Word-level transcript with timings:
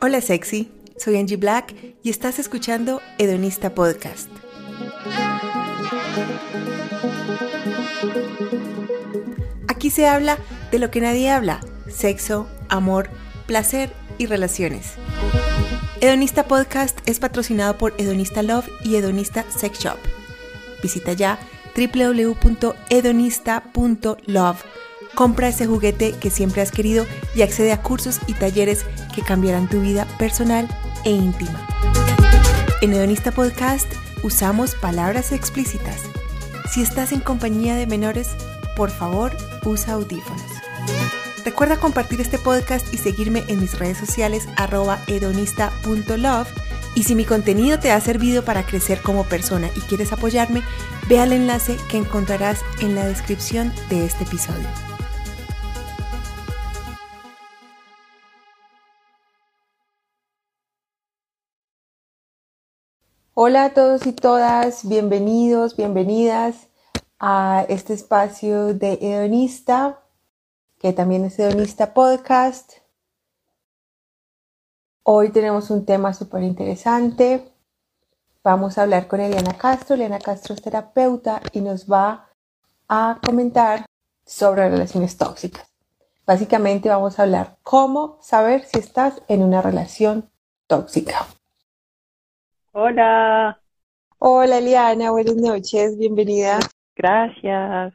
Hola 0.00 0.20
sexy, 0.20 0.70
soy 0.98 1.16
Angie 1.16 1.36
Black 1.36 1.74
y 2.02 2.10
estás 2.10 2.38
escuchando 2.38 3.00
Hedonista 3.18 3.74
Podcast. 3.74 4.28
Aquí 9.68 9.90
se 9.90 10.06
habla 10.06 10.38
de 10.70 10.78
lo 10.78 10.90
que 10.90 11.00
nadie 11.00 11.30
habla, 11.30 11.60
sexo, 11.88 12.46
amor, 12.68 13.08
placer 13.46 13.90
y 14.18 14.26
relaciones. 14.26 14.94
Hedonista 16.04 16.46
Podcast 16.46 16.98
es 17.06 17.18
patrocinado 17.18 17.78
por 17.78 17.94
Hedonista 17.96 18.42
Love 18.42 18.68
y 18.84 18.96
Hedonista 18.96 19.46
Sex 19.48 19.78
Shop. 19.78 19.96
Visita 20.82 21.14
ya 21.14 21.38
www.hedonista.love. 21.74 24.64
Compra 25.14 25.48
ese 25.48 25.66
juguete 25.66 26.12
que 26.12 26.28
siempre 26.28 26.60
has 26.60 26.72
querido 26.72 27.06
y 27.34 27.40
accede 27.40 27.72
a 27.72 27.80
cursos 27.80 28.20
y 28.26 28.34
talleres 28.34 28.84
que 29.14 29.22
cambiarán 29.22 29.66
tu 29.66 29.80
vida 29.80 30.06
personal 30.18 30.68
e 31.06 31.10
íntima. 31.10 31.66
En 32.82 32.92
Hedonista 32.92 33.32
Podcast 33.32 33.90
usamos 34.22 34.74
palabras 34.74 35.32
explícitas. 35.32 36.02
Si 36.70 36.82
estás 36.82 37.12
en 37.12 37.20
compañía 37.20 37.76
de 37.76 37.86
menores, 37.86 38.36
por 38.76 38.90
favor, 38.90 39.34
usa 39.64 39.94
audífonos. 39.94 40.53
Recuerda 41.44 41.76
compartir 41.76 42.22
este 42.22 42.38
podcast 42.38 42.94
y 42.94 42.96
seguirme 42.96 43.44
en 43.48 43.60
mis 43.60 43.78
redes 43.78 43.98
sociales 43.98 44.48
arroba. 44.56 44.98
Y 46.96 47.02
si 47.02 47.14
mi 47.14 47.26
contenido 47.26 47.78
te 47.78 47.92
ha 47.92 48.00
servido 48.00 48.46
para 48.46 48.64
crecer 48.64 49.02
como 49.02 49.24
persona 49.24 49.68
y 49.76 49.80
quieres 49.80 50.10
apoyarme, 50.14 50.62
ve 51.06 51.20
al 51.20 51.34
enlace 51.34 51.76
que 51.90 51.98
encontrarás 51.98 52.62
en 52.80 52.94
la 52.94 53.04
descripción 53.06 53.74
de 53.90 54.06
este 54.06 54.24
episodio. 54.24 54.66
Hola 63.34 63.66
a 63.66 63.74
todos 63.74 64.06
y 64.06 64.12
todas, 64.12 64.88
bienvenidos, 64.88 65.76
bienvenidas 65.76 66.68
a 67.18 67.66
este 67.68 67.92
espacio 67.92 68.72
de 68.72 68.94
Hedonista 69.02 70.03
que 70.84 70.92
también 70.92 71.24
es 71.24 71.38
Hedonista 71.38 71.94
Podcast. 71.94 72.74
Hoy 75.02 75.30
tenemos 75.30 75.70
un 75.70 75.86
tema 75.86 76.12
súper 76.12 76.42
interesante. 76.42 77.42
Vamos 78.42 78.76
a 78.76 78.82
hablar 78.82 79.08
con 79.08 79.18
Eliana 79.20 79.56
Castro. 79.56 79.94
Eliana 79.94 80.18
Castro 80.18 80.54
es 80.54 80.60
terapeuta 80.60 81.40
y 81.52 81.62
nos 81.62 81.90
va 81.90 82.28
a 82.86 83.18
comentar 83.24 83.86
sobre 84.26 84.68
relaciones 84.68 85.16
tóxicas. 85.16 85.72
Básicamente 86.26 86.90
vamos 86.90 87.18
a 87.18 87.22
hablar 87.22 87.56
cómo 87.62 88.18
saber 88.20 88.66
si 88.66 88.78
estás 88.78 89.22
en 89.28 89.42
una 89.42 89.62
relación 89.62 90.28
tóxica. 90.66 91.24
Hola. 92.72 93.58
Hola 94.18 94.58
Eliana, 94.58 95.12
buenas 95.12 95.36
noches, 95.36 95.96
bienvenida. 95.96 96.58
Gracias. 96.94 97.94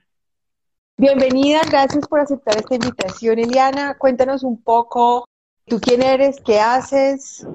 Bienvenida, 0.99 1.61
gracias 1.71 2.05
por 2.09 2.19
aceptar 2.19 2.57
esta 2.57 2.75
invitación, 2.75 3.39
Eliana. 3.39 3.97
Cuéntanos 3.97 4.43
un 4.43 4.61
poco, 4.61 5.23
tú 5.65 5.79
quién 5.79 6.01
eres, 6.01 6.41
qué 6.45 6.59
haces 6.59 7.47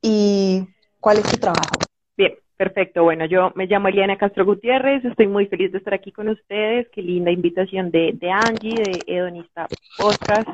y 0.00 0.66
cuál 0.98 1.18
es 1.18 1.24
tu 1.24 1.36
trabajo. 1.36 1.74
Bien, 2.16 2.32
perfecto. 2.56 3.04
Bueno, 3.04 3.26
yo 3.26 3.52
me 3.56 3.66
llamo 3.66 3.88
Eliana 3.88 4.16
Castro 4.16 4.46
Gutiérrez, 4.46 5.04
estoy 5.04 5.26
muy 5.26 5.44
feliz 5.48 5.70
de 5.70 5.76
estar 5.76 5.92
aquí 5.92 6.12
con 6.12 6.30
ustedes. 6.30 6.88
Qué 6.88 7.02
linda 7.02 7.30
invitación 7.30 7.90
de, 7.90 8.12
de 8.14 8.30
Angie, 8.30 8.82
de 8.82 9.02
Hedonista 9.06 9.66
Podcast. 9.98 10.48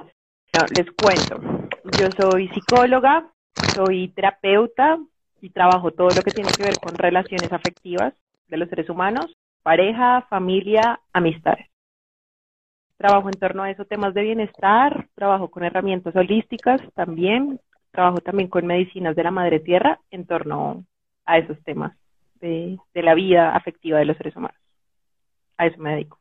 les 0.77 0.91
cuento, 0.91 1.39
yo 2.01 2.09
soy 2.21 2.49
psicóloga, 2.49 3.31
soy 3.77 4.09
terapeuta 4.09 4.99
y 5.41 5.51
trabajo 5.51 5.93
todo 5.93 6.09
lo 6.09 6.23
que 6.23 6.33
tiene 6.33 6.51
que 6.51 6.65
ver 6.65 6.81
con 6.83 6.97
relaciones 6.97 7.53
afectivas 7.53 8.13
de 8.49 8.57
los 8.57 8.69
seres 8.69 8.91
humanos, 8.91 9.33
pareja, 9.63 10.27
familia, 10.29 10.99
amistades. 11.13 11.69
Trabajo 12.97 13.29
en 13.29 13.39
torno 13.39 13.63
a 13.65 13.71
eso, 13.71 13.85
temas 13.85 14.15
de 14.15 14.23
bienestar, 14.23 15.09
trabajo 15.15 15.51
con 15.51 15.65
herramientas 15.65 16.15
holísticas 16.15 16.81
también, 16.95 17.61
trabajo 17.91 18.19
también 18.19 18.49
con 18.49 18.67
medicinas 18.67 19.17
de 19.17 19.23
la 19.25 19.31
madre 19.31 19.61
tierra 19.61 20.01
en 20.11 20.27
torno 20.27 20.85
a 21.25 21.39
esos 21.39 21.63
temas 21.65 21.97
de, 22.41 22.79
la 22.95 23.15
vida 23.15 23.55
afectiva 23.55 23.99
de 23.99 24.05
los 24.05 24.17
seres 24.17 24.37
humanos. 24.37 24.59
A 25.57 25.67
eso 25.67 25.79
me 25.79 25.93
dedico. 25.93 26.19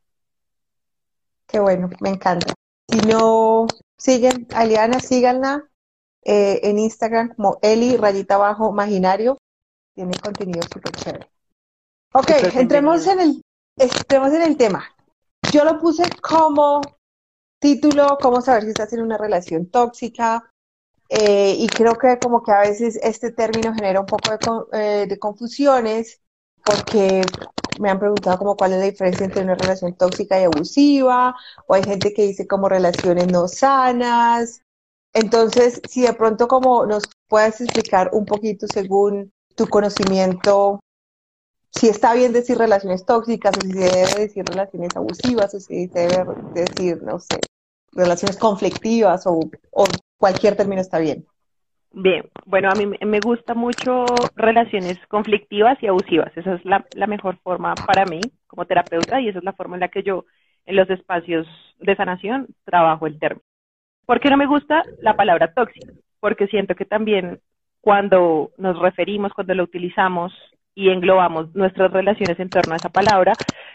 Qué 1.47 1.59
bueno, 1.59 1.89
me 2.01 2.09
encanta. 2.09 2.53
Si 2.87 2.99
no 3.07 3.67
siguen 3.97 4.47
a 4.53 4.63
Eliana, 4.63 4.99
síganla 4.99 5.63
eh, 6.23 6.61
en 6.63 6.79
Instagram 6.79 7.35
como 7.35 7.59
Eli 7.61 7.97
rayita 7.97 8.35
abajo 8.35 8.69
imaginario. 8.71 9.37
Tiene 9.93 10.13
contenido 10.19 10.61
súper 10.63 10.91
chévere. 10.93 11.29
Ok, 12.13 12.29
entremos 12.55 13.05
en 13.07 13.19
el, 13.19 13.41
entremos 13.77 14.33
en 14.33 14.41
el 14.43 14.57
tema. 14.57 14.92
Yo 15.53 15.63
lo 15.63 15.79
puse 15.79 16.09
como 16.19 16.81
título, 17.61 18.17
cómo 18.19 18.41
saber 18.41 18.63
si 18.63 18.69
estás 18.69 18.91
en 18.93 19.03
una 19.03 19.19
relación 19.19 19.67
tóxica. 19.67 20.51
Eh, 21.09 21.55
y 21.59 21.67
creo 21.67 21.95
que 21.95 22.17
como 22.17 22.41
que 22.41 22.51
a 22.51 22.61
veces 22.61 22.99
este 23.03 23.31
término 23.31 23.71
genera 23.75 23.99
un 23.99 24.07
poco 24.07 24.31
de, 24.31 25.03
eh, 25.03 25.05
de, 25.07 25.19
confusiones 25.19 26.21
porque 26.65 27.21
me 27.79 27.91
han 27.91 27.99
preguntado 27.99 28.39
como 28.39 28.55
cuál 28.55 28.73
es 28.73 28.79
la 28.79 28.85
diferencia 28.85 29.25
entre 29.25 29.43
una 29.43 29.53
relación 29.53 29.93
tóxica 29.95 30.39
y 30.39 30.45
abusiva, 30.45 31.35
o 31.67 31.75
hay 31.75 31.83
gente 31.83 32.15
que 32.15 32.23
dice 32.23 32.47
como 32.47 32.67
relaciones 32.67 33.27
no 33.27 33.47
sanas. 33.47 34.61
Entonces, 35.13 35.81
si 35.87 36.01
de 36.01 36.13
pronto 36.13 36.47
como 36.47 36.87
nos 36.87 37.03
puedes 37.27 37.61
explicar 37.61 38.09
un 38.13 38.25
poquito 38.25 38.65
según 38.65 39.31
tu 39.55 39.67
conocimiento 39.67 40.79
si 41.73 41.89
está 41.89 42.13
bien 42.13 42.33
decir 42.33 42.57
relaciones 42.57 43.05
tóxicas, 43.05 43.57
o 43.57 43.61
si 43.61 43.71
se 43.71 43.79
debe 43.79 44.21
decir 44.21 44.45
relaciones 44.45 44.95
abusivas, 44.95 45.53
o 45.53 45.59
si 45.59 45.87
se 45.87 46.07
debe 46.07 46.33
decir, 46.53 47.01
no 47.01 47.19
sé, 47.19 47.39
relaciones 47.91 48.37
conflictivas, 48.37 49.25
o, 49.25 49.39
cualquier 50.17 50.55
término 50.55 50.81
está 50.81 50.99
bien. 50.99 51.25
Bien, 51.91 52.23
bueno, 52.45 52.69
a 52.69 52.75
mí 52.75 52.85
me 53.05 53.19
gusta 53.19 53.53
mucho 53.53 54.05
relaciones 54.35 54.97
conflictivas 55.09 55.77
y 55.83 55.87
abusivas. 55.87 56.31
Esa 56.35 56.55
es 56.55 56.65
la, 56.65 56.85
la, 56.95 57.07
mejor 57.07 57.37
forma 57.43 57.75
para 57.75 58.05
mí 58.05 58.21
como 58.47 58.65
terapeuta 58.65 59.19
y 59.19 59.29
esa 59.29 59.39
es 59.39 59.43
la 59.43 59.53
forma 59.53 59.75
en 59.75 59.81
la 59.81 59.89
que 59.89 60.01
yo 60.01 60.25
en 60.65 60.75
los 60.75 60.89
espacios 60.89 61.45
de 61.79 61.95
sanación 61.95 62.47
trabajo 62.63 63.05
el 63.05 63.19
término. 63.19 63.43
¿Por 64.05 64.19
qué 64.19 64.29
no 64.29 64.37
me 64.37 64.47
gusta 64.47 64.81
la 65.01 65.15
palabra 65.15 65.53
tóxica? 65.53 65.93
Porque 66.19 66.47
siento 66.47 66.73
que 66.73 66.85
también 66.85 67.41
cuando 67.81 68.51
nos 68.57 68.79
referimos, 68.79 69.33
cuando 69.33 69.53
lo 69.53 69.63
utilizamos 69.63 70.33
y 70.75 70.89
englobamos 70.89 71.53
nuestras 71.55 71.91
relaciones 71.91 72.39
en 72.39 72.49
torno 72.49 72.73
a 72.73 72.77
esa 72.77 72.89
palabra, 72.89 73.33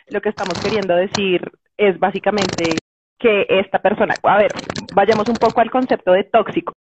lo 0.09 0.21
que 0.21 0.29
estamos 0.29 0.59
queriendo 0.61 0.95
decir 0.95 1.51
es 1.77 1.99
básicamente 1.99 2.79
que 3.19 3.47
esta 3.49 3.81
persona, 3.81 4.15
a 4.23 4.39
ver, 4.39 4.53
vayamos 4.95 5.29
un 5.29 5.37
poco 5.37 5.61
al 5.61 5.71
concepto 5.71 6.13
de 6.13 6.25
tóxico 6.25 6.73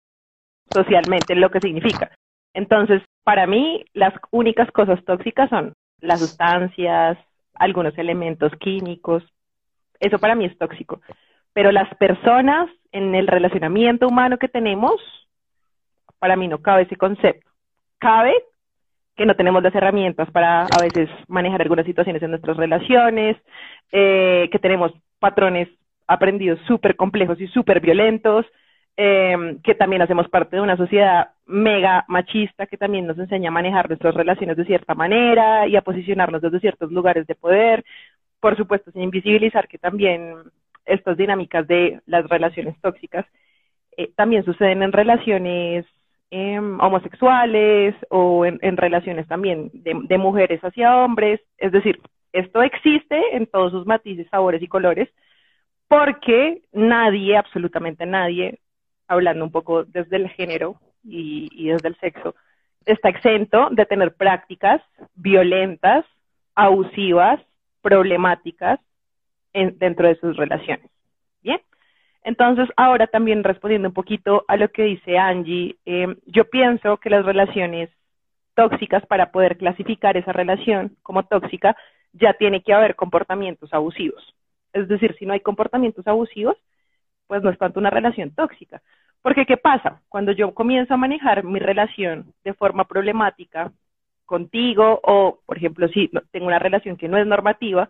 socialmente, 0.72 1.34
lo 1.34 1.50
que 1.50 1.60
significa. 1.60 2.10
Entonces, 2.54 3.02
para 3.24 3.46
mí, 3.46 3.84
las 3.92 4.14
únicas 4.30 4.70
cosas 4.70 5.02
tóxicas 5.04 5.48
son 5.50 5.74
las 6.00 6.20
sustancias, 6.20 7.18
algunos 7.54 7.96
elementos 7.98 8.52
químicos, 8.58 9.22
eso 10.00 10.18
para 10.18 10.34
mí 10.34 10.44
es 10.46 10.56
tóxico. 10.58 11.00
Pero 11.52 11.72
las 11.72 11.94
personas 11.96 12.68
en 12.92 13.14
el 13.14 13.26
relacionamiento 13.26 14.06
humano 14.06 14.38
que 14.38 14.48
tenemos, 14.48 14.94
para 16.18 16.36
mí 16.36 16.48
no 16.48 16.60
cabe 16.60 16.82
ese 16.82 16.96
concepto. 16.96 17.50
Cabe 17.98 18.34
que 19.16 19.26
no 19.26 19.34
tenemos 19.34 19.62
las 19.62 19.74
herramientas 19.74 20.30
para 20.30 20.64
a 20.64 20.82
veces 20.82 21.08
manejar 21.28 21.62
algunas 21.62 21.86
situaciones 21.86 22.22
en 22.22 22.30
nuestras 22.30 22.56
relaciones, 22.56 23.36
eh, 23.90 24.48
que 24.52 24.58
tenemos 24.58 24.92
patrones 25.18 25.68
aprendidos 26.06 26.60
súper 26.66 26.96
complejos 26.96 27.40
y 27.40 27.48
súper 27.48 27.80
violentos, 27.80 28.46
eh, 28.96 29.58
que 29.62 29.74
también 29.74 30.02
hacemos 30.02 30.28
parte 30.28 30.56
de 30.56 30.62
una 30.62 30.76
sociedad 30.76 31.30
mega 31.46 32.04
machista 32.08 32.66
que 32.66 32.76
también 32.76 33.06
nos 33.06 33.18
enseña 33.18 33.48
a 33.48 33.52
manejar 33.52 33.88
nuestras 33.88 34.14
relaciones 34.14 34.56
de 34.56 34.64
cierta 34.64 34.94
manera 34.94 35.66
y 35.66 35.76
a 35.76 35.82
posicionarnos 35.82 36.42
desde 36.42 36.60
ciertos 36.60 36.92
lugares 36.92 37.26
de 37.26 37.34
poder. 37.34 37.84
Por 38.40 38.56
supuesto, 38.56 38.90
sin 38.90 39.02
invisibilizar 39.02 39.68
que 39.68 39.78
también 39.78 40.34
estas 40.84 41.16
dinámicas 41.16 41.66
de 41.66 42.00
las 42.06 42.28
relaciones 42.28 42.78
tóxicas 42.80 43.26
eh, 43.96 44.10
también 44.14 44.44
suceden 44.44 44.82
en 44.82 44.92
relaciones 44.92 45.86
Em, 46.30 46.80
homosexuales 46.80 47.94
o 48.10 48.44
en, 48.44 48.76
relaciones 48.76 49.28
también 49.28 49.70
de, 49.72 50.18
mujeres 50.18 50.60
hacia 50.60 50.96
hombres. 50.96 51.40
Es 51.56 51.70
decir, 51.70 52.00
esto 52.32 52.62
existe 52.62 53.36
en 53.36 53.46
todos 53.46 53.70
sus 53.70 53.86
matices, 53.86 54.26
sabores 54.28 54.60
y 54.60 54.66
colores, 54.66 55.08
porque 55.86 56.62
nadie, 56.72 57.36
absolutamente 57.36 58.06
nadie, 58.06 58.58
hablando 59.06 59.44
un 59.44 59.52
poco 59.52 59.84
desde 59.84 60.16
el 60.16 60.28
género 60.30 60.80
y, 61.04 61.48
y 61.52 61.68
desde 61.68 61.88
el 61.88 61.96
sexo, 62.00 62.34
está 62.86 63.08
exento 63.08 63.68
de 63.70 63.86
tener 63.86 64.16
prácticas 64.16 64.82
violentas 65.14 66.04
abusivas, 66.56 67.40
problemáticas 67.82 68.80
dentro 69.52 70.08
de 70.08 70.16
sus 70.16 70.36
relaciones. 70.36 70.90
Entonces, 72.26 72.68
ahora 72.76 73.06
también 73.06 73.44
respondiendo 73.44 73.86
un 73.86 73.94
poquito 73.94 74.44
a 74.48 74.56
lo 74.56 74.68
que 74.72 74.82
dice 74.82 75.16
Angie, 75.16 75.76
em, 75.84 76.16
yo 76.26 76.50
pienso 76.50 76.96
que 76.96 77.08
las 77.08 77.24
relaciones 77.24 77.88
tóxicas, 78.56 79.06
para 79.06 79.30
poder 79.30 79.56
clasificar 79.56 80.16
esa 80.16 80.32
relación 80.32 80.96
como 81.04 81.22
tóxica, 81.22 81.76
ya 82.12 82.32
tiene 82.32 82.62
que 82.64 82.72
haber 82.72 82.96
comportamientos 82.96 83.72
abusivos. 83.72 84.34
Es 84.72 84.88
decir, 84.88 85.14
si 85.20 85.24
no 85.24 85.34
hay 85.34 85.40
comportamientos 85.40 86.04
abusivos, 86.08 86.56
pues 87.28 87.44
no 87.44 87.50
es 87.50 87.58
tanto 87.58 87.78
una 87.78 87.90
relación 87.90 88.34
tóxica. 88.34 88.82
Porque, 89.22 89.46
¿qué 89.46 89.56
pasa? 89.56 90.00
Cuando 90.08 90.32
yo 90.32 90.52
comienzo 90.52 90.94
a 90.94 90.96
manejar 90.96 91.44
mi 91.44 91.60
relación 91.60 92.34
de 92.42 92.54
forma 92.54 92.86
problemática 92.86 93.70
contigo 94.24 94.98
o, 95.04 95.38
por 95.46 95.58
ejemplo, 95.58 95.86
si 95.90 96.10
tengo 96.32 96.48
una 96.48 96.58
relación 96.58 96.96
que 96.96 97.06
no 97.08 97.18
es 97.18 97.26
normativa, 97.26 97.88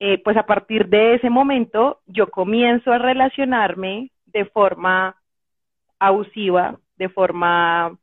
eh, 0.00 0.18
pues 0.24 0.36
a 0.38 0.46
partir 0.46 0.88
de 0.88 1.14
ese 1.14 1.28
momento 1.28 2.00
yo 2.06 2.30
comienzo 2.30 2.90
a 2.90 2.98
relacionarme 2.98 4.10
de 4.26 4.46
forma 4.46 5.14
abusiva, 5.98 6.78
de 6.96 7.10
forma 7.10 7.98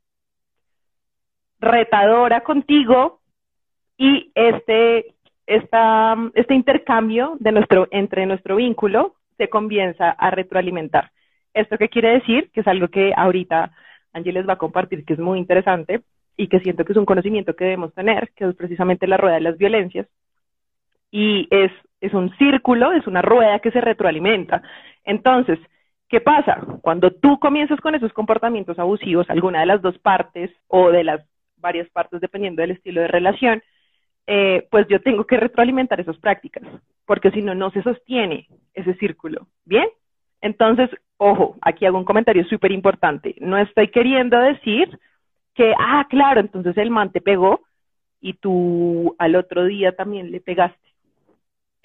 retadora 1.58 2.42
contigo 2.42 3.20
y 3.96 4.30
este, 4.36 5.16
esta, 5.46 6.16
este 6.34 6.54
intercambio 6.54 7.36
de 7.40 7.50
nuestro, 7.50 7.88
entre 7.90 8.26
nuestro 8.26 8.56
vínculo 8.56 9.16
se 9.36 9.48
comienza 9.48 10.10
a 10.10 10.30
retroalimentar. 10.30 11.10
¿Esto 11.52 11.78
qué 11.78 11.88
quiere 11.88 12.10
decir? 12.10 12.50
Que 12.52 12.60
es 12.60 12.68
algo 12.68 12.86
que 12.86 13.12
ahorita 13.16 13.72
Angie 14.12 14.32
les 14.32 14.48
va 14.48 14.52
a 14.52 14.58
compartir, 14.58 15.04
que 15.04 15.14
es 15.14 15.18
muy 15.18 15.40
interesante 15.40 16.02
y 16.36 16.46
que 16.46 16.60
siento 16.60 16.84
que 16.84 16.92
es 16.92 16.98
un 16.98 17.06
conocimiento 17.06 17.56
que 17.56 17.64
debemos 17.64 17.92
tener, 17.92 18.30
que 18.36 18.44
es 18.44 18.54
precisamente 18.54 19.08
la 19.08 19.16
rueda 19.16 19.34
de 19.34 19.40
las 19.40 19.58
violencias. 19.58 20.06
Y 21.10 21.48
es 21.50 21.72
es 22.00 22.14
un 22.14 22.34
círculo, 22.36 22.92
es 22.92 23.06
una 23.06 23.22
rueda 23.22 23.58
que 23.58 23.70
se 23.70 23.80
retroalimenta. 23.80 24.62
Entonces, 25.04 25.58
¿qué 26.08 26.20
pasa? 26.20 26.60
Cuando 26.82 27.10
tú 27.10 27.38
comienzas 27.38 27.80
con 27.80 27.94
esos 27.94 28.12
comportamientos 28.12 28.78
abusivos, 28.78 29.28
alguna 29.30 29.60
de 29.60 29.66
las 29.66 29.82
dos 29.82 29.98
partes 29.98 30.50
o 30.68 30.90
de 30.90 31.04
las 31.04 31.20
varias 31.56 31.88
partes, 31.90 32.20
dependiendo 32.20 32.62
del 32.62 32.72
estilo 32.72 33.00
de 33.00 33.08
relación, 33.08 33.62
eh, 34.26 34.66
pues 34.70 34.86
yo 34.88 35.00
tengo 35.00 35.24
que 35.24 35.38
retroalimentar 35.38 36.00
esas 36.00 36.18
prácticas, 36.18 36.62
porque 37.06 37.30
si 37.30 37.42
no, 37.42 37.54
no 37.54 37.70
se 37.70 37.82
sostiene 37.82 38.46
ese 38.74 38.94
círculo. 38.94 39.46
¿Bien? 39.64 39.88
Entonces, 40.40 40.90
ojo, 41.16 41.56
aquí 41.62 41.84
hago 41.84 41.98
un 41.98 42.04
comentario 42.04 42.44
súper 42.44 42.72
importante. 42.72 43.34
No 43.40 43.58
estoy 43.58 43.88
queriendo 43.88 44.38
decir 44.38 44.98
que, 45.54 45.74
ah, 45.78 46.06
claro, 46.08 46.40
entonces 46.40 46.76
el 46.76 46.90
man 46.90 47.10
te 47.10 47.20
pegó 47.20 47.62
y 48.20 48.34
tú 48.34 49.16
al 49.18 49.34
otro 49.34 49.64
día 49.64 49.96
también 49.96 50.30
le 50.30 50.40
pegaste. 50.40 50.87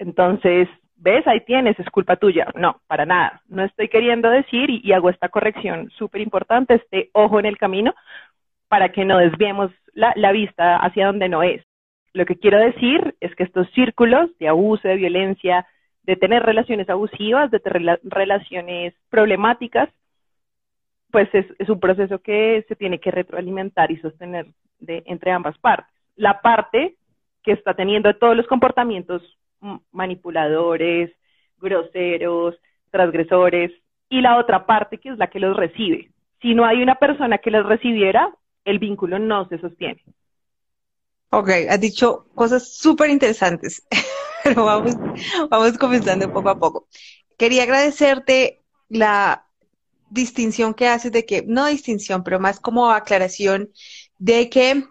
Entonces, 0.04 0.68
ves, 0.96 1.26
ahí 1.26 1.40
tienes, 1.40 1.78
es 1.80 1.88
culpa 1.90 2.16
tuya. 2.16 2.46
No, 2.54 2.80
para 2.86 3.06
nada. 3.06 3.42
No 3.48 3.64
estoy 3.64 3.88
queriendo 3.88 4.28
decir 4.28 4.68
y, 4.70 4.92
hago 4.92 5.08
esta 5.08 5.30
corrección 5.30 5.90
súper 5.96 6.20
importante, 6.20 6.74
este 6.74 7.10
ojo 7.12 7.40
en 7.40 7.46
el 7.46 7.56
camino, 7.56 7.94
para 8.68 8.90
que 8.90 9.04
no 9.04 9.18
desviemos 9.18 9.70
la, 9.94 10.32
vista 10.32 10.76
hacia 10.76 11.06
donde 11.06 11.28
no 11.28 11.42
es. 11.42 11.64
Lo 12.12 12.26
que 12.26 12.36
quiero 12.36 12.58
decir 12.58 13.14
es 13.20 13.34
que 13.34 13.44
estos 13.44 13.68
círculos 13.70 14.30
de 14.38 14.48
abuso, 14.48 14.86
de 14.86 14.96
violencia, 14.96 15.66
de 16.02 16.16
tener 16.16 16.42
relaciones 16.42 16.88
abusivas, 16.90 17.50
de 17.50 17.60
tener 17.60 18.00
relaciones 18.02 18.94
problemáticas, 19.08 19.88
pues 21.10 21.28
es, 21.32 21.46
es, 21.58 21.68
un 21.68 21.80
proceso 21.80 22.18
que 22.18 22.64
se 22.68 22.76
tiene 22.76 22.98
que 22.98 23.10
retroalimentar 23.10 23.90
y 23.90 23.96
sostener 23.98 24.46
de, 24.80 25.02
entre 25.06 25.30
ambas 25.30 25.56
partes. 25.58 25.94
La 26.16 26.42
parte 26.42 26.96
que 27.42 27.52
está 27.52 27.74
teniendo 27.74 28.12
todos 28.16 28.36
los 28.36 28.46
comportamientos 28.46 29.22
manipuladores, 29.92 31.10
groseros, 31.58 32.54
transgresores, 32.90 33.72
y 34.08 34.20
la 34.20 34.38
otra 34.38 34.66
parte 34.66 34.98
que 34.98 35.10
es 35.10 35.18
la 35.18 35.28
que 35.28 35.40
los 35.40 35.56
recibe. 35.56 36.10
Si 36.40 36.54
no 36.54 36.64
hay 36.64 36.82
una 36.82 36.96
persona 36.96 37.38
que 37.38 37.50
los 37.50 37.66
recibiera, 37.66 38.34
el 38.64 38.78
vínculo 38.78 39.18
no 39.18 39.48
se 39.48 39.58
sostiene. 39.58 40.02
Ok, 41.30 41.50
has 41.68 41.80
dicho 41.80 42.26
cosas 42.34 42.76
súper 42.76 43.10
interesantes, 43.10 43.86
pero 44.44 44.64
vamos, 44.64 44.94
vamos 45.50 45.76
comenzando 45.78 46.32
poco 46.32 46.50
a 46.50 46.58
poco. 46.58 46.86
Quería 47.36 47.64
agradecerte 47.64 48.62
la 48.88 49.46
distinción 50.10 50.74
que 50.74 50.86
haces 50.86 51.10
de 51.10 51.26
que, 51.26 51.42
no 51.46 51.66
distinción, 51.66 52.22
pero 52.22 52.38
más 52.38 52.60
como 52.60 52.90
aclaración 52.90 53.70
de 54.18 54.48
que 54.48 54.84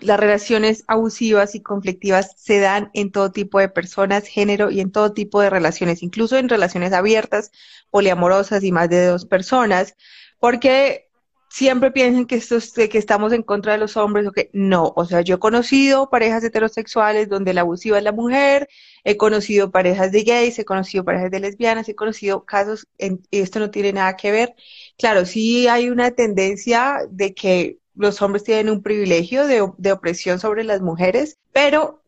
las 0.00 0.18
relaciones 0.18 0.84
abusivas 0.86 1.54
y 1.54 1.62
conflictivas 1.62 2.34
se 2.36 2.58
dan 2.60 2.90
en 2.94 3.12
todo 3.12 3.30
tipo 3.32 3.58
de 3.58 3.68
personas, 3.68 4.26
género 4.26 4.70
y 4.70 4.80
en 4.80 4.90
todo 4.90 5.12
tipo 5.12 5.40
de 5.40 5.50
relaciones, 5.50 6.02
incluso 6.02 6.36
en 6.36 6.48
relaciones 6.48 6.92
abiertas, 6.92 7.52
poliamorosas 7.90 8.64
y 8.64 8.72
más 8.72 8.88
de 8.88 9.06
dos 9.06 9.24
personas, 9.24 9.94
porque 10.40 11.08
siempre 11.48 11.92
piensan 11.92 12.26
que, 12.26 12.34
esto 12.34 12.58
que 12.74 12.98
estamos 12.98 13.32
en 13.32 13.44
contra 13.44 13.72
de 13.74 13.78
los 13.78 13.96
hombres 13.96 14.26
o 14.26 14.32
que 14.32 14.50
no. 14.52 14.92
O 14.96 15.04
sea, 15.04 15.20
yo 15.20 15.36
he 15.36 15.38
conocido 15.38 16.10
parejas 16.10 16.42
heterosexuales 16.42 17.28
donde 17.28 17.54
la 17.54 17.60
abusiva 17.60 17.96
es 17.96 18.02
la 18.02 18.10
mujer, 18.10 18.68
he 19.04 19.16
conocido 19.16 19.70
parejas 19.70 20.10
de 20.10 20.24
gays, 20.24 20.58
he 20.58 20.64
conocido 20.64 21.04
parejas 21.04 21.30
de 21.30 21.38
lesbianas, 21.38 21.88
he 21.88 21.94
conocido 21.94 22.44
casos, 22.44 22.88
en, 22.98 23.22
y 23.30 23.38
esto 23.38 23.60
no 23.60 23.70
tiene 23.70 23.92
nada 23.92 24.16
que 24.16 24.32
ver. 24.32 24.54
Claro, 24.98 25.24
sí 25.26 25.68
hay 25.68 25.90
una 25.90 26.10
tendencia 26.10 26.98
de 27.08 27.34
que 27.34 27.78
los 27.94 28.20
hombres 28.22 28.44
tienen 28.44 28.70
un 28.70 28.82
privilegio 28.82 29.46
de, 29.46 29.92
opresión 29.92 30.38
sobre 30.38 30.64
las 30.64 30.80
mujeres, 30.80 31.38
pero 31.52 32.02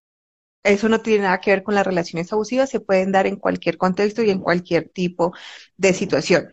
eso 0.65 0.88
no 0.88 1.00
tiene 1.00 1.25
nada 1.25 1.41
que 1.41 1.50
ver 1.50 1.62
con 1.62 1.75
las 1.75 1.87
relaciones 1.87 2.33
abusivas, 2.33 2.71
se 2.71 2.81
pueden 2.81 3.12
dar 3.12 3.27
en 3.27 3.37
cualquier 3.37 3.79
contexto 3.79 4.23
y 4.23 4.31
en 4.31 4.41
cualquier 4.41 4.88
tipo 4.88 5.33
de 5.77 5.93
situación. 5.93 6.53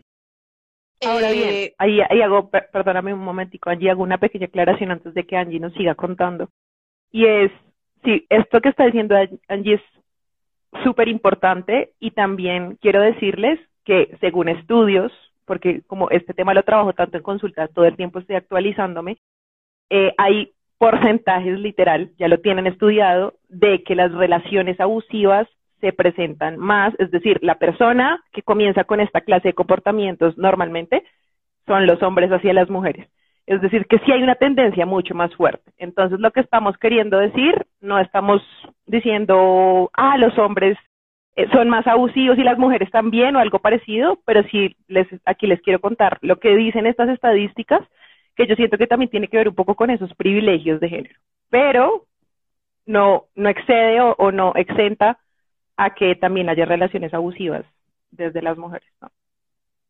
Ahora 1.04 1.32
bien, 1.32 1.48
eh, 1.48 1.74
ahí, 1.78 2.00
hago, 2.00 2.48
perdóname 2.50 3.12
un 3.12 3.20
momentico, 3.20 3.68
allí 3.68 3.88
hago 3.88 4.02
una 4.02 4.18
pequeña 4.18 4.46
aclaración 4.46 4.92
antes 4.92 5.12
de 5.12 5.24
que 5.26 5.36
Angie 5.36 5.60
nos 5.60 5.74
siga 5.74 5.94
contando. 5.94 6.48
Y 7.10 7.26
es, 7.26 7.50
sí, 8.04 8.24
esto 8.30 8.60
que 8.60 8.68
está 8.68 8.86
diciendo 8.86 9.16
Angie 9.48 9.74
es 9.74 9.82
súper 10.82 11.08
importante 11.08 11.92
y 12.00 12.12
también 12.12 12.78
quiero 12.80 13.00
decirles 13.00 13.60
que 13.84 14.16
según 14.20 14.48
estudios, 14.48 15.12
porque 15.44 15.82
como 15.86 16.10
este 16.10 16.34
tema 16.34 16.54
lo 16.54 16.62
trabajo 16.62 16.92
tanto 16.92 17.16
en 17.16 17.22
consulta, 17.22 17.68
todo 17.68 17.84
el 17.84 17.96
tiempo 17.96 18.18
estoy 18.18 18.36
actualizándome, 18.36 19.18
eh, 19.90 20.12
hay 20.18 20.52
porcentajes 20.78 21.58
literal, 21.58 22.10
ya 22.18 22.28
lo 22.28 22.38
tienen 22.38 22.66
estudiado, 22.66 23.34
de 23.48 23.82
que 23.84 23.94
las 23.94 24.12
relaciones 24.12 24.80
abusivas 24.80 25.48
se 25.80 25.92
presentan 25.92 26.58
más, 26.58 26.94
es 26.98 27.10
decir, 27.10 27.38
la 27.42 27.56
persona 27.56 28.22
que 28.32 28.42
comienza 28.42 28.84
con 28.84 29.00
esta 29.00 29.20
clase 29.20 29.48
de 29.48 29.54
comportamientos 29.54 30.36
normalmente 30.38 31.04
son 31.66 31.86
los 31.86 32.02
hombres 32.02 32.30
hacia 32.30 32.52
las 32.52 32.70
mujeres. 32.70 33.08
Es 33.46 33.60
decir, 33.60 33.86
que 33.86 33.98
sí 33.98 34.12
hay 34.12 34.22
una 34.22 34.36
tendencia 34.36 34.86
mucho 34.86 35.14
más 35.14 35.34
fuerte. 35.34 35.72
Entonces, 35.76 36.18
lo 36.18 36.30
que 36.30 36.40
estamos 36.40 36.78
queriendo 36.78 37.18
decir, 37.18 37.66
no 37.80 37.98
estamos 37.98 38.40
diciendo, 38.86 39.90
ah, 39.92 40.16
los 40.16 40.38
hombres 40.38 40.78
son 41.52 41.68
más 41.68 41.86
abusivos 41.86 42.38
y 42.38 42.42
las 42.42 42.58
mujeres 42.58 42.90
también 42.90 43.34
o 43.34 43.40
algo 43.40 43.58
parecido, 43.58 44.20
pero 44.24 44.42
sí 44.50 44.76
les, 44.86 45.06
aquí 45.24 45.46
les 45.46 45.60
quiero 45.62 45.80
contar 45.80 46.18
lo 46.22 46.38
que 46.38 46.54
dicen 46.54 46.86
estas 46.86 47.08
estadísticas, 47.08 47.80
que 48.36 48.46
yo 48.46 48.54
siento 48.54 48.78
que 48.78 48.86
también 48.86 49.10
tiene 49.10 49.28
que 49.28 49.36
ver 49.36 49.48
un 49.48 49.54
poco 49.54 49.74
con 49.74 49.90
esos 49.90 50.12
privilegios 50.14 50.80
de 50.80 50.88
género, 50.88 51.18
pero 51.50 52.06
no, 52.86 53.26
no 53.34 53.48
excede 53.48 54.00
o, 54.00 54.30
no 54.30 54.52
exenta 54.54 55.18
a 55.76 55.94
que 55.94 56.14
también 56.14 56.48
haya 56.48 56.64
relaciones 56.66 57.12
abusivas 57.14 57.64
desde 58.10 58.42
las 58.42 58.56
mujeres. 58.56 58.88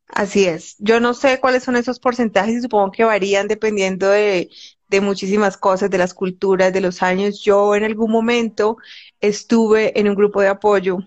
Así 0.08 0.46
es. 0.46 0.76
Yo 0.78 1.00
no 1.00 1.12
sé 1.12 1.40
cuáles 1.40 1.64
son 1.64 1.76
esos 1.76 1.98
porcentajes 1.98 2.54
y 2.54 2.60
supongo 2.60 2.92
que 2.92 3.04
varían 3.04 3.48
dependiendo 3.48 4.08
de, 4.10 4.48
de 4.88 5.00
muchísimas 5.00 5.56
cosas, 5.56 5.90
de 5.90 5.98
las 5.98 6.14
culturas, 6.14 6.72
de 6.72 6.80
los 6.80 7.02
años. 7.02 7.42
Yo 7.42 7.74
en 7.74 7.84
algún 7.84 8.10
momento 8.10 8.76
estuve 9.20 9.98
en 9.98 10.08
un 10.08 10.14
grupo 10.14 10.40
de 10.40 10.48
apoyo 10.48 10.98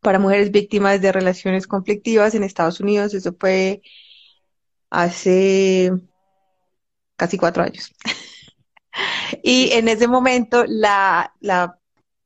para 0.00 0.18
mujeres 0.18 0.50
víctimas 0.50 1.00
de 1.00 1.12
relaciones 1.12 1.66
conflictivas 1.66 2.34
en 2.34 2.42
Estados 2.42 2.80
Unidos. 2.80 3.14
Eso 3.14 3.34
fue 3.38 3.82
hace 4.90 5.92
casi 7.16 7.38
cuatro 7.38 7.62
años. 7.62 7.92
y 9.42 9.70
en 9.72 9.88
ese 9.88 10.08
momento 10.08 10.64
la, 10.66 11.34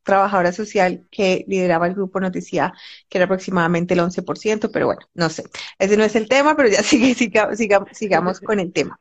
trabajadora 0.05 0.53
social 0.53 1.09
que 1.11 1.47
lideraba 1.49 1.87
el 1.87 1.95
grupo 1.95 2.21
nos 2.21 2.31
decía 2.31 2.75
que 3.09 3.17
era 3.17 3.25
aproximadamente 3.25 3.95
el 3.95 4.01
11%, 4.01 4.71
pero 4.71 4.85
bueno, 4.87 5.01
no 5.15 5.31
sé. 5.31 5.45
Ese 5.79 5.97
no 5.97 6.05
es 6.05 6.15
el 6.15 6.29
tema, 6.29 6.55
pero 6.57 6.69
ya 6.69 6.83
sigue, 6.83 7.15
sigamos 7.15 8.41
con 8.41 8.61
el 8.61 8.73
tema. 8.73 9.01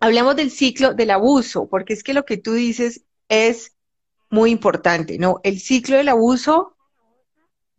Hablemos 0.00 0.34
del 0.34 0.50
ciclo 0.50 0.94
del 0.94 1.10
abuso, 1.10 1.68
porque 1.68 1.92
es 1.92 2.02
que 2.02 2.14
lo 2.14 2.24
que 2.24 2.38
tú 2.38 2.54
dices 2.54 3.04
es 3.28 3.76
muy 4.30 4.50
importante, 4.50 5.18
¿no? 5.18 5.40
El 5.44 5.60
ciclo 5.60 5.96
del 5.96 6.08
abuso 6.08 6.71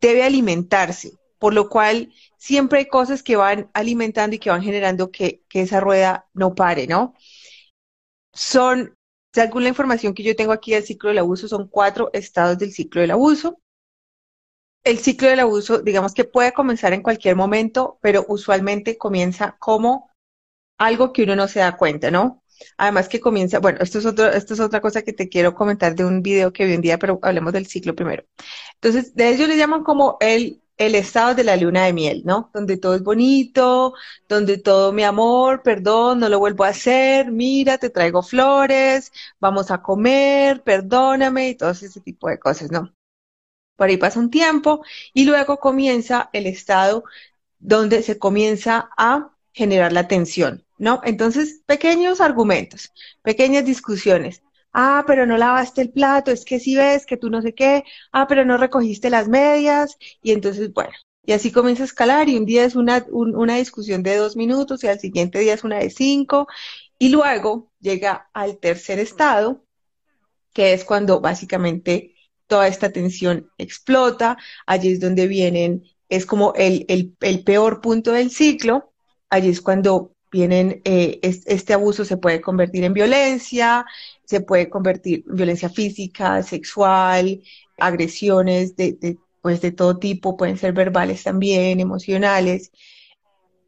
debe 0.07 0.24
alimentarse, 0.24 1.13
por 1.39 1.53
lo 1.53 1.69
cual 1.69 2.13
siempre 2.38 2.79
hay 2.79 2.88
cosas 2.88 3.24
que 3.24 3.36
van 3.36 3.69
alimentando 3.74 4.36
y 4.36 4.39
que 4.39 4.50
van 4.50 4.63
generando 4.63 5.12
que, 5.12 5.43
esa 5.53 5.79
rueda 5.79 6.27
no 6.33 6.55
pare, 6.55 6.88
¿no? 6.88 7.13
Son 8.33 8.98
según 9.33 9.63
la 9.63 9.69
información 9.69 10.13
que 10.13 10.24
yo 10.24 10.36
tengo 10.36 10.51
aquí 10.53 10.74
del 10.74 10.83
ciclo 10.83 11.10
del 11.10 11.17
abuso, 11.19 11.48
son 11.48 11.67
cuatro 11.67 12.10
estados 12.13 12.57
del 12.60 12.72
ciclo 12.72 13.01
del 13.01 13.12
abuso. 13.12 13.60
El 14.83 15.00
ciclo 15.00 15.29
del 15.29 15.39
abuso, 15.39 15.79
digamos 15.79 16.13
que 16.13 16.24
puede 16.25 16.53
comenzar 16.53 16.93
en 16.93 17.01
cualquier 17.01 17.36
momento, 17.36 17.98
pero 18.01 18.25
usualmente 18.27 18.98
comienza 18.98 19.57
como 19.60 20.12
algo 20.77 21.13
que 21.13 21.24
uno 21.24 21.36
no 21.36 21.48
se 21.48 21.60
da 21.60 21.77
cuenta, 21.77 22.12
¿no? 22.12 22.42
Además 22.77 23.10
que 23.10 23.20
comienza, 23.20 23.60
bueno, 23.60 23.79
esto 23.82 24.00
es, 24.00 24.05
otro, 24.05 24.27
esto 24.29 24.53
es 24.53 24.60
otra 24.60 24.82
cosa 24.82 25.01
que 25.01 25.13
te 25.13 25.29
quiero 25.29 25.55
comentar 25.55 25.96
de 25.96 26.05
un 26.05 26.22
video 26.22 26.53
que 26.53 26.65
vi 26.65 26.75
un 26.75 26.82
día, 26.82 27.00
pero 27.00 27.20
hablemos 27.22 27.53
del 27.53 27.67
ciclo 27.67 27.96
primero. 27.96 28.24
Entonces, 28.75 29.15
de 29.15 29.29
ellos 29.29 29.48
le 29.48 29.58
llaman 29.58 29.84
como 29.84 30.17
el 30.20 30.63
el 30.77 30.96
estado 30.96 31.36
de 31.36 31.43
la 31.43 31.55
luna 31.55 31.86
de 31.86 31.93
miel, 31.93 32.24
¿no? 32.25 32.50
Donde 32.53 32.77
todo 32.77 32.96
es 32.96 33.03
bonito, 33.03 33.93
donde 34.27 34.58
todo 34.58 34.91
mi 34.91 35.03
amor, 35.03 35.62
perdón, 35.63 36.20
no 36.20 36.29
lo 36.29 36.39
vuelvo 36.39 36.63
a 36.63 36.70
hacer, 36.70 37.32
mira, 37.32 37.77
te 37.77 37.89
traigo 37.89 38.24
flores, 38.24 39.12
vamos 39.39 39.72
a 39.72 39.82
comer, 39.82 40.63
perdóname 40.63 41.50
y 41.50 41.55
todo 41.55 41.72
ese 41.72 42.01
tipo 42.01 42.27
de 42.29 42.39
cosas, 42.39 42.72
¿no? 42.72 42.93
Por 43.75 43.89
ahí 43.89 43.98
pasa 43.98 44.20
un 44.20 44.29
tiempo 44.29 44.84
y 45.13 45.25
luego 45.25 45.60
comienza 45.60 46.29
el 46.34 46.48
estado 46.48 47.03
donde 47.60 48.03
se 48.03 48.20
comienza 48.20 48.89
a 48.98 49.32
generar 49.53 49.93
la 49.93 50.08
tensión, 50.08 50.65
¿no? 50.83 50.99
Entonces, 51.05 51.61
pequeños 51.65 52.19
argumentos, 52.21 52.91
pequeñas 53.23 53.65
discusiones. 53.65 54.43
Ah, 54.73 55.05
pero 55.07 55.25
no 55.25 55.37
lavaste 55.37 55.81
el 55.81 55.91
plato, 55.91 56.31
es 56.31 56.43
que 56.45 56.59
si 56.59 56.75
ves 56.75 57.05
que 57.05 57.15
tú 57.17 57.29
no 57.29 57.41
sé 57.41 57.53
qué, 57.55 57.83
ah, 58.11 58.27
pero 58.27 58.43
no 58.43 58.57
recogiste 58.57 59.09
las 59.09 59.29
medias, 59.29 59.97
y 60.21 60.31
entonces, 60.33 60.73
bueno, 60.73 60.91
y 61.25 61.31
así 61.31 61.51
comienza 61.51 61.83
a 61.83 61.85
escalar, 61.85 62.27
y 62.27 62.35
un 62.37 62.45
día 62.45 62.65
es 62.65 62.75
una, 62.75 63.05
una 63.11 63.55
discusión 63.55 64.03
de 64.03 64.17
dos 64.17 64.35
minutos, 64.35 64.83
y 64.83 64.87
al 64.87 64.99
siguiente 64.99 65.39
día 65.39 65.53
es 65.53 65.63
una 65.63 65.77
de 65.79 65.89
cinco, 65.89 66.47
y 66.99 67.09
luego 67.09 67.71
llega 67.79 68.29
al 68.33 68.57
tercer 68.59 68.99
estado, 68.99 69.63
que 70.53 70.73
es 70.73 70.83
cuando 70.83 71.21
básicamente 71.21 72.15
toda 72.47 72.67
esta 72.67 72.91
tensión 72.91 73.49
explota, 73.57 74.37
allí 74.65 74.91
es 74.91 74.99
donde 74.99 75.27
vienen, 75.27 75.83
es 76.09 76.25
como 76.25 76.53
el, 76.55 76.85
el 77.21 77.43
peor 77.43 77.79
punto 77.79 78.11
del 78.11 78.31
ciclo, 78.31 78.91
allí 79.29 79.49
es 79.49 79.61
cuando 79.61 80.12
vienen, 80.33 80.81
eh, 80.83 81.19
este 81.21 81.73
abuso 81.73 82.03
se 82.05 82.17
puede 82.17 82.41
convertir 82.41 82.83
en 82.83 82.93
violencia, 82.93 83.85
se 84.25 84.41
puede 84.41 84.67
convertir 84.67 85.23
en 85.29 85.35
violencia 85.35 85.69
física, 85.69 86.41
sexual, 86.41 87.41
agresiones 87.77 88.75
de, 88.75 89.17
pues 89.41 89.61
de 89.61 89.71
todo 89.71 89.99
tipo, 89.99 90.35
pueden 90.35 90.57
ser 90.57 90.73
verbales 90.73 91.23
también, 91.23 91.79
emocionales. 91.79 92.71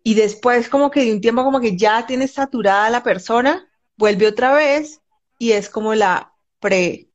Y 0.03 0.15
después 0.15 0.67
como 0.67 0.89
que 0.89 1.05
de 1.05 1.13
un 1.13 1.21
tiempo 1.21 1.43
como 1.43 1.61
que 1.61 1.77
ya 1.77 2.07
tienes 2.07 2.31
saturada 2.33 2.89
la 2.89 3.03
persona, 3.03 3.69
vuelve 3.95 4.27
otra 4.27 4.53
vez 4.53 5.01
y 5.37 5.51
es 5.51 5.69
como 5.69 5.93
la 5.93 6.33
pre 6.59 7.09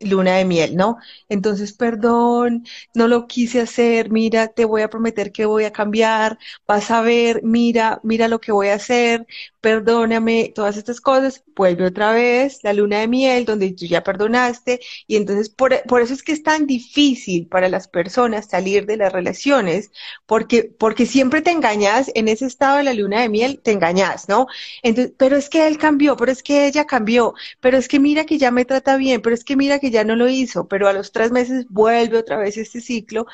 luna 0.00 0.36
de 0.36 0.44
miel, 0.44 0.76
¿no? 0.76 0.96
Entonces, 1.28 1.72
perdón, 1.72 2.64
no 2.94 3.08
lo 3.08 3.26
quise 3.26 3.60
hacer, 3.60 4.10
mira, 4.10 4.48
te 4.48 4.64
voy 4.64 4.82
a 4.82 4.88
prometer 4.90 5.32
que 5.32 5.44
voy 5.44 5.64
a 5.64 5.72
cambiar, 5.72 6.38
vas 6.66 6.90
a 6.90 7.02
ver, 7.02 7.42
mira, 7.42 8.00
mira 8.02 8.28
lo 8.28 8.40
que 8.40 8.52
voy 8.52 8.68
a 8.68 8.74
hacer, 8.74 9.26
perdóname, 9.60 10.52
todas 10.54 10.76
estas 10.76 11.00
cosas, 11.00 11.44
vuelve 11.54 11.86
otra 11.86 12.12
vez 12.12 12.60
la 12.62 12.72
luna 12.72 13.00
de 13.00 13.08
miel 13.08 13.44
donde 13.44 13.72
tú 13.72 13.84
ya 13.86 14.02
perdonaste 14.02 14.80
y 15.06 15.16
entonces 15.16 15.50
por, 15.50 15.72
eso 15.74 16.14
es 16.14 16.22
que 16.22 16.32
es 16.32 16.42
tan 16.42 16.66
difícil 16.66 17.46
para 17.46 17.68
las 17.68 17.86
personas 17.88 18.48
salir 18.48 18.86
de 18.86 18.96
las 18.96 19.12
relaciones 19.12 19.90
porque, 20.26 20.64
porque 20.78 21.06
siempre 21.06 21.42
te 21.42 21.50
engañas 21.50 22.10
en 22.14 22.28
ese 22.28 22.46
estado 22.46 22.78
de 22.78 22.84
la 22.84 22.94
luna 22.94 23.20
de 23.20 23.28
miel, 23.28 23.60
te 23.62 23.72
engañas, 23.72 24.28
¿no? 24.28 24.46
Entonces, 24.82 25.12
pero 25.16 25.36
es 25.36 25.48
que 25.50 25.66
él 25.66 25.78
cambió, 25.78 26.16
pero 26.16 26.32
es 26.32 26.42
que 26.42 26.66
ella 26.66 26.86
cambió, 26.86 27.34
pero 27.60 27.76
es 27.76 27.88
que 27.88 28.00
mira 28.00 28.24
que 28.24 28.38
ya 28.38 28.50
me 28.50 28.64
trata 28.64 28.96
bien, 28.96 29.20
pero 29.20 29.34
es 29.34 29.44
que 29.44 29.56
mira 29.56 29.78
que 29.78 29.89
ya 29.90 30.04
no 30.04 30.16
lo 30.16 30.28
hizo, 30.28 30.68
pero 30.68 30.88
a 30.88 30.92
los 30.92 31.12
tres 31.12 31.32
meses 31.32 31.66
vuelve 31.68 32.18
otra 32.18 32.36
vez 32.36 32.56
este 32.56 32.80
ciclo 32.80 33.26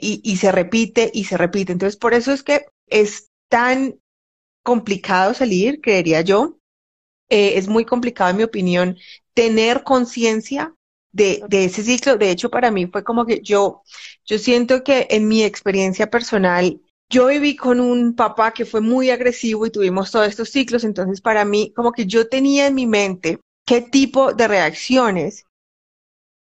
y, 0.00 0.36
se 0.36 0.50
repite 0.52 1.10
y 1.12 1.24
se 1.24 1.36
repite. 1.36 1.72
Entonces, 1.72 1.96
por 1.96 2.14
eso 2.14 2.32
es 2.32 2.42
que 2.42 2.66
es 2.86 3.30
tan 3.48 3.98
complicado 4.62 5.34
salir, 5.34 5.80
creería 5.80 6.22
yo. 6.22 6.58
Eh, 7.28 7.58
es 7.58 7.68
muy 7.68 7.84
complicado, 7.84 8.30
en 8.30 8.38
mi 8.38 8.42
opinión, 8.42 8.96
tener 9.34 9.84
conciencia 9.84 10.74
de, 11.12 11.42
de, 11.48 11.66
ese 11.66 11.82
ciclo. 11.82 12.16
De 12.16 12.30
hecho, 12.30 12.50
para 12.50 12.70
mí 12.70 12.86
fue 12.86 13.04
como 13.04 13.26
que 13.26 13.40
yo, 13.42 13.82
yo 14.24 14.38
siento 14.38 14.82
que 14.82 15.06
en 15.10 15.28
mi 15.28 15.44
experiencia 15.44 16.10
personal, 16.10 16.80
yo 17.08 17.26
viví 17.26 17.56
con 17.56 17.80
un 17.80 18.14
papá 18.14 18.52
que 18.52 18.64
fue 18.64 18.80
muy 18.80 19.10
agresivo 19.10 19.66
y 19.66 19.70
tuvimos 19.70 20.10
todos 20.10 20.28
estos 20.28 20.50
ciclos. 20.50 20.84
Entonces, 20.84 21.20
para 21.20 21.44
mí, 21.44 21.72
como 21.74 21.92
que 21.92 22.06
yo 22.06 22.28
tenía 22.28 22.66
en 22.66 22.74
mi 22.74 22.86
mente 22.86 23.40
qué 23.66 23.80
tipo 23.80 24.32
de 24.32 24.48
reacciones 24.48 25.44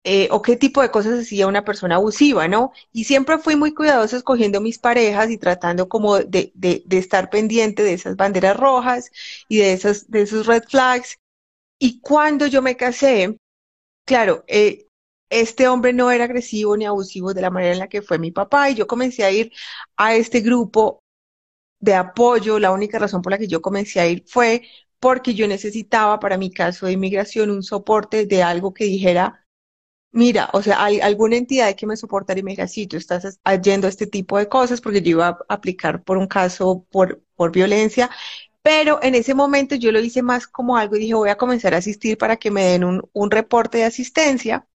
eh, 0.09 0.29
o 0.31 0.41
qué 0.41 0.55
tipo 0.55 0.81
de 0.81 0.89
cosas 0.89 1.19
hacía 1.19 1.47
una 1.47 1.65
persona 1.65 1.95
abusiva, 1.95 2.47
¿no? 2.47 2.71
Y 2.93 3.03
siempre 3.03 3.39
fui 3.39 3.57
muy 3.57 3.73
cuidadosa 3.73 4.15
escogiendo 4.15 4.61
mis 4.61 4.79
parejas 4.79 5.29
y 5.29 5.37
tratando 5.37 5.89
como 5.89 6.19
de, 6.19 6.53
de, 6.55 6.83
estar 6.91 7.29
pendiente 7.29 7.83
de 7.83 7.91
esas 7.93 8.15
banderas 8.15 8.55
rojas 8.55 9.11
y 9.49 9.57
de, 9.57 9.73
esas, 9.73 10.09
de 10.09 10.21
esos 10.21 10.45
red 10.47 10.63
flags. 10.63 11.17
Y 11.79 11.99
cuando 11.99 12.47
yo 12.47 12.61
me 12.61 12.77
casé, 12.77 13.37
claro, 14.05 14.45
eh, 14.47 14.87
este 15.29 15.67
hombre 15.67 15.91
no 15.93 16.09
era 16.11 16.23
agresivo 16.25 16.77
ni 16.77 16.85
abusivo 16.85 17.33
de 17.33 17.41
la 17.41 17.49
manera 17.49 17.73
en 17.73 17.79
la 17.79 17.89
que 17.89 18.01
fue 18.01 18.17
mi 18.19 18.31
papá 18.31 18.69
y 18.69 18.75
yo 18.75 18.87
comencé 18.87 19.25
a 19.25 19.31
ir 19.31 19.51
a 19.97 20.15
este 20.15 20.39
grupo 20.41 21.03
de 21.81 21.95
apoyo. 21.95 22.59
La 22.59 22.71
única 22.71 22.99
razón 22.99 23.21
por 23.21 23.33
la 23.33 23.39
que 23.39 23.47
yo 23.49 23.61
comencé 23.61 23.99
a 23.99 24.07
ir 24.07 24.23
fue 24.27 24.63
porque 25.01 25.33
yo 25.35 25.47
necesitaba 25.49 26.19
para 26.19 26.37
mi 26.37 26.51
caso 26.51 26.85
de 26.85 26.93
inmigración 26.93 27.51
un 27.51 27.63
soporte 27.63 28.25
de 28.25 28.43
algo 28.43 28.73
que 28.73 28.85
dijera, 28.85 29.46
mira, 30.11 30.49
o 30.53 30.61
sea, 30.61 30.83
hay 30.83 30.99
alguna 30.99 31.37
entidad 31.37 31.75
que 31.75 31.85
me 31.87 31.97
soportaría 31.97 32.41
y 32.41 32.43
me 32.43 32.51
diga, 32.51 32.67
sí, 32.67 32.87
tú 32.87 32.97
estás 32.97 33.39
yendo 33.63 33.87
a 33.87 33.89
este 33.89 34.07
tipo 34.07 34.37
de 34.37 34.49
cosas 34.49 34.81
porque 34.81 35.01
yo 35.01 35.11
iba 35.11 35.27
a 35.29 35.37
aplicar 35.53 36.03
por 36.03 36.17
un 36.17 36.27
caso 36.27 36.85
por, 36.91 37.21
por 37.35 37.51
violencia, 37.51 38.09
pero 38.61 38.99
en 39.03 39.15
ese 39.15 39.33
momento 39.35 39.75
yo 39.75 39.91
lo 39.91 39.99
hice 40.01 40.23
más 40.23 40.47
como 40.47 40.77
algo 40.77 40.95
y 40.97 41.01
dije, 41.01 41.15
voy 41.15 41.29
a 41.31 41.37
comenzar 41.37 41.73
a 41.75 41.77
asistir 41.77 42.17
para 42.19 42.37
que 42.37 42.51
me 42.51 42.65
den 42.65 42.83
un, 42.83 43.09
un 43.13 43.31
reporte 43.31 43.79
de 43.79 43.85
asistencia. 43.85 44.67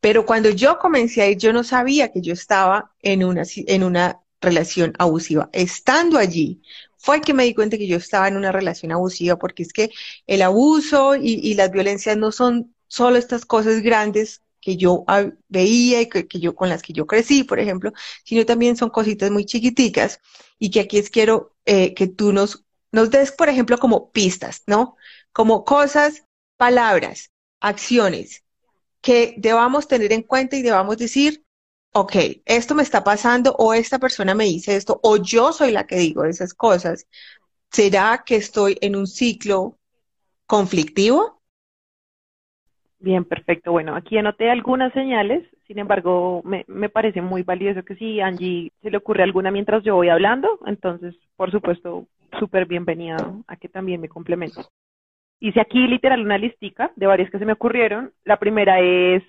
Pero 0.00 0.26
cuando 0.26 0.50
yo 0.50 0.78
comencé 0.78 1.22
a 1.22 1.28
ir, 1.30 1.38
yo 1.38 1.52
no 1.52 1.64
sabía 1.64 2.12
que 2.12 2.20
yo 2.22 2.32
estaba 2.34 2.94
en 3.02 3.24
una, 3.24 3.44
en 3.56 3.84
una 3.84 4.20
relación 4.40 4.94
abusiva. 4.98 5.50
Estando 5.52 6.18
allí, 6.18 6.62
fue 6.98 7.20
que 7.22 7.34
me 7.34 7.44
di 7.44 7.54
cuenta 7.54 7.78
que 7.78 7.86
yo 7.88 7.96
estaba 7.96 8.28
en 8.28 8.36
una 8.36 8.52
relación 8.52 8.92
abusiva, 8.92 9.38
porque 9.38 9.62
es 9.64 9.72
que 9.72 9.90
el 10.26 10.42
abuso 10.42 11.16
y, 11.16 11.40
y 11.42 11.54
las 11.54 11.70
violencias 11.72 12.16
no 12.18 12.32
son 12.32 12.74
solo 12.88 13.16
estas 13.18 13.46
cosas 13.46 13.82
grandes 13.82 14.42
que 14.64 14.76
yo 14.76 15.04
veía 15.48 16.00
y 16.00 16.08
que, 16.08 16.26
yo 16.40 16.54
con 16.54 16.70
las 16.70 16.82
que 16.82 16.94
yo 16.94 17.06
crecí, 17.06 17.44
por 17.44 17.60
ejemplo, 17.60 17.92
sino 18.24 18.46
también 18.46 18.76
son 18.76 18.88
cositas 18.88 19.30
muy 19.30 19.44
chiquiticas 19.44 20.20
y 20.58 20.70
que 20.70 20.80
aquí 20.80 20.98
es 20.98 21.10
quiero 21.10 21.54
eh, 21.66 21.92
que 21.94 22.06
tú 22.06 22.32
nos, 22.32 22.64
nos 22.90 23.10
des, 23.10 23.30
por 23.30 23.50
ejemplo, 23.50 23.78
como 23.78 24.10
pistas, 24.10 24.62
¿no? 24.66 24.96
Como 25.32 25.64
cosas, 25.64 26.24
palabras, 26.56 27.30
acciones 27.60 28.42
que 29.02 29.34
debamos 29.36 29.86
tener 29.86 30.12
en 30.12 30.22
cuenta 30.22 30.56
y 30.56 30.62
debamos 30.62 30.96
decir, 30.96 31.44
ok, 31.92 32.16
esto 32.46 32.74
me 32.74 32.82
está 32.82 33.04
pasando 33.04 33.54
o 33.58 33.74
esta 33.74 33.98
persona 33.98 34.34
me 34.34 34.44
dice 34.44 34.76
esto 34.76 34.98
o 35.02 35.18
yo 35.18 35.52
soy 35.52 35.72
la 35.72 35.86
que 35.86 35.96
digo 35.96 36.24
esas 36.24 36.54
cosas. 36.54 37.06
¿Será 37.70 38.22
que 38.24 38.36
estoy 38.36 38.78
en 38.80 38.96
un 38.96 39.06
ciclo 39.06 39.78
conflictivo? 40.46 41.42
Bien, 43.04 43.22
perfecto. 43.26 43.70
Bueno, 43.70 43.94
aquí 43.94 44.16
anoté 44.16 44.50
algunas 44.50 44.90
señales, 44.94 45.46
sin 45.66 45.78
embargo, 45.78 46.40
me, 46.42 46.64
me 46.68 46.88
parece 46.88 47.20
muy 47.20 47.42
valioso 47.42 47.84
que 47.84 47.96
si 47.96 48.22
Angie 48.22 48.72
se 48.80 48.90
le 48.90 48.96
ocurre 48.96 49.22
alguna 49.22 49.50
mientras 49.50 49.84
yo 49.84 49.94
voy 49.94 50.08
hablando, 50.08 50.58
entonces, 50.64 51.14
por 51.36 51.50
supuesto, 51.50 52.06
súper 52.38 52.64
bienvenida 52.64 53.18
a 53.46 53.56
que 53.56 53.68
también 53.68 54.00
me 54.00 54.08
complemente. 54.08 54.62
Hice 55.38 55.60
aquí 55.60 55.86
literal 55.86 56.22
una 56.22 56.38
listica 56.38 56.92
de 56.96 57.06
varias 57.06 57.30
que 57.30 57.38
se 57.38 57.44
me 57.44 57.52
ocurrieron. 57.52 58.10
La 58.24 58.38
primera 58.38 58.80
es 58.80 59.22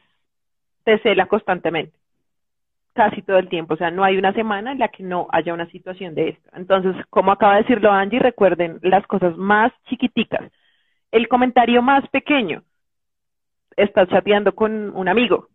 te 0.85 0.97
cela 0.99 1.25
constantemente, 1.25 1.97
casi 2.93 3.23
todo 3.23 3.39
el 3.39 3.49
tiempo. 3.49 3.73
O 3.73 3.77
sea, 3.77 3.91
no 3.91 4.05
hay 4.05 4.15
una 4.15 4.31
semana 4.31 4.71
en 4.71 4.79
la 4.79 4.87
que 4.87 5.03
no 5.03 5.27
haya 5.33 5.53
una 5.53 5.69
situación 5.69 6.15
de 6.15 6.29
esto. 6.29 6.49
Entonces, 6.53 6.95
como 7.09 7.33
acaba 7.33 7.55
de 7.55 7.63
decirlo 7.63 7.91
Angie, 7.91 8.19
recuerden 8.19 8.79
las 8.83 9.05
cosas 9.05 9.35
más 9.35 9.73
chiquiticas. 9.89 10.49
El 11.11 11.27
comentario 11.27 11.81
más 11.81 12.07
pequeño 12.07 12.63
estás 13.75 14.07
chateando 14.09 14.53
con 14.55 14.95
un 14.95 15.07
amigo. 15.07 15.49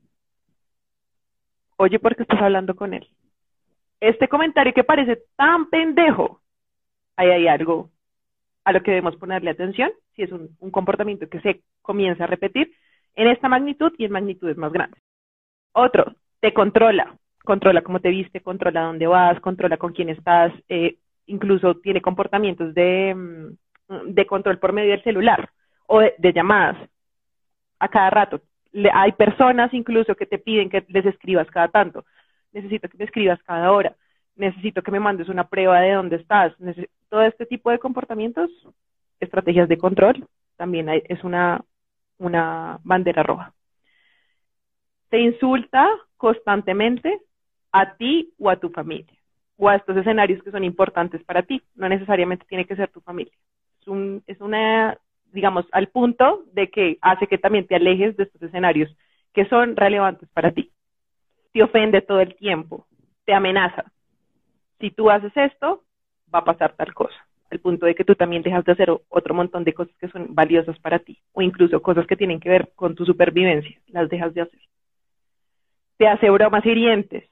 Oye, 1.76 1.98
¿por 1.98 2.14
qué 2.14 2.22
estás 2.22 2.40
hablando 2.40 2.74
con 2.74 2.92
él? 2.94 3.08
Este 4.00 4.28
comentario 4.28 4.74
que 4.74 4.84
parece 4.84 5.22
tan 5.36 5.70
pendejo, 5.70 6.40
ahí 7.16 7.30
hay 7.30 7.48
algo 7.48 7.90
a 8.64 8.72
lo 8.72 8.82
que 8.82 8.90
debemos 8.90 9.16
ponerle 9.16 9.50
atención, 9.50 9.90
si 10.14 10.22
es 10.22 10.32
un, 10.32 10.56
comportamiento 10.70 11.28
que 11.28 11.40
se 11.40 11.62
comienza 11.80 12.24
a 12.24 12.26
repetir 12.26 12.70
en 13.14 13.28
esta 13.28 13.48
magnitud 13.48 13.92
y 13.96 14.04
en 14.04 14.12
magnitudes 14.12 14.56
más 14.56 14.72
grandes. 14.72 15.02
Otro, 15.72 16.14
te 16.40 16.52
controla, 16.52 17.16
controla 17.44 17.82
cómo 17.82 18.00
te 18.00 18.10
viste, 18.10 18.40
controla 18.40 18.82
dónde 18.82 19.06
vas, 19.06 19.40
controla 19.40 19.76
con 19.78 19.92
quién 19.92 20.10
estás, 20.10 20.52
eh, 20.68 20.98
incluso 21.26 21.76
tiene 21.76 22.02
comportamientos 22.02 22.74
mm, 22.74 24.12
de 24.12 24.26
control 24.26 24.58
por 24.58 24.72
medio 24.72 24.90
del 24.90 25.02
celular 25.02 25.50
o 25.86 26.00
de 26.00 26.32
llamadas 26.32 26.89
a 27.80 27.88
cada 27.88 28.10
rato. 28.10 28.40
hay 28.92 29.12
personas 29.12 29.74
incluso 29.74 30.14
que 30.14 30.26
te 30.26 30.38
piden 30.38 30.70
que 30.70 30.84
les 30.88 31.06
escribas 31.06 31.50
cada 31.50 31.68
tanto. 31.68 32.04
Necesito 32.52 32.88
que 32.88 32.98
me 32.98 33.04
escribas 33.04 33.42
cada 33.42 33.72
hora. 33.72 33.96
Necesito 34.36 34.82
que 34.82 34.92
me 34.92 35.00
mandes 35.00 35.28
una 35.28 35.48
prueba 35.48 35.80
de 35.80 35.92
dónde 35.92 36.16
estás. 36.16 36.54
todo 37.08 37.22
este 37.22 37.46
tipo 37.46 37.70
de 37.70 37.78
comportamientos, 37.78 38.50
estrategias 39.18 39.68
de 39.68 39.78
control, 39.78 40.26
también 40.56 40.88
es 40.88 41.24
una, 41.24 41.64
una 42.18 42.78
bandera 42.84 43.22
roja. 43.22 43.52
Te 45.08 45.18
insulta 45.18 45.88
constantemente 46.16 47.20
a 47.72 47.96
ti 47.96 48.32
o 48.38 48.50
a 48.50 48.56
tu 48.56 48.70
familia 48.70 49.20
o 49.60 49.68
a 49.68 49.76
estos 49.76 49.96
escenarios 49.96 50.42
que 50.42 50.50
son 50.50 50.64
importantes 50.64 51.22
para 51.24 51.42
ti. 51.42 51.62
No 51.74 51.88
necesariamente 51.88 52.46
tiene 52.48 52.64
que 52.64 52.76
ser 52.76 52.90
tu 52.90 53.00
familia. 53.02 53.32
Un, 53.86 54.22
es 54.26 54.40
una, 54.40 54.96
digamos, 55.32 55.66
al 55.72 55.88
punto 55.88 56.44
de 56.52 56.70
que 56.70 56.98
hace 57.00 57.26
que 57.26 57.38
también 57.38 57.66
te 57.66 57.76
alejes 57.76 58.16
de 58.16 58.24
estos 58.24 58.42
escenarios 58.42 58.94
que 59.32 59.46
son 59.46 59.76
relevantes 59.76 60.28
para 60.30 60.52
ti. 60.52 60.70
Te 61.52 61.62
ofende 61.62 62.02
todo 62.02 62.20
el 62.20 62.34
tiempo, 62.36 62.86
te 63.24 63.34
amenaza. 63.34 63.84
Si 64.78 64.90
tú 64.90 65.10
haces 65.10 65.32
esto, 65.36 65.84
va 66.32 66.40
a 66.40 66.44
pasar 66.44 66.74
tal 66.74 66.94
cosa. 66.94 67.14
Al 67.50 67.60
punto 67.60 67.86
de 67.86 67.94
que 67.94 68.04
tú 68.04 68.14
también 68.14 68.42
dejas 68.42 68.64
de 68.64 68.72
hacer 68.72 68.90
otro 69.08 69.34
montón 69.34 69.64
de 69.64 69.74
cosas 69.74 69.94
que 69.96 70.08
son 70.08 70.34
valiosas 70.34 70.78
para 70.78 71.00
ti, 71.00 71.18
o 71.32 71.42
incluso 71.42 71.82
cosas 71.82 72.06
que 72.06 72.16
tienen 72.16 72.40
que 72.40 72.48
ver 72.48 72.72
con 72.74 72.94
tu 72.94 73.04
supervivencia, 73.04 73.80
las 73.88 74.08
dejas 74.08 74.32
de 74.34 74.42
hacer. 74.42 74.60
Te 75.96 76.06
hace 76.06 76.30
bromas 76.30 76.64
hirientes, 76.64 77.28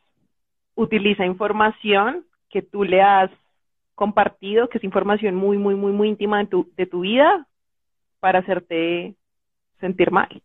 utiliza 0.74 1.24
información 1.24 2.24
que 2.50 2.62
tú 2.62 2.84
le 2.84 3.00
has 3.00 3.30
compartido, 3.94 4.68
que 4.68 4.78
es 4.78 4.84
información 4.84 5.34
muy, 5.34 5.58
muy, 5.58 5.74
muy, 5.74 5.90
muy 5.90 6.08
íntima 6.08 6.38
de 6.38 6.46
tu, 6.46 6.70
de 6.76 6.86
tu 6.86 7.00
vida, 7.00 7.47
para 8.20 8.40
hacerte 8.40 9.14
sentir 9.80 10.10
mal. 10.10 10.42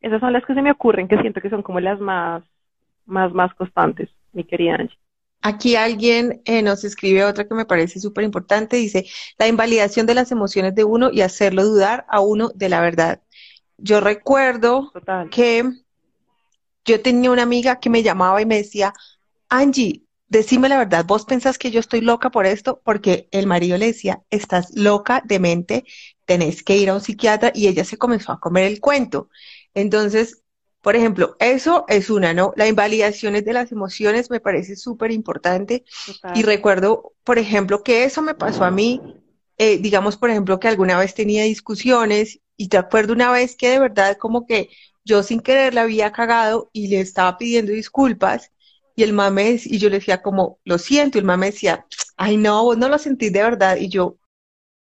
Esas 0.00 0.20
son 0.20 0.32
las 0.32 0.44
que 0.44 0.54
se 0.54 0.62
me 0.62 0.70
ocurren, 0.70 1.08
que 1.08 1.18
siento 1.18 1.40
que 1.40 1.50
son 1.50 1.62
como 1.62 1.80
las 1.80 1.98
más, 1.98 2.42
más, 3.06 3.32
más 3.32 3.54
constantes, 3.54 4.10
mi 4.32 4.44
querida 4.44 4.74
Angie. 4.74 4.98
Aquí 5.40 5.76
alguien 5.76 6.40
eh, 6.46 6.62
nos 6.62 6.84
escribe 6.84 7.24
otra 7.24 7.46
que 7.46 7.54
me 7.54 7.66
parece 7.66 8.00
súper 8.00 8.24
importante, 8.24 8.76
dice, 8.76 9.06
la 9.38 9.46
invalidación 9.46 10.06
de 10.06 10.14
las 10.14 10.32
emociones 10.32 10.74
de 10.74 10.84
uno 10.84 11.10
y 11.12 11.20
hacerlo 11.20 11.64
dudar 11.64 12.06
a 12.08 12.20
uno 12.20 12.50
de 12.54 12.68
la 12.70 12.80
verdad. 12.80 13.20
Yo 13.76 14.00
recuerdo 14.00 14.90
que 15.30 15.64
yo 16.84 17.02
tenía 17.02 17.30
una 17.30 17.42
amiga 17.42 17.78
que 17.78 17.90
me 17.90 18.02
llamaba 18.02 18.40
y 18.40 18.46
me 18.46 18.56
decía, 18.56 18.94
Angie, 19.50 20.03
decime 20.28 20.68
la 20.68 20.78
verdad, 20.78 21.04
¿vos 21.06 21.24
pensás 21.24 21.58
que 21.58 21.70
yo 21.70 21.80
estoy 21.80 22.00
loca 22.00 22.30
por 22.30 22.46
esto? 22.46 22.80
Porque 22.84 23.28
el 23.30 23.46
marido 23.46 23.78
le 23.78 23.86
decía, 23.86 24.22
estás 24.30 24.70
loca 24.74 25.22
de 25.24 25.38
mente, 25.38 25.84
tenés 26.24 26.62
que 26.62 26.76
ir 26.76 26.90
a 26.90 26.94
un 26.94 27.00
psiquiatra 27.00 27.52
y 27.54 27.68
ella 27.68 27.84
se 27.84 27.98
comenzó 27.98 28.32
a 28.32 28.40
comer 28.40 28.64
el 28.64 28.80
cuento. 28.80 29.28
Entonces, 29.74 30.42
por 30.80 30.96
ejemplo, 30.96 31.36
eso 31.40 31.84
es 31.88 32.10
una, 32.10 32.34
¿no? 32.34 32.52
La 32.56 32.68
invalidación 32.68 33.34
de 33.34 33.52
las 33.52 33.72
emociones 33.72 34.30
me 34.30 34.40
parece 34.40 34.76
súper 34.76 35.10
importante. 35.12 35.84
Y 36.34 36.42
recuerdo, 36.42 37.14
por 37.24 37.38
ejemplo, 37.38 37.82
que 37.82 38.04
eso 38.04 38.20
me 38.22 38.34
pasó 38.34 38.64
a 38.64 38.70
mí, 38.70 39.00
eh, 39.58 39.78
digamos, 39.78 40.16
por 40.16 40.30
ejemplo, 40.30 40.58
que 40.60 40.68
alguna 40.68 40.98
vez 40.98 41.14
tenía 41.14 41.44
discusiones 41.44 42.40
y 42.56 42.68
te 42.68 42.76
acuerdo 42.76 43.12
una 43.12 43.30
vez 43.30 43.56
que 43.56 43.70
de 43.70 43.78
verdad 43.78 44.16
como 44.18 44.46
que 44.46 44.68
yo 45.04 45.22
sin 45.22 45.40
querer 45.40 45.74
la 45.74 45.82
había 45.82 46.12
cagado 46.12 46.70
y 46.72 46.88
le 46.88 47.00
estaba 47.00 47.36
pidiendo 47.38 47.72
disculpas 47.72 48.50
y 48.96 49.02
el 49.02 49.12
mame, 49.12 49.60
y 49.64 49.78
yo 49.78 49.88
le 49.90 49.98
decía 49.98 50.22
como, 50.22 50.58
lo 50.64 50.78
siento, 50.78 51.18
y 51.18 51.20
el 51.20 51.24
mame 51.26 51.46
decía, 51.46 51.86
ay 52.16 52.36
no, 52.36 52.62
vos 52.64 52.78
no 52.78 52.88
lo 52.88 52.98
sentís 52.98 53.32
de 53.32 53.42
verdad, 53.42 53.76
y 53.76 53.88
yo, 53.88 54.16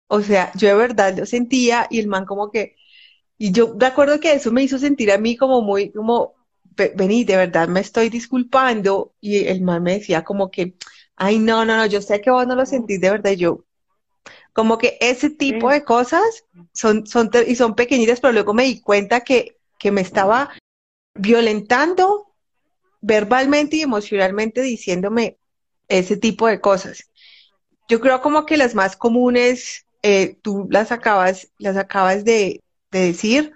o 0.08 0.22
sea, 0.22 0.52
yo 0.56 0.68
de 0.68 0.74
verdad 0.74 1.16
lo 1.16 1.26
sentía, 1.26 1.86
y 1.90 2.00
el 2.00 2.08
man 2.08 2.26
como 2.26 2.50
que, 2.50 2.76
y 3.38 3.52
yo 3.52 3.74
de 3.74 3.86
acuerdo 3.86 4.20
que 4.20 4.32
eso 4.32 4.52
me 4.52 4.62
hizo 4.62 4.78
sentir 4.78 5.12
a 5.12 5.18
mí 5.18 5.36
como 5.36 5.62
muy, 5.62 5.92
como, 5.92 6.34
vení, 6.96 7.24
de 7.24 7.36
verdad 7.36 7.68
me 7.68 7.80
estoy 7.80 8.08
disculpando, 8.10 9.14
y 9.20 9.46
el 9.46 9.62
man 9.62 9.82
me 9.82 9.94
decía 9.94 10.24
como 10.24 10.50
que, 10.50 10.74
ay 11.16 11.38
no, 11.38 11.64
no, 11.64 11.76
no, 11.76 11.86
yo 11.86 12.02
sé 12.02 12.20
que 12.20 12.30
vos 12.30 12.46
no 12.46 12.54
lo 12.56 12.66
sentís 12.66 13.00
de 13.00 13.10
verdad, 13.10 13.32
y 13.32 13.36
yo, 13.36 13.64
como 14.52 14.78
que 14.78 14.98
ese 15.00 15.30
tipo 15.30 15.70
de 15.70 15.84
cosas 15.84 16.44
son, 16.72 17.06
son, 17.06 17.30
y 17.46 17.54
son 17.54 17.74
pequeñitas, 17.74 18.20
pero 18.20 18.32
luego 18.32 18.54
me 18.54 18.64
di 18.64 18.80
cuenta 18.80 19.20
que 19.20 19.56
que 19.80 19.90
me 19.90 20.02
estaba 20.02 20.50
violentando 21.14 22.29
verbalmente 23.00 23.76
y 23.76 23.82
emocionalmente 23.82 24.62
diciéndome 24.62 25.38
ese 25.88 26.16
tipo 26.16 26.46
de 26.46 26.60
cosas. 26.60 27.10
Yo 27.88 28.00
creo 28.00 28.20
como 28.20 28.46
que 28.46 28.56
las 28.56 28.74
más 28.74 28.96
comunes, 28.96 29.84
eh, 30.02 30.36
tú 30.42 30.66
las 30.70 30.92
acabas, 30.92 31.50
las 31.58 31.76
acabas 31.76 32.24
de, 32.24 32.62
decir, 32.90 33.52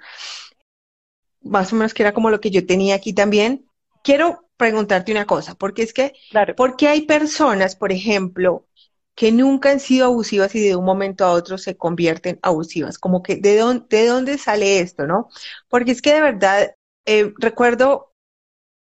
más 1.42 1.72
o 1.72 1.76
menos 1.76 1.92
que 1.92 2.02
era 2.02 2.14
como 2.14 2.30
lo 2.30 2.40
que 2.40 2.50
yo 2.50 2.66
tenía 2.66 2.94
aquí 2.94 3.12
también. 3.12 3.64
Quiero 4.02 4.48
preguntarte 4.56 5.12
una 5.12 5.26
cosa, 5.26 5.54
porque 5.54 5.82
es 5.82 5.92
que, 5.92 6.12
claro. 6.30 6.54
porque 6.56 6.88
hay 6.88 7.02
personas, 7.02 7.76
por 7.76 7.92
ejemplo, 7.92 8.66
que 9.14 9.30
nunca 9.30 9.70
han 9.70 9.80
sido 9.80 10.06
abusivas 10.06 10.54
y 10.54 10.60
de 10.60 10.76
un 10.76 10.84
momento 10.84 11.24
a 11.24 11.32
otro 11.32 11.58
se 11.58 11.76
convierten 11.76 12.38
abusivas. 12.42 12.98
Como 12.98 13.22
que, 13.22 13.36
¿de 13.36 13.56
dónde, 13.56 13.86
de 13.88 14.06
dónde 14.06 14.38
sale 14.38 14.80
esto, 14.80 15.06
no? 15.06 15.28
Porque 15.68 15.92
es 15.92 16.02
que 16.02 16.14
de 16.14 16.20
verdad, 16.20 16.74
eh, 17.06 17.32
recuerdo 17.38 18.13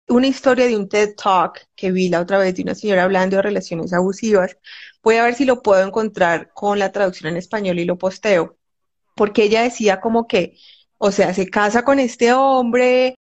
una 0.09 0.27
historia 0.29 0.67
de 0.67 0.77
un 0.77 0.89
TED 0.89 1.15
Talk 1.17 1.69
que 1.75 1.93
vi 1.93 2.09
la 2.09 2.21
otra 2.21 2.39
vez 2.39 2.55
de 2.55 2.63
una 2.63 2.75
señora 2.75 3.05
hablando 3.05 3.37
de 3.37 3.43
relaciones 3.43 3.93
abusivas. 3.93 4.57
Voy 5.03 5.17
a 5.17 5.25
ver 5.25 5.35
si 5.35 5.45
lo 5.45 5.63
puedo 5.63 5.87
encontrar 5.87 6.51
con 6.55 6.79
la 6.79 6.93
traducción 6.93 7.31
en 7.33 7.37
español 7.39 7.79
y 7.79 7.85
lo 7.85 7.99
posteo. 7.99 8.57
Porque 9.15 9.45
ella 9.45 9.63
decía 9.63 10.01
como 10.01 10.27
que, 10.27 10.59
o 10.99 11.11
sea, 11.13 11.35
se 11.35 11.49
casa 11.51 11.85
con 11.85 11.99
este 12.01 12.33
hombre, 12.33 13.17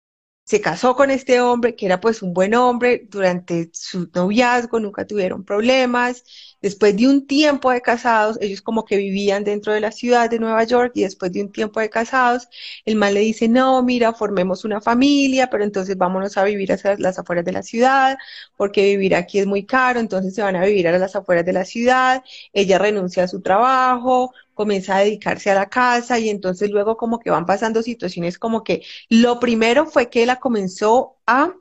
se 0.45 0.61
casó 0.61 0.95
con 0.95 1.11
este 1.11 1.41
hombre, 1.41 1.75
que 1.75 1.85
era 1.85 1.99
pues 2.01 2.21
un 2.21 2.33
buen 2.33 2.55
hombre, 2.55 3.07
durante 3.09 3.69
su 3.73 4.09
noviazgo 4.13 4.79
nunca 4.79 5.05
tuvieron 5.07 5.45
problemas, 5.45 6.23
Después 6.61 6.95
de 6.95 7.07
un 7.07 7.25
tiempo 7.27 7.71
de 7.71 7.81
casados, 7.81 8.37
ellos 8.41 8.61
como 8.61 8.85
que 8.85 8.97
vivían 8.97 9.43
dentro 9.43 9.73
de 9.73 9.79
la 9.81 9.91
ciudad 9.91 10.29
de 10.29 10.39
Nueva 10.39 10.63
York 10.63 10.91
y 10.95 11.03
después 11.03 11.31
de 11.31 11.41
un 11.41 11.51
tiempo 11.51 11.79
de 11.79 11.89
casados, 11.89 12.47
el 12.85 12.95
mal 12.95 13.13
le 13.13 13.21
dice, 13.21 13.47
no, 13.47 13.81
mira, 13.83 14.13
formemos 14.13 14.63
una 14.65 14.81
familia, 14.81 15.49
pero 15.49 15.63
entonces 15.63 15.97
vámonos 15.97 16.37
a 16.37 16.43
vivir 16.43 16.71
hacia 16.71 16.95
las 16.97 17.17
afueras 17.19 17.45
de 17.45 17.51
la 17.53 17.63
ciudad, 17.63 18.17
porque 18.57 18.83
vivir 18.85 19.15
aquí 19.15 19.39
es 19.39 19.47
muy 19.47 19.65
caro, 19.65 19.99
entonces 19.99 20.35
se 20.35 20.41
van 20.41 20.55
a 20.55 20.65
vivir 20.65 20.87
a 20.87 20.97
las 20.97 21.15
afueras 21.15 21.45
de 21.45 21.53
la 21.53 21.65
ciudad, 21.65 22.23
ella 22.53 22.77
renuncia 22.77 23.23
a 23.23 23.27
su 23.27 23.41
trabajo, 23.41 24.33
comienza 24.53 24.97
a 24.97 24.99
dedicarse 24.99 25.49
a 25.51 25.55
la 25.55 25.69
casa 25.69 26.19
y 26.19 26.29
entonces 26.29 26.69
luego 26.69 26.97
como 26.97 27.19
que 27.19 27.31
van 27.31 27.45
pasando 27.45 27.81
situaciones 27.81 28.37
como 28.37 28.63
que 28.63 28.83
lo 29.09 29.39
primero 29.39 29.85
fue 29.87 30.09
que 30.09 30.23
ella 30.23 30.39
comenzó 30.39 31.17
a 31.25 31.53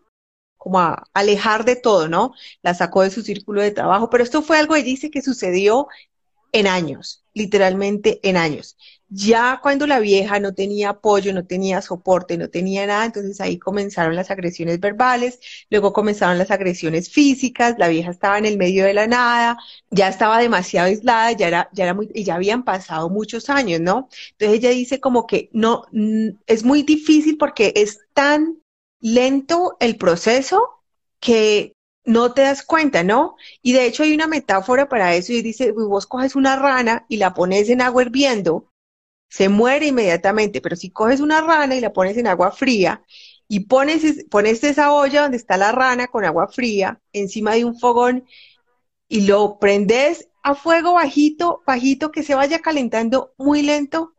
como 0.61 0.79
a 0.79 1.05
alejar 1.14 1.64
de 1.64 1.75
todo, 1.75 2.07
¿no? 2.07 2.35
La 2.62 2.75
sacó 2.75 3.01
de 3.03 3.11
su 3.11 3.23
círculo 3.23 3.62
de 3.62 3.70
trabajo, 3.70 4.11
pero 4.11 4.23
esto 4.23 4.42
fue 4.42 4.59
algo, 4.59 4.77
ella 4.77 4.85
dice, 4.85 5.11
que 5.11 5.23
sucedió 5.23 5.88
en 6.53 6.66
años, 6.66 7.25
literalmente 7.33 8.20
en 8.23 8.37
años. 8.37 8.77
Ya 9.09 9.59
cuando 9.62 9.87
la 9.87 10.01
vieja 10.01 10.38
no 10.38 10.53
tenía 10.53 10.90
apoyo, 10.90 11.33
no 11.33 11.46
tenía 11.46 11.81
soporte, 11.81 12.37
no 12.37 12.51
tenía 12.51 12.87
nada, 12.87 13.07
entonces 13.07 13.40
ahí 13.40 13.59
comenzaron 13.59 14.14
las 14.14 14.31
agresiones 14.31 14.81
verbales, 14.81 15.40
luego 15.70 15.94
comenzaron 15.94 16.37
las 16.37 16.51
agresiones 16.51 17.09
físicas, 17.09 17.77
la 17.79 17.88
vieja 17.88 18.11
estaba 18.11 18.37
en 18.37 18.44
el 18.44 18.59
medio 18.59 18.85
de 18.85 18.92
la 18.92 19.07
nada, 19.07 19.57
ya 19.90 20.09
estaba 20.09 20.38
demasiado 20.38 20.88
aislada, 20.88 21.33
ya 21.33 21.49
era, 21.49 21.70
ya 21.73 21.85
era 21.85 21.94
muy, 21.94 22.11
y 22.14 22.25
ya 22.25 22.35
habían 22.35 22.64
pasado 22.64 23.09
muchos 23.09 23.49
años, 23.49 23.81
¿no? 23.81 24.11
Entonces 24.33 24.59
ella 24.59 24.70
dice 24.70 25.01
como 25.01 25.27
que 25.27 25.49
no, 25.55 25.87
es 26.46 26.64
muy 26.64 26.83
difícil 26.83 27.38
porque 27.38 27.73
es 27.77 28.01
tan 28.12 28.60
lento 29.01 29.77
el 29.81 29.97
proceso 29.97 30.83
que 31.21 31.75
no 32.05 32.33
te 32.33 32.43
das 32.43 32.63
cuenta, 32.65 33.03
¿no? 33.03 33.37
Y 33.63 33.73
de 33.73 33.87
hecho 33.87 34.03
hay 34.03 34.15
una 34.15 34.27
metáfora 34.27 34.89
para 34.89 35.15
eso 35.15 35.33
y 35.33 35.43
dice, 35.43 35.73
vos 35.73 36.07
coges 36.07 36.35
una 36.37 36.57
rana 36.57 37.07
y 37.09 37.19
la 37.19 37.35
pones 37.35 37.69
en 37.69 37.83
agua 37.83 38.03
hirviendo, 38.03 38.69
se 39.29 39.49
muere 39.49 39.87
inmediatamente, 39.87 40.61
pero 40.61 40.77
si 40.77 40.91
coges 40.91 41.21
una 41.21 41.41
rana 41.41 41.77
y 41.77 41.81
la 41.81 41.93
pones 41.93 42.17
en 42.17 42.27
agua 42.27 42.53
fría 42.53 43.05
y 43.49 43.61
pones, 43.61 44.25
pones 44.31 44.65
esa 44.65 44.93
olla 44.93 45.23
donde 45.23 45.37
está 45.37 45.57
la 45.57 45.73
rana 45.73 46.09
con 46.09 46.25
agua 46.25 46.49
fría 46.49 47.01
encima 47.13 47.55
de 47.55 47.65
un 47.65 47.79
fogón 47.79 48.25
y 49.09 49.23
lo 49.27 49.59
prendes 49.59 50.29
a 50.43 50.55
fuego 50.55 50.95
bajito, 50.95 51.63
bajito, 51.67 52.13
que 52.13 52.23
se 52.23 52.35
vaya 52.35 52.61
calentando 52.61 53.35
muy 53.37 53.63
lento, 53.63 54.15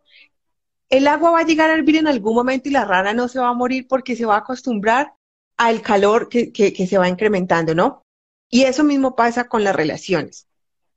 el 0.92 1.08
agua 1.08 1.32
va 1.32 1.40
a 1.40 1.46
llegar 1.46 1.70
a 1.70 1.74
hervir 1.74 1.96
en 1.96 2.08
algún 2.08 2.36
momento 2.36 2.68
y 2.70 2.74
la 2.74 2.86
rana 2.86 3.14
no 3.14 3.28
se 3.30 3.40
va 3.40 3.48
a 3.48 3.54
morir 3.54 3.88
porque 3.88 4.16
se 4.16 4.26
va 4.26 4.36
a 4.36 4.40
acostumbrar 4.40 5.14
al 5.58 5.82
calor 5.82 6.28
que, 6.30 6.88
se 6.88 6.98
va 6.98 7.08
incrementando, 7.08 7.74
¿no? 7.74 8.04
Y 8.50 8.64
eso 8.64 8.84
mismo 8.84 9.16
pasa 9.16 9.48
con 9.48 9.64
las 9.64 9.76
relaciones. 9.76 10.48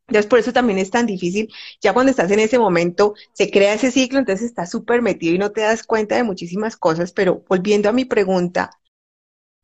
Entonces, 0.08 0.28
por 0.28 0.40
eso 0.40 0.52
también 0.52 0.78
es 0.80 0.90
tan 0.90 1.06
difícil. 1.06 1.48
Ya 1.80 1.94
cuando 1.94 2.10
estás 2.10 2.30
en 2.32 2.40
ese 2.40 2.58
momento, 2.58 3.14
se 3.32 3.50
crea 3.50 3.74
ese 3.74 3.92
ciclo, 3.92 4.18
entonces 4.18 4.46
estás 4.46 4.70
súper 4.70 5.00
metido 5.00 5.34
y 5.34 5.38
no 5.38 5.52
te 5.52 5.60
das 5.60 5.84
cuenta 5.84 6.16
de 6.16 6.24
muchísimas 6.24 6.76
cosas. 6.76 7.12
Pero 7.12 7.44
volviendo 7.48 7.88
a 7.88 7.92
mi 7.92 8.04
pregunta, 8.04 8.70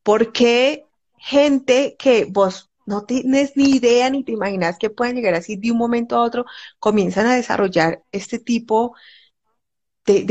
¿por 0.05 0.33
qué 0.33 0.87
gente 1.19 1.97
que 1.99 2.27
vos 2.27 2.71
no 2.87 3.05
tienes 3.05 3.57
ni 3.57 3.71
idea 3.71 4.11
ni 4.11 4.23
te 4.25 4.33
imaginas 4.33 4.79
que 4.79 4.91
pueden 4.91 5.17
llegar 5.17 5.35
así 5.35 5.57
de 5.57 5.73
un 5.73 5.79
momento 5.79 6.17
a 6.17 6.23
otro, 6.23 6.47
comienzan 6.79 7.27
a 7.27 7.35
desarrollar 7.35 8.03
este 8.13 8.39
tipo 8.39 8.95
de, 8.95 9.20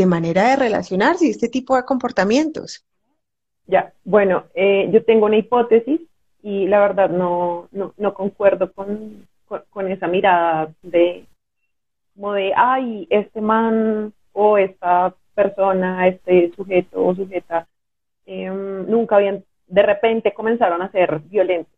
manera 0.06 0.50
de 0.50 0.56
relacionarse 0.56 1.28
y 1.28 1.30
este 1.30 1.48
tipo 1.48 1.76
de 1.76 1.86
comportamientos. 1.86 2.86
Ya, 3.68 3.94
bueno, 4.04 4.46
eh, 4.56 4.90
yo 4.92 5.04
tengo 5.04 5.28
una 5.28 5.38
hipótesis 5.38 6.02
y 6.42 6.68
la 6.68 6.80
verdad 6.80 7.10
no, 7.10 7.68
no, 7.72 8.14
concuerdo 8.14 8.72
con, 8.72 9.28
esa 9.88 10.08
mirada 10.08 10.74
de 10.82 11.26
como 12.16 12.34
de, 12.34 12.52
ay, 12.56 13.08
este 13.10 13.42
man 13.42 14.12
o 14.34 14.58
esta 14.58 15.14
persona, 15.34 16.08
este 16.08 16.52
sujeto 16.56 17.06
o 17.06 17.16
sujeta, 17.16 17.68
em, 18.26 18.90
nunca 18.90 19.18
habían, 19.18 19.44
de 19.68 19.84
repente 19.84 20.34
comenzaron 20.34 20.82
a 20.82 20.92
ser 20.92 21.20
violentos 21.20 21.74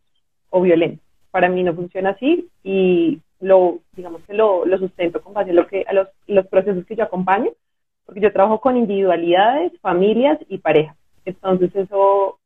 o 0.50 0.62
violentos. 0.62 1.04
Para 1.30 1.48
mí 1.48 1.62
no 1.62 1.74
funciona 1.74 2.10
así 2.10 2.48
y 2.64 3.20
lo, 3.40 3.78
digamos 3.94 4.22
que 4.22 4.34
lo, 4.34 4.64
lo 4.64 4.78
sustento 4.78 5.20
con 5.20 5.34
base 5.34 5.50
a, 5.50 5.54
lo 5.54 5.66
que, 5.66 5.84
a 5.86 5.92
los, 5.92 6.08
los 6.26 6.46
procesos 6.46 6.84
que 6.86 6.96
yo 6.96 7.04
acompaño, 7.04 7.50
porque 8.04 8.20
yo 8.20 8.32
trabajo 8.32 8.60
con 8.60 8.76
individualidades, 8.76 9.72
familias 9.80 10.38
y 10.48 10.58
parejas. 10.58 10.96
Entonces 11.24 11.74
eso 11.74 12.38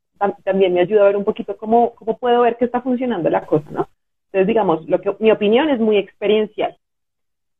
también 0.44 0.72
me 0.72 0.80
ayuda 0.80 1.02
a 1.02 1.06
ver 1.06 1.16
un 1.16 1.24
poquito 1.24 1.56
cómo, 1.56 1.94
cómo 1.94 2.16
puedo 2.18 2.42
ver 2.42 2.56
que 2.56 2.64
está 2.64 2.80
funcionando 2.80 3.28
la 3.28 3.46
cosa, 3.46 3.70
¿no? 3.70 3.88
Entonces, 4.26 4.46
digamos, 4.46 4.88
lo 4.88 5.00
que, 5.00 5.14
mi 5.18 5.30
opinión 5.30 5.68
es 5.68 5.78
muy 5.78 5.98
experiencial. 5.98 6.76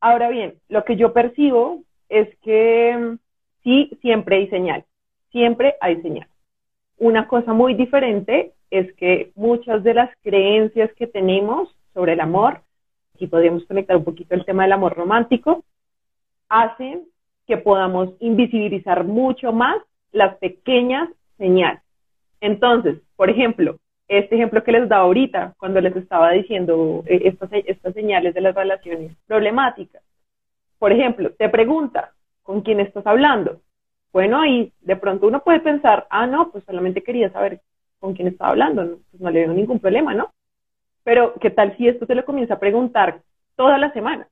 Ahora 0.01 0.29
bien, 0.29 0.55
lo 0.69 0.85
que 0.85 0.97
yo 0.97 1.13
percibo 1.13 1.83
es 2.09 2.29
que 2.39 2.97
mm, 2.97 3.19
sí, 3.63 3.99
siempre 4.01 4.37
hay 4.37 4.49
señal, 4.49 4.85
siempre 5.31 5.77
hay 5.81 6.01
señal. 6.03 6.29
Una 6.99 7.29
cosa 7.29 7.53
muy 7.53 7.75
diferente 7.75 8.53
es 8.71 8.93
que 8.95 9.33
muchas 9.35 9.83
de 9.85 9.95
las 9.95 10.11
creencias 10.23 10.93
que 10.95 11.07
tenemos 11.07 11.69
sobre 11.93 12.15
el 12.15 12.21
amor 12.21 12.61
aquí 13.17 13.27
podríamos 13.27 13.65
conectar 13.65 13.97
un 13.97 14.05
poquito 14.05 14.35
el 14.35 14.45
tema 14.45 14.63
del 14.65 14.73
amor 14.73 14.95
romántico, 14.95 15.65
hacen 16.49 17.05
que 17.47 17.57
podamos 17.57 18.11
invisibilizar 18.21 19.05
mucho 19.05 19.53
más 19.53 19.77
las 20.13 20.37
pequeñas 20.39 21.09
señales. 21.39 21.83
Entonces, 22.41 22.99
por 23.17 23.31
ejemplo, 23.31 23.77
este 24.09 24.37
ejemplo 24.37 24.63
que 24.63 24.73
les 24.73 24.89
da 24.89 24.99
ahorita, 24.99 25.55
cuando 25.59 25.81
les 25.81 25.97
estaba 25.97 26.31
diciendo 26.33 27.03
eh, 27.07 27.23
estas, 27.25 27.51
estas 27.53 27.95
señales 27.95 28.35
de 28.35 28.41
las 28.41 28.55
relaciones 28.55 29.13
problemáticas. 29.27 30.03
Por 30.79 30.93
ejemplo, 30.93 31.31
te 31.31 31.49
pregunta, 31.49 32.13
¿con 32.43 32.61
quién 32.61 32.81
estás 32.81 33.07
hablando? 33.07 33.61
Bueno, 34.13 34.45
y 34.47 34.73
de 34.81 34.97
pronto 34.97 35.27
uno 35.27 35.43
puede 35.43 35.61
pensar, 35.61 36.07
ah, 36.11 36.27
no, 36.27 36.51
pues 36.51 36.65
solamente 36.65 37.03
quería 37.03 37.31
saber 37.31 37.61
con 37.99 38.15
quién 38.15 38.29
estaba 38.29 38.51
hablando, 38.51 38.85
no, 38.85 38.97
pues 39.11 39.21
no 39.21 39.31
le 39.31 39.41
veo 39.41 39.53
ningún 39.53 39.81
problema, 39.81 40.15
¿no? 40.15 40.33
Pero, 41.03 41.35
¿qué 41.41 41.51
tal 41.51 41.77
si 41.77 41.89
esto 41.89 42.07
se 42.07 42.15
lo 42.15 42.25
comienza 42.25 42.55
a 42.55 42.59
preguntar 42.59 43.21
toda 43.57 43.79
la 43.79 43.93
semana? 43.93 44.29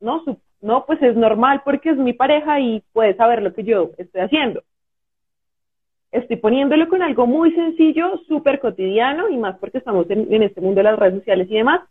No, 0.00 0.24
no, 0.60 0.86
pues 0.86 1.02
es 1.02 1.16
normal 1.16 1.62
porque 1.64 1.90
es 1.90 1.96
mi 1.96 2.12
pareja 2.12 2.60
y 2.60 2.82
puede 2.92 3.14
saber 3.16 3.42
lo 3.42 3.52
que 3.52 3.64
yo 3.64 3.90
estoy 3.98 4.22
haciendo. 4.22 4.62
Estoy 6.10 6.36
poniéndolo 6.36 6.88
con 6.88 7.02
algo 7.02 7.26
muy 7.26 7.52
sencillo, 7.52 8.18
súper 8.26 8.58
cotidiano 8.58 9.28
y 9.28 9.36
más 9.36 9.58
porque 9.58 9.78
estamos 9.78 10.10
en, 10.10 10.32
en 10.32 10.42
este 10.42 10.60
mundo 10.60 10.80
de 10.80 10.84
las 10.84 10.98
redes 10.98 11.20
sociales 11.20 11.48
y 11.50 11.54
demás, 11.54 11.82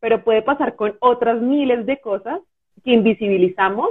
pero 0.00 0.22
puede 0.22 0.42
pasar 0.42 0.76
con 0.76 0.96
otras 1.00 1.40
miles 1.40 1.86
de 1.86 2.00
cosas 2.00 2.40
que 2.84 2.92
invisibilizamos 2.92 3.90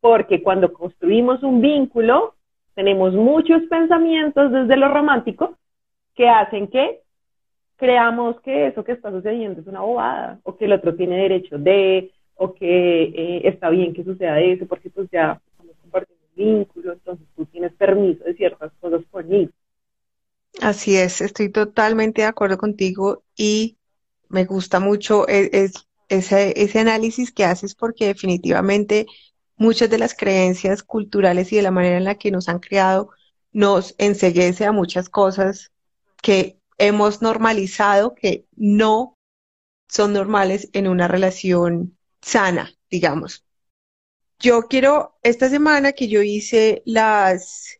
porque 0.00 0.42
cuando 0.42 0.72
construimos 0.72 1.42
un 1.42 1.60
vínculo 1.60 2.34
tenemos 2.74 3.14
muchos 3.14 3.62
pensamientos 3.70 4.52
desde 4.52 4.76
lo 4.76 4.88
romántico 4.88 5.56
que 6.14 6.28
hacen 6.28 6.68
que 6.68 7.00
creamos 7.76 8.40
que 8.40 8.68
eso 8.68 8.84
que 8.84 8.92
está 8.92 9.10
sucediendo 9.10 9.60
es 9.60 9.66
una 9.66 9.80
bobada, 9.80 10.40
o 10.42 10.56
que 10.56 10.64
el 10.64 10.72
otro 10.72 10.94
tiene 10.94 11.16
derecho 11.16 11.58
de, 11.58 12.10
o 12.36 12.54
que 12.54 13.02
eh, 13.02 13.48
está 13.48 13.70
bien 13.70 13.92
que 13.92 14.04
suceda 14.04 14.40
eso, 14.40 14.66
porque 14.66 14.90
pues 14.90 15.08
ya 15.10 15.40
estamos 15.50 15.74
compartiendo 15.82 16.24
un 16.36 16.44
vínculo, 16.44 16.92
entonces 16.92 17.26
tú 17.34 17.46
tienes 17.46 17.72
permiso 17.74 18.24
de 18.24 18.34
ciertas 18.34 18.72
cosas 18.80 19.02
conmigo. 19.10 19.50
Así 20.60 20.96
es, 20.96 21.20
estoy 21.20 21.50
totalmente 21.50 22.22
de 22.22 22.28
acuerdo 22.28 22.56
contigo 22.56 23.22
y 23.36 23.76
me 24.28 24.44
gusta 24.44 24.80
mucho 24.80 25.28
e, 25.28 25.70
ese, 26.08 26.62
ese 26.62 26.78
análisis 26.78 27.32
que 27.32 27.44
haces 27.44 27.74
porque 27.74 28.06
definitivamente 28.06 29.06
muchas 29.56 29.90
de 29.90 29.98
las 29.98 30.14
creencias 30.14 30.82
culturales 30.82 31.52
y 31.52 31.56
de 31.56 31.62
la 31.62 31.70
manera 31.70 31.96
en 31.96 32.04
la 32.04 32.16
que 32.16 32.30
nos 32.30 32.48
han 32.48 32.58
creado 32.58 33.10
nos 33.52 33.94
enseguece 33.98 34.66
a 34.66 34.72
muchas 34.72 35.08
cosas 35.08 35.72
que 36.22 36.58
hemos 36.78 37.22
normalizado 37.22 38.14
que 38.14 38.46
no 38.56 39.14
son 39.88 40.12
normales 40.12 40.68
en 40.72 40.88
una 40.88 41.08
relación 41.08 41.95
sana, 42.26 42.72
digamos. 42.90 43.44
Yo 44.38 44.62
quiero, 44.68 45.16
esta 45.22 45.48
semana 45.48 45.92
que 45.92 46.08
yo 46.08 46.22
hice 46.22 46.82
las 46.84 47.78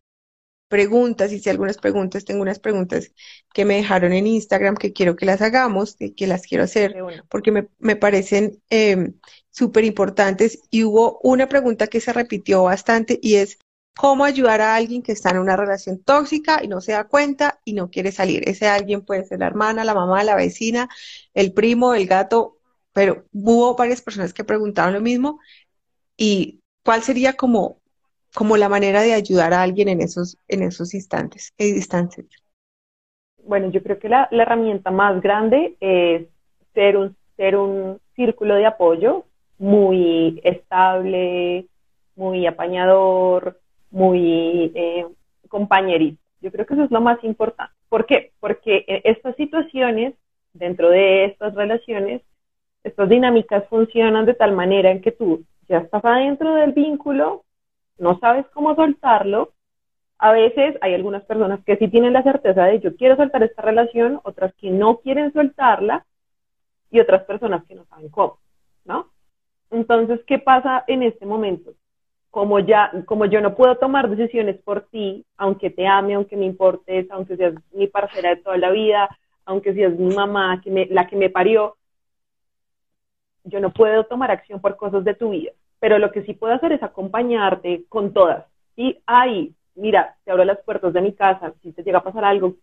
preguntas, 0.69 1.33
hice 1.33 1.51
algunas 1.51 1.79
preguntas, 1.79 2.25
tengo 2.25 2.43
unas 2.43 2.59
preguntas 2.61 3.13
que 3.53 3.65
me 3.65 3.77
dejaron 3.77 4.13
en 4.13 4.27
Instagram 4.27 4.77
que 4.77 4.93
quiero 4.93 5.17
que 5.17 5.27
las 5.27 5.43
hagamos, 5.43 5.97
que, 5.97 6.27
las 6.27 6.47
quiero 6.47 6.65
hacer, 6.65 6.97
porque 7.29 7.53
me, 7.79 7.97
parecen 7.97 8.63
eh, 8.71 9.15
súper 9.51 9.85
importantes. 9.85 10.61
Y 10.71 10.85
hubo 10.85 11.21
una 11.23 11.49
pregunta 11.49 11.89
que 11.89 12.01
se 12.01 12.13
repitió 12.13 12.63
bastante 12.65 13.19
y 13.23 13.37
es, 13.37 13.59
cómo 13.97 14.25
ayudar 14.25 14.61
a 14.61 14.77
alguien 14.77 15.03
que 15.03 15.13
está 15.13 15.31
en 15.31 15.39
una 15.39 15.57
relación 15.57 16.03
tóxica 16.03 16.61
y 16.63 16.69
no 16.69 16.81
se 16.83 16.93
da 16.93 17.05
cuenta 17.05 17.61
y 17.65 17.73
no 17.73 17.91
quiere 17.91 18.13
salir. 18.13 18.49
Ese 18.49 18.69
alguien 18.69 19.03
puede 19.03 19.25
ser 19.25 19.41
la 19.41 19.47
hermana, 19.47 19.85
la 19.85 19.95
mamá, 19.95 20.23
la 20.23 20.37
vecina, 20.37 20.89
el 21.35 21.53
primo, 21.55 21.95
el 21.95 22.07
gato, 22.07 22.56
pero 22.97 23.25
hubo 23.31 23.77
varias 23.77 24.01
personas 24.01 24.33
que 24.33 24.43
preguntaron 24.43 24.95
lo 24.95 25.03
mismo 25.03 25.39
y 26.17 26.61
cuál 26.83 27.03
sería 27.03 27.35
como, 27.35 27.77
como 28.35 28.57
la 28.57 28.71
manera 28.71 29.03
de 29.03 29.13
ayudar 29.13 29.53
a 29.53 29.61
alguien 29.61 29.91
en 29.91 30.01
esos, 30.01 30.39
en 30.49 30.63
esos 30.63 30.95
instantes, 30.95 31.53
instantes. 31.59 32.25
Bueno, 33.45 33.71
yo 33.71 33.83
creo 33.83 33.99
que 33.99 34.09
la, 34.09 34.29
la 34.31 34.45
herramienta 34.45 34.91
más 34.91 35.21
grande 35.21 35.77
es 35.79 36.27
ser 36.73 36.97
un, 36.97 37.15
ser 37.37 37.59
un 37.59 38.01
círculo 38.15 38.55
de 38.55 38.65
apoyo 38.65 39.27
muy 39.59 40.41
estable, 40.43 41.67
muy 42.15 42.47
apañador, 42.47 43.61
muy 43.91 44.73
eh, 44.75 45.05
compañerito. 45.51 46.19
Yo 46.41 46.51
creo 46.51 46.65
que 46.65 46.73
eso 46.73 46.85
es 46.85 46.91
lo 46.91 47.03
más 47.03 47.23
importante. 47.25 47.75
¿Por 47.91 48.07
qué? 48.07 48.33
Porque 48.41 48.87
eh, 48.89 49.03
estas 49.05 49.37
situaciones, 49.37 50.15
dentro 50.55 50.89
de 50.89 51.27
estas 51.27 51.55
relaciones, 51.55 52.23
estas 52.87 53.09
dinámicas 53.09 53.69
funcionan 53.69 54.27
de 54.27 54.35
tal 54.35 54.53
manera 54.53 54.91
en 54.91 55.01
que 55.01 55.13
tú 55.13 55.45
ya 55.69 55.79
estás 55.79 56.05
adentro 56.05 56.55
del 56.55 56.73
vínculo, 56.73 57.45
no 57.99 58.19
sabes 58.19 58.47
cómo 58.55 58.75
soltarlo. 58.75 59.53
A 60.19 60.33
veces 60.33 60.77
hay 60.81 60.95
algunas 60.95 61.25
personas 61.25 61.63
que 61.65 61.77
sí 61.77 61.89
tienen 61.89 62.13
la 62.13 62.23
certeza 62.23 62.65
de 62.65 62.81
yo 62.81 62.97
quiero 62.97 63.17
soltar 63.17 63.43
esta 63.43 63.63
relación, 63.63 64.21
otras 64.25 64.55
que 64.55 64.71
no 64.71 64.99
quieren 64.99 65.33
soltarla 65.33 66.07
y 66.91 67.01
otras 67.01 67.25
personas 67.25 67.65
que 67.65 67.75
no 67.75 67.85
saben 67.87 68.09
cómo, 68.09 68.39
¿no? 68.85 69.09
Entonces, 69.71 70.21
¿qué 70.27 70.39
pasa 70.39 70.85
en 70.87 71.03
este 71.03 71.27
momento? 71.27 71.73
como 72.37 72.59
ya, 72.59 72.93
como 73.07 73.25
yo 73.25 73.41
no 73.41 73.55
puedo 73.55 73.79
tomar 73.79 74.11
decisiones 74.11 74.59
por 74.63 74.83
ti, 74.89 75.25
aunque 75.39 75.71
te 75.71 75.87
ame, 75.87 76.13
aunque 76.13 76.37
me 76.37 76.45
importes, 76.45 77.11
aunque 77.11 77.35
seas 77.35 77.55
mi 77.73 77.87
parcera 77.87 78.29
de 78.29 78.43
toda 78.43 78.59
la 78.59 78.71
vida, 78.71 79.09
aunque 79.47 79.73
seas 79.73 79.95
mi 79.95 80.15
mamá, 80.15 80.61
que 80.63 80.71
me, 80.71 80.85
la 80.91 81.07
que 81.07 81.17
me 81.17 81.31
parió, 81.31 81.79
yo 83.47 83.61
no 83.61 83.71
puedo 83.71 84.05
tomar 84.05 84.31
acción 84.31 84.61
por 84.61 84.77
cosas 84.77 85.05
de 85.05 85.15
tu 85.15 85.31
vida. 85.31 85.53
Pero 85.81 85.99
lo 85.99 86.11
que 86.13 86.23
sí 86.23 86.35
puedo 86.35 86.55
hacer 86.55 86.73
es 86.73 86.83
acompañarte 86.83 87.85
con 87.89 88.13
todas. 88.13 88.45
Y 88.77 88.99
ahí, 89.07 89.55
mira, 89.75 90.17
te 90.25 90.31
abro 90.31 90.45
las 90.45 90.59
puertas 90.61 90.93
de 90.93 91.01
mi 91.01 91.13
casa, 91.13 91.55
si 91.63 91.73
te 91.73 91.83
llega 91.83 91.99
a 91.99 92.05
pasar 92.05 92.25
algo, 92.25 92.55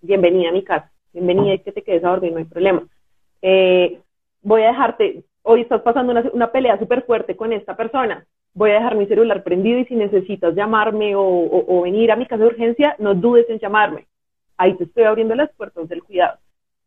bienvenida 0.00 0.50
a 0.50 0.52
mi 0.52 0.62
casa, 0.62 0.90
bienvenida 1.12 1.54
y 1.54 1.58
que 1.60 1.72
te 1.72 1.82
quedes 1.82 2.04
a 2.04 2.10
dormir, 2.10 2.32
no 2.32 2.38
hay 2.38 2.44
problema. 2.44 2.86
Eh, 3.42 4.00
voy 4.42 4.62
a 4.62 4.68
dejarte, 4.68 5.24
hoy 5.42 5.62
estás 5.62 5.82
pasando 5.82 6.12
una, 6.32 6.52
pelea 6.52 6.78
súper 6.78 7.04
fuerte 7.04 7.36
con 7.36 7.52
esta 7.52 7.76
persona, 7.76 8.26
voy 8.54 8.70
a 8.70 8.74
dejar 8.74 8.96
mi 8.96 9.06
celular 9.06 9.42
prendido 9.42 9.78
y 9.78 9.84
si 9.86 9.94
necesitas 9.94 10.54
llamarme 10.54 11.14
o, 11.16 11.82
venir 11.82 12.10
a 12.10 12.16
mi 12.16 12.26
casa 12.26 12.42
de 12.42 12.48
urgencia, 12.48 12.96
no 12.98 13.14
dudes 13.14 13.48
en 13.48 13.58
llamarme. 13.58 14.06
Ahí 14.56 14.74
te 14.74 14.84
estoy 14.84 15.04
abriendo 15.04 15.34
las 15.34 15.50
puertas 15.54 15.88
del 15.88 16.02
cuidado. 16.02 16.38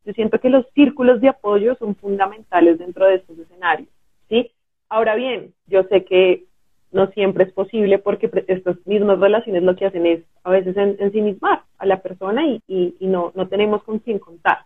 Yo 0.06 0.14
siento 0.14 0.40
que 0.40 0.50
los 0.50 0.66
círculos 0.74 1.22
de 1.22 1.30
apoyo 1.30 1.76
son 1.76 1.96
fundamentales 1.96 2.80
dentro 2.80 3.06
de 3.06 3.16
estos 3.16 3.38
escenarios, 3.38 3.90
¿sí? 4.30 4.52
Ahora 4.90 5.16
bien, 5.16 5.54
yo 5.68 5.84
sé 5.84 6.06
que 6.06 6.46
no 6.92 7.08
siempre 7.12 7.46
es 7.46 7.54
posible 7.54 8.00
porque 8.00 8.30
estas 8.48 8.76
mismas 8.86 9.20
relaciones 9.20 9.64
lo 9.64 9.76
que 9.76 9.86
hacen 9.86 10.06
es 10.06 10.24
a 10.44 10.50
veces 10.50 10.76
ensimismar 10.76 11.64
a 11.78 11.86
la 11.86 12.02
persona 12.02 12.46
y, 12.46 12.62
y, 12.68 13.08
no, 13.08 13.32
no 13.36 13.48
tenemos 13.48 13.84
con 13.84 14.00
quién 14.00 14.20
contar. 14.20 14.66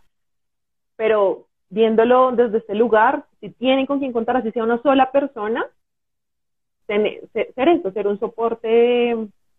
Pero 0.95 1.47
viéndolo 1.69 2.31
desde 2.31 2.57
este 2.59 2.73
lugar, 2.73 3.25
si 3.41 3.49
tienen 3.49 3.85
con 3.85 3.99
quién 3.99 4.13
contar, 4.13 4.37
así 4.37 4.51
sea 4.51 4.63
una 4.63 4.81
sola 4.81 5.11
persona, 5.11 5.65
ser, 6.87 7.69
eso, 7.69 7.91
ser 7.91 8.07
un 8.07 8.19
soporte 8.19 9.15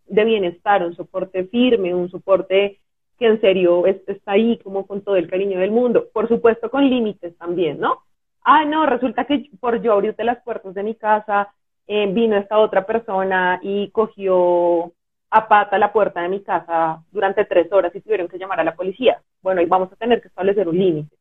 de 0.08 0.24
bienestar, 0.24 0.84
un 0.84 0.94
soporte 0.94 1.44
firme, 1.44 1.94
un 1.94 2.10
soporte 2.10 2.80
que 3.18 3.26
en 3.26 3.40
serio 3.40 3.86
está 3.86 4.32
ahí 4.32 4.58
como 4.58 4.86
con 4.86 5.02
todo 5.02 5.16
el 5.16 5.28
cariño 5.28 5.58
del 5.58 5.70
mundo. 5.70 6.08
Por 6.12 6.28
supuesto 6.28 6.70
con 6.70 6.88
límites 6.88 7.36
también, 7.38 7.80
¿no? 7.80 8.02
Ah, 8.44 8.64
no, 8.64 8.86
resulta 8.86 9.24
que 9.24 9.50
por 9.60 9.80
yo 9.82 9.92
abrirte 9.92 10.24
las 10.24 10.42
puertas 10.42 10.74
de 10.74 10.82
mi 10.82 10.94
casa 10.94 11.52
eh, 11.86 12.06
vino 12.12 12.36
esta 12.36 12.58
otra 12.58 12.86
persona 12.86 13.58
y 13.62 13.90
cogió 13.90 14.92
a 15.30 15.48
pata 15.48 15.78
la 15.78 15.92
puerta 15.92 16.22
de 16.22 16.28
mi 16.28 16.42
casa 16.42 17.02
durante 17.10 17.44
tres 17.44 17.72
horas 17.72 17.94
y 17.94 18.00
tuvieron 18.00 18.28
que 18.28 18.38
llamar 18.38 18.60
a 18.60 18.64
la 18.64 18.76
policía. 18.76 19.20
Bueno, 19.42 19.60
y 19.60 19.66
vamos 19.66 19.92
a 19.92 19.96
tener 19.96 20.20
que 20.20 20.28
establecer 20.28 20.68
un 20.68 20.78
límite 20.78 21.16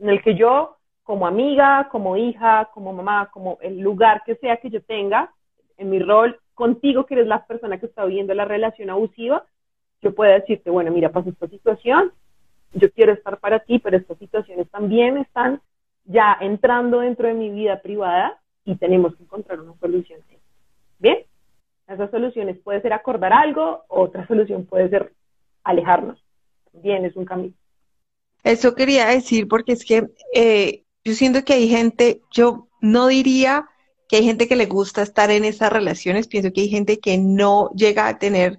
en 0.00 0.08
el 0.08 0.22
que 0.22 0.34
yo, 0.34 0.76
como 1.02 1.26
amiga, 1.26 1.88
como 1.90 2.16
hija, 2.16 2.70
como 2.72 2.92
mamá, 2.92 3.30
como 3.32 3.58
el 3.60 3.78
lugar 3.80 4.22
que 4.24 4.36
sea 4.36 4.56
que 4.56 4.70
yo 4.70 4.82
tenga, 4.82 5.32
en 5.76 5.90
mi 5.90 5.98
rol 5.98 6.38
contigo, 6.54 7.06
que 7.06 7.14
eres 7.14 7.26
la 7.26 7.46
persona 7.46 7.78
que 7.78 7.86
está 7.86 8.04
viviendo 8.04 8.34
la 8.34 8.44
relación 8.44 8.90
abusiva, 8.90 9.44
yo 10.02 10.14
pueda 10.14 10.34
decirte, 10.34 10.70
bueno, 10.70 10.90
mira, 10.90 11.10
pasó 11.10 11.30
esta 11.30 11.48
situación, 11.48 12.12
yo 12.72 12.90
quiero 12.92 13.12
estar 13.12 13.38
para 13.38 13.60
ti, 13.60 13.78
pero 13.78 13.96
estas 13.96 14.18
situaciones 14.18 14.68
también 14.70 15.18
están 15.18 15.60
ya 16.04 16.36
entrando 16.40 17.00
dentro 17.00 17.28
de 17.28 17.34
mi 17.34 17.50
vida 17.50 17.80
privada 17.82 18.38
y 18.64 18.76
tenemos 18.76 19.14
que 19.16 19.22
encontrar 19.22 19.60
una 19.60 19.74
solución. 19.78 20.20
Bien, 20.98 21.18
esas 21.88 22.10
soluciones 22.10 22.58
puede 22.58 22.80
ser 22.82 22.92
acordar 22.92 23.32
algo, 23.32 23.82
otra 23.88 24.26
solución 24.26 24.64
puede 24.64 24.88
ser 24.88 25.12
alejarnos. 25.64 26.22
Bien, 26.72 27.04
es 27.04 27.16
un 27.16 27.24
camino. 27.24 27.54
Eso 28.44 28.74
quería 28.74 29.08
decir 29.08 29.48
porque 29.48 29.72
es 29.72 29.84
que 29.84 30.08
eh, 30.34 30.84
yo 31.04 31.14
siento 31.14 31.44
que 31.44 31.54
hay 31.54 31.68
gente, 31.68 32.22
yo 32.30 32.68
no 32.80 33.08
diría 33.08 33.66
que 34.08 34.16
hay 34.16 34.24
gente 34.24 34.48
que 34.48 34.56
le 34.56 34.66
gusta 34.66 35.02
estar 35.02 35.30
en 35.30 35.44
esas 35.44 35.72
relaciones, 35.72 36.26
pienso 36.26 36.52
que 36.52 36.62
hay 36.62 36.68
gente 36.68 36.98
que 36.98 37.18
no 37.18 37.70
llega 37.74 38.08
a 38.08 38.18
tener 38.18 38.58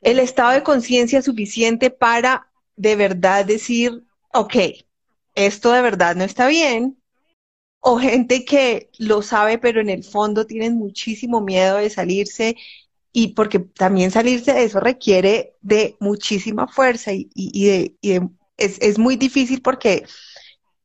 el 0.00 0.18
estado 0.18 0.52
de 0.52 0.62
conciencia 0.62 1.22
suficiente 1.22 1.90
para 1.90 2.48
de 2.76 2.96
verdad 2.96 3.44
decir, 3.44 4.04
ok, 4.32 4.56
esto 5.34 5.72
de 5.72 5.82
verdad 5.82 6.16
no 6.16 6.24
está 6.24 6.46
bien, 6.48 7.02
o 7.80 7.98
gente 7.98 8.44
que 8.44 8.90
lo 8.98 9.22
sabe, 9.22 9.58
pero 9.58 9.80
en 9.80 9.90
el 9.90 10.04
fondo 10.04 10.46
tienen 10.46 10.76
muchísimo 10.76 11.40
miedo 11.40 11.78
de 11.78 11.90
salirse. 11.90 12.56
Y 13.12 13.34
porque 13.34 13.58
también 13.58 14.10
salirse 14.10 14.52
de 14.54 14.64
eso 14.64 14.80
requiere 14.80 15.56
de 15.60 15.96
muchísima 16.00 16.68
fuerza 16.68 17.10
y, 17.12 17.66
de, 17.66 17.96
es, 18.56 18.78
es, 18.80 18.98
muy 18.98 19.16
difícil 19.16 19.60
porque, 19.60 20.06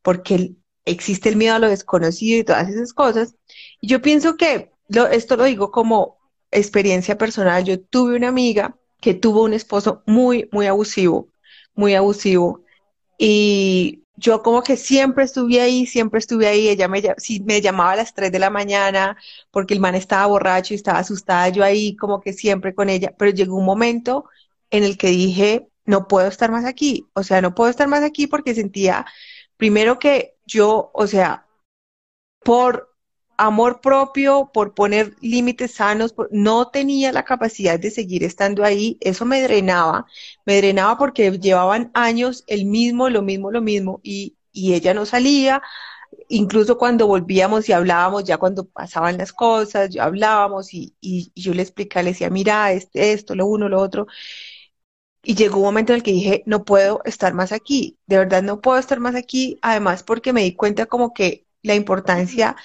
porque 0.02 0.56
existe 0.86 1.30
el 1.30 1.38
miedo 1.38 1.56
a 1.56 1.60
lo 1.60 1.70
desconocido 1.70 2.40
y 2.40 2.44
todas 2.44 2.68
esas 2.68 2.94
cosas. 2.94 3.36
Y 3.80 3.88
yo 3.88 4.02
pienso 4.02 4.36
que 4.36 4.72
esto 5.12 5.38
lo 5.38 5.44
digo 5.44 5.72
como 5.72 6.17
experiencia 6.52 7.18
personal. 7.18 7.64
Yo 7.64 7.80
tuve 7.80 8.16
una 8.16 8.30
amiga 8.30 8.76
que 9.02 9.14
tuvo 9.14 9.44
un 9.44 9.54
esposo 9.54 10.04
muy, 10.06 10.50
muy 10.52 10.68
abusivo, 10.68 11.30
muy 11.76 11.96
abusivo. 11.96 12.64
Y 13.18 14.04
yo 14.16 14.44
como 14.44 14.64
que 14.64 14.78
siempre 14.78 15.24
estuve 15.26 15.62
ahí, 15.62 15.86
siempre 15.86 16.20
estuve 16.20 16.48
ahí. 16.48 16.70
Ella 16.70 16.88
me, 16.88 17.02
si 17.18 17.42
me 17.42 17.62
llamaba 17.62 17.94
a 17.94 17.96
las 17.98 18.14
3 18.14 18.32
de 18.32 18.40
la 18.40 18.50
mañana 18.50 19.18
porque 19.52 19.74
el 19.74 19.80
man 19.80 19.96
estaba 19.96 20.26
borracho 20.28 20.74
y 20.74 20.78
estaba 20.78 21.00
asustada, 21.00 21.50
yo 21.50 21.64
ahí 21.64 21.96
como 21.96 22.22
que 22.22 22.34
siempre 22.34 22.74
con 22.76 22.90
ella. 22.90 23.14
Pero 23.18 23.32
llegó 23.32 23.56
un 23.56 23.66
momento 23.66 24.26
en 24.72 24.84
el 24.84 24.98
que 24.98 25.08
dije, 25.08 25.68
no 25.86 26.08
puedo 26.08 26.28
estar 26.28 26.52
más 26.52 26.66
aquí. 26.66 27.08
O 27.14 27.24
sea, 27.24 27.42
no 27.42 27.56
puedo 27.56 27.70
estar 27.70 27.88
más 27.88 28.04
aquí 28.04 28.28
porque 28.28 28.56
sentía, 28.56 29.06
primero 29.58 30.00
que 30.00 30.36
yo, 30.46 30.92
o 30.94 31.08
sea, 31.08 31.48
por 32.44 32.96
amor 33.38 33.82
propio, 33.82 34.50
por 34.54 34.74
poner 34.74 35.16
límites 35.22 35.76
sanos, 35.76 36.16
no 36.32 36.70
tenía 36.70 37.12
la 37.12 37.24
capacidad 37.24 37.80
de 37.80 37.92
seguir 37.92 38.24
estando 38.24 38.64
ahí, 38.64 38.98
eso 39.02 39.26
me 39.26 39.42
drenaba, 39.42 40.06
me 40.46 40.58
drenaba 40.58 40.98
porque 40.98 41.32
llevaban 41.40 41.92
años 41.94 42.44
el 42.48 42.66
mismo, 42.66 43.10
lo 43.10 43.22
mismo, 43.22 43.52
lo 43.52 43.62
mismo, 43.62 44.00
y, 44.04 44.36
ella 44.54 44.94
no 44.96 45.06
salía, 45.06 45.62
incluso 46.30 46.78
cuando 46.80 47.08
volvíamos 47.08 47.70
y 47.70 47.74
hablábamos, 47.74 48.24
ya 48.24 48.38
cuando 48.38 48.66
pasaban 48.68 49.18
las 49.18 49.34
cosas, 49.34 49.90
ya 49.92 50.06
hablábamos 50.06 50.74
y, 50.74 50.96
y, 51.02 51.32
yo 51.36 51.54
le 51.54 51.62
explicaba, 51.64 52.04
le 52.04 52.12
decía, 52.12 52.30
mira, 52.32 52.72
este, 52.74 53.14
esto, 53.14 53.36
lo 53.36 53.46
uno, 53.48 53.70
lo 53.70 53.80
otro, 53.82 54.08
y 55.24 55.36
llegó 55.36 55.58
un 55.58 55.66
momento 55.66 55.94
en 55.94 55.98
el 55.98 56.04
que 56.04 56.12
dije, 56.12 56.44
no 56.46 56.64
puedo 56.64 57.02
estar 57.06 57.34
más 57.34 57.52
aquí, 57.52 58.00
de 58.08 58.18
verdad 58.18 58.44
no 58.44 58.62
puedo 58.62 58.80
estar 58.80 59.00
más 59.00 59.16
aquí, 59.16 59.60
además 59.62 60.04
porque 60.04 60.34
me 60.34 60.44
di 60.44 60.56
cuenta 60.56 60.86
como 60.86 61.14
que 61.14 61.46
la 61.64 61.76
importancia 61.76 62.56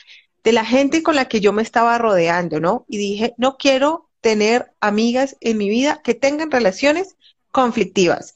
de 0.44 0.52
la 0.52 0.64
gente 0.64 1.02
con 1.02 1.16
la 1.16 1.26
que 1.28 1.40
yo 1.40 1.52
me 1.52 1.62
estaba 1.62 1.98
rodeando, 1.98 2.60
¿no? 2.60 2.84
Y 2.88 2.98
dije, 2.98 3.34
no 3.38 3.56
quiero 3.56 4.10
tener 4.20 4.72
amigas 4.80 5.36
en 5.40 5.58
mi 5.58 5.68
vida 5.68 6.00
que 6.02 6.14
tengan 6.14 6.50
relaciones 6.50 7.16
conflictivas, 7.50 8.34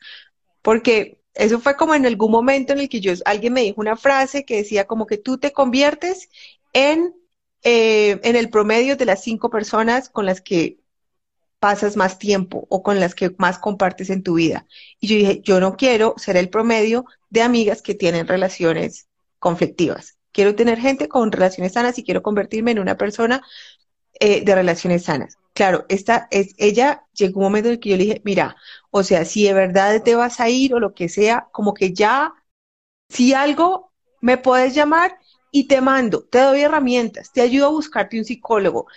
porque 0.62 1.20
eso 1.34 1.60
fue 1.60 1.76
como 1.76 1.94
en 1.94 2.06
algún 2.06 2.30
momento 2.30 2.72
en 2.72 2.80
el 2.80 2.88
que 2.88 3.00
yo, 3.00 3.12
alguien 3.24 3.52
me 3.52 3.62
dijo 3.62 3.80
una 3.80 3.96
frase 3.96 4.44
que 4.44 4.56
decía 4.56 4.86
como 4.86 5.06
que 5.06 5.18
tú 5.18 5.38
te 5.38 5.52
conviertes 5.52 6.28
en, 6.72 7.14
eh, 7.62 8.20
en 8.22 8.36
el 8.36 8.50
promedio 8.50 8.96
de 8.96 9.04
las 9.04 9.22
cinco 9.22 9.50
personas 9.50 10.08
con 10.08 10.26
las 10.26 10.40
que 10.40 10.78
pasas 11.58 11.96
más 11.96 12.18
tiempo 12.18 12.66
o 12.70 12.82
con 12.82 13.00
las 13.00 13.14
que 13.14 13.34
más 13.38 13.58
compartes 13.58 14.10
en 14.10 14.22
tu 14.22 14.34
vida. 14.34 14.66
Y 15.00 15.08
yo 15.08 15.16
dije, 15.16 15.40
yo 15.42 15.60
no 15.60 15.76
quiero 15.76 16.14
ser 16.16 16.36
el 16.36 16.48
promedio 16.48 17.04
de 17.30 17.42
amigas 17.42 17.82
que 17.82 17.94
tienen 17.94 18.26
relaciones 18.26 19.08
conflictivas. 19.38 20.15
Quiero 20.36 20.54
tener 20.54 20.78
gente 20.78 21.08
con 21.08 21.32
relaciones 21.32 21.72
sanas 21.72 21.96
y 21.96 22.04
quiero 22.04 22.22
convertirme 22.22 22.70
en 22.70 22.78
una 22.78 22.98
persona 22.98 23.42
eh, 24.20 24.44
de 24.44 24.54
relaciones 24.54 25.04
sanas. 25.04 25.38
Claro, 25.54 25.86
esta 25.88 26.28
es, 26.30 26.54
ella 26.58 27.06
llegó 27.14 27.40
un 27.40 27.44
momento 27.44 27.70
en 27.70 27.76
el 27.76 27.80
que 27.80 27.88
yo 27.88 27.96
le 27.96 28.04
dije, 28.04 28.20
mira, 28.22 28.54
o 28.90 29.02
sea, 29.02 29.24
si 29.24 29.44
de 29.44 29.54
verdad 29.54 30.02
te 30.02 30.14
vas 30.14 30.38
a 30.38 30.50
ir 30.50 30.74
o 30.74 30.78
lo 30.78 30.92
que 30.92 31.08
sea, 31.08 31.48
como 31.52 31.72
que 31.72 31.94
ya, 31.94 32.34
si 33.08 33.32
algo 33.32 33.94
me 34.20 34.36
puedes 34.36 34.74
llamar 34.74 35.18
y 35.50 35.68
te 35.68 35.80
mando, 35.80 36.24
te 36.24 36.40
doy 36.40 36.60
herramientas, 36.60 37.32
te 37.32 37.40
ayudo 37.40 37.68
a 37.68 37.70
buscarte 37.70 38.18
un 38.18 38.26
psicólogo. 38.26 38.88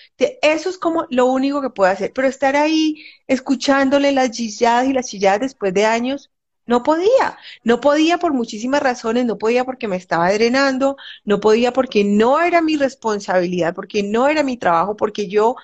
eso 0.41 0.69
es 0.69 0.77
como 0.77 1.07
lo 1.09 1.27
único 1.27 1.61
que 1.61 1.69
puedo 1.69 1.89
hacer, 1.89 2.11
pero 2.13 2.27
estar 2.27 2.57
ahí 2.57 3.01
escuchándole 3.27 4.11
las 4.11 4.31
chilladas 4.31 4.89
y 4.89 4.93
las 4.93 5.07
chilladas 5.07 5.39
después 5.39 5.73
de 5.73 5.85
años, 5.85 6.31
no 6.69 6.83
podía, 6.83 7.35
no 7.63 7.81
podía 7.81 8.19
por 8.19 8.31
muchísimas 8.31 8.83
razones, 8.83 9.25
no 9.25 9.39
podía 9.39 9.65
porque 9.65 9.87
me 9.87 9.95
estaba 9.95 10.31
drenando, 10.31 10.97
no 11.25 11.39
podía 11.39 11.73
porque 11.73 12.03
no 12.03 12.39
era 12.39 12.61
mi 12.61 12.77
responsabilidad, 12.77 13.73
porque 13.73 14.03
no 14.03 14.27
era 14.27 14.43
mi 14.43 14.55
trabajo, 14.55 14.95
porque 14.95 15.27
yo 15.27 15.55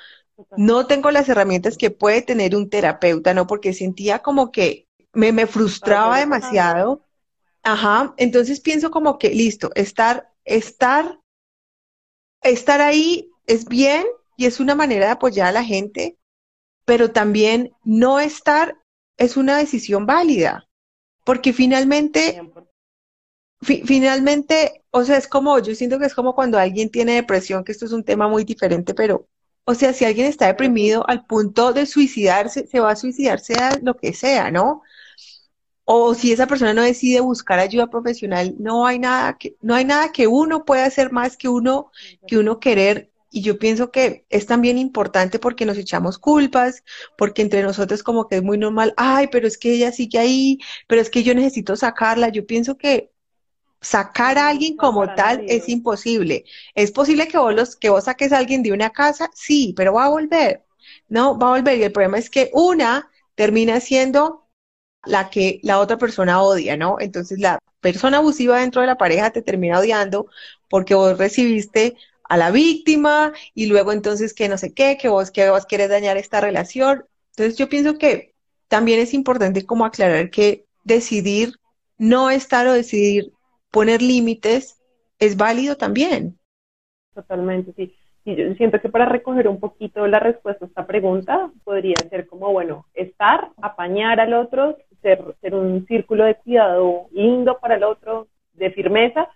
no 0.58 0.88
tengo 0.88 1.12
las 1.12 1.30
herramientas 1.30 1.78
que 1.78 1.92
puede 1.92 2.24
tener 2.24 2.56
un 2.56 2.72
terapeuta, 2.72 3.36
¿no? 3.36 3.46
Porque 3.46 3.72
sentía 3.74 4.24
como 4.24 4.52
que 4.52 4.88
me, 5.14 5.32
me 5.32 5.46
frustraba 5.46 6.18
demasiado. 6.18 7.04
Ajá, 7.62 8.16
entonces 8.18 8.60
pienso 8.60 8.90
como 8.90 9.20
que, 9.20 9.30
listo, 9.30 9.70
estar, 9.76 10.32
estar, 10.44 11.20
estar 12.42 12.82
ahí 12.82 13.30
es 13.46 13.66
bien 13.66 14.08
y 14.38 14.48
es 14.48 14.60
una 14.60 14.74
manera 14.74 15.06
de 15.06 15.12
apoyar 15.12 15.50
a 15.50 15.52
la 15.52 15.64
gente, 15.64 16.18
pero 16.84 17.12
también 17.12 17.74
no 17.84 18.20
estar 18.20 18.80
es 19.18 19.38
una 19.38 19.56
decisión 19.60 20.08
válida 20.08 20.68
porque 21.26 21.54
finalmente, 21.54 22.40
finalmente, 23.60 24.84
o 24.92 25.04
sea, 25.04 25.18
es 25.18 25.28
como, 25.28 25.60
yo 25.60 25.74
siento 25.76 26.00
que 26.00 26.06
es 26.06 26.14
como 26.14 26.36
cuando 26.36 26.58
alguien 26.60 26.90
tiene 26.90 27.16
depresión, 27.16 27.64
que 27.64 27.72
esto 27.72 27.86
es 27.86 27.92
un 27.92 28.04
tema 28.04 28.28
muy 28.28 28.46
diferente, 28.46 28.94
pero, 28.94 29.28
o 29.66 29.74
sea, 29.74 29.92
si 29.92 30.06
alguien 30.06 30.28
está 30.28 30.46
deprimido 30.46 31.04
al 31.10 31.26
punto 31.26 31.74
de 31.74 31.88
suicidarse, 31.88 32.68
se 32.68 32.80
va 32.80 32.92
a 32.92 32.96
suicidar, 32.96 33.40
sea 33.40 33.78
lo 33.82 33.98
que 33.98 34.14
sea, 34.14 34.52
¿no? 34.52 34.84
O 35.84 36.14
si 36.14 36.32
esa 36.32 36.46
persona 36.46 36.76
no 36.76 36.84
decide 36.84 37.20
buscar 37.22 37.58
ayuda 37.60 37.88
profesional, 37.88 38.56
no 38.60 38.86
hay 38.86 39.00
nada 39.00 39.36
que, 39.38 39.56
no 39.62 39.74
hay 39.74 39.86
nada 39.86 40.12
que 40.12 40.28
uno 40.28 40.64
pueda 40.64 40.86
hacer 40.86 41.12
más 41.12 41.38
que 41.38 41.50
uno, 41.50 41.92
que 42.28 42.38
uno 42.38 42.60
querer 42.60 43.12
y 43.36 43.42
yo 43.42 43.60
pienso 43.60 43.92
que 43.92 44.26
es 44.30 44.46
también 44.46 44.78
importante 44.78 45.40
porque 45.40 45.66
nos 45.66 45.78
echamos 45.78 46.18
culpas, 46.18 46.86
porque 47.18 47.42
entre 47.42 47.64
nosotros 47.64 48.02
como 48.02 48.30
que 48.30 48.38
es 48.38 48.44
muy 48.44 48.58
normal, 48.58 48.94
ay, 48.96 49.28
pero 49.30 49.46
es 49.46 49.58
que 49.58 49.74
ella 49.74 49.92
sigue 49.92 50.18
ahí, 50.20 50.60
pero 50.88 51.02
es 51.02 51.10
que 51.10 51.22
yo 51.22 51.36
necesito 51.36 51.76
sacarla. 51.76 52.30
Yo 52.30 52.46
pienso 52.48 52.78
que 52.78 53.12
sacar 53.82 54.38
a 54.38 54.48
alguien 54.48 54.78
como 54.78 55.14
tal 55.16 55.44
es 55.50 55.68
imposible. 55.68 56.46
Es 56.76 56.92
posible 56.94 57.28
que 57.28 57.38
vos, 57.38 57.54
los, 57.54 57.76
que 57.76 57.90
vos 57.90 58.06
saques 58.06 58.32
a 58.32 58.38
alguien 58.38 58.64
de 58.64 58.72
una 58.72 58.92
casa, 58.92 59.30
sí, 59.36 59.74
pero 59.76 59.94
va 59.96 60.06
a 60.06 60.10
volver. 60.10 60.64
No, 61.10 61.38
va 61.38 61.48
a 61.48 61.58
volver. 61.58 61.78
Y 61.78 61.84
el 61.84 61.92
problema 61.92 62.18
es 62.18 62.30
que 62.30 62.52
una 62.54 63.12
termina 63.36 63.82
siendo 63.82 64.48
la 65.06 65.30
que 65.30 65.60
la 65.62 65.80
otra 65.80 65.98
persona 65.98 66.42
odia, 66.42 66.78
¿no? 66.78 67.02
Entonces 67.02 67.40
la 67.40 67.60
persona 67.82 68.20
abusiva 68.20 68.60
dentro 68.62 68.80
de 68.80 68.88
la 68.88 68.98
pareja 68.98 69.32
te 69.32 69.42
termina 69.42 69.80
odiando 69.80 70.28
porque 70.70 70.96
vos 70.96 71.18
recibiste 71.18 71.98
a 72.28 72.38
la 72.38 72.52
víctima 72.52 73.34
y 73.54 73.68
luego 73.68 73.92
entonces 73.92 74.34
que 74.34 74.50
no 74.50 74.58
sé 74.58 74.74
qué, 74.74 74.98
que 74.98 75.10
vos, 75.10 75.32
que 75.32 75.50
vos 75.50 75.66
quieres 75.66 75.90
dañar 75.90 76.18
esta 76.18 76.42
relación. 76.42 77.06
Entonces 77.32 77.58
yo 77.58 77.70
pienso 77.70 77.98
que 77.98 78.34
también 78.68 79.00
es 79.00 79.14
importante 79.14 79.66
como 79.66 79.86
aclarar 79.86 80.30
que 80.30 80.66
decidir 80.84 81.54
no 81.98 82.30
estar 82.30 82.68
o 82.68 82.74
decidir 82.74 83.32
poner 83.72 84.02
límites 84.02 84.80
es 85.20 85.38
válido 85.38 85.76
también. 85.76 86.38
Totalmente, 87.14 87.74
sí. 87.74 87.96
Y 88.26 88.36
yo 88.36 88.54
siento 88.56 88.82
que 88.82 88.90
para 88.90 89.06
recoger 89.06 89.48
un 89.48 89.60
poquito 89.60 90.08
la 90.08 90.20
respuesta 90.20 90.66
a 90.66 90.68
esta 90.68 90.88
pregunta 90.88 91.52
podría 91.64 91.96
ser 92.10 92.26
como, 92.26 92.52
bueno, 92.52 92.88
estar, 92.96 93.50
apañar 93.62 94.20
al 94.20 94.34
otro, 94.34 94.78
ser, 95.02 95.24
ser 95.42 95.54
un 95.54 95.86
círculo 95.86 96.24
de 96.26 96.36
cuidado 96.36 97.08
lindo 97.12 97.60
para 97.60 97.76
el 97.76 97.84
otro, 97.84 98.28
de 98.54 98.72
firmeza, 98.72 99.30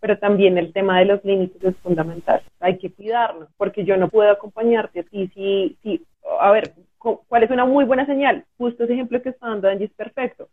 pero 0.00 0.18
también 0.18 0.58
el 0.58 0.72
tema 0.72 0.98
de 0.98 1.06
los 1.06 1.24
límites 1.24 1.62
es 1.62 1.76
fundamental. 1.78 2.42
Hay 2.60 2.78
que 2.78 2.92
cuidarnos, 2.92 3.48
porque 3.56 3.84
yo 3.84 3.96
no 3.96 4.08
puedo 4.08 4.30
acompañarte 4.30 5.00
a 5.00 5.02
ti 5.04 5.28
si, 5.34 5.76
si 5.82 6.04
a 6.40 6.50
ver, 6.50 6.72
¿cuál 6.98 7.42
es 7.42 7.50
una 7.50 7.64
muy 7.64 7.84
buena 7.84 8.06
señal? 8.06 8.44
Justo 8.58 8.84
ese 8.84 8.94
ejemplo 8.94 9.22
que 9.22 9.30
está 9.30 9.48
dando 9.48 9.68
Angie 9.68 9.86
es 9.86 9.92
perfecto. 9.92 10.48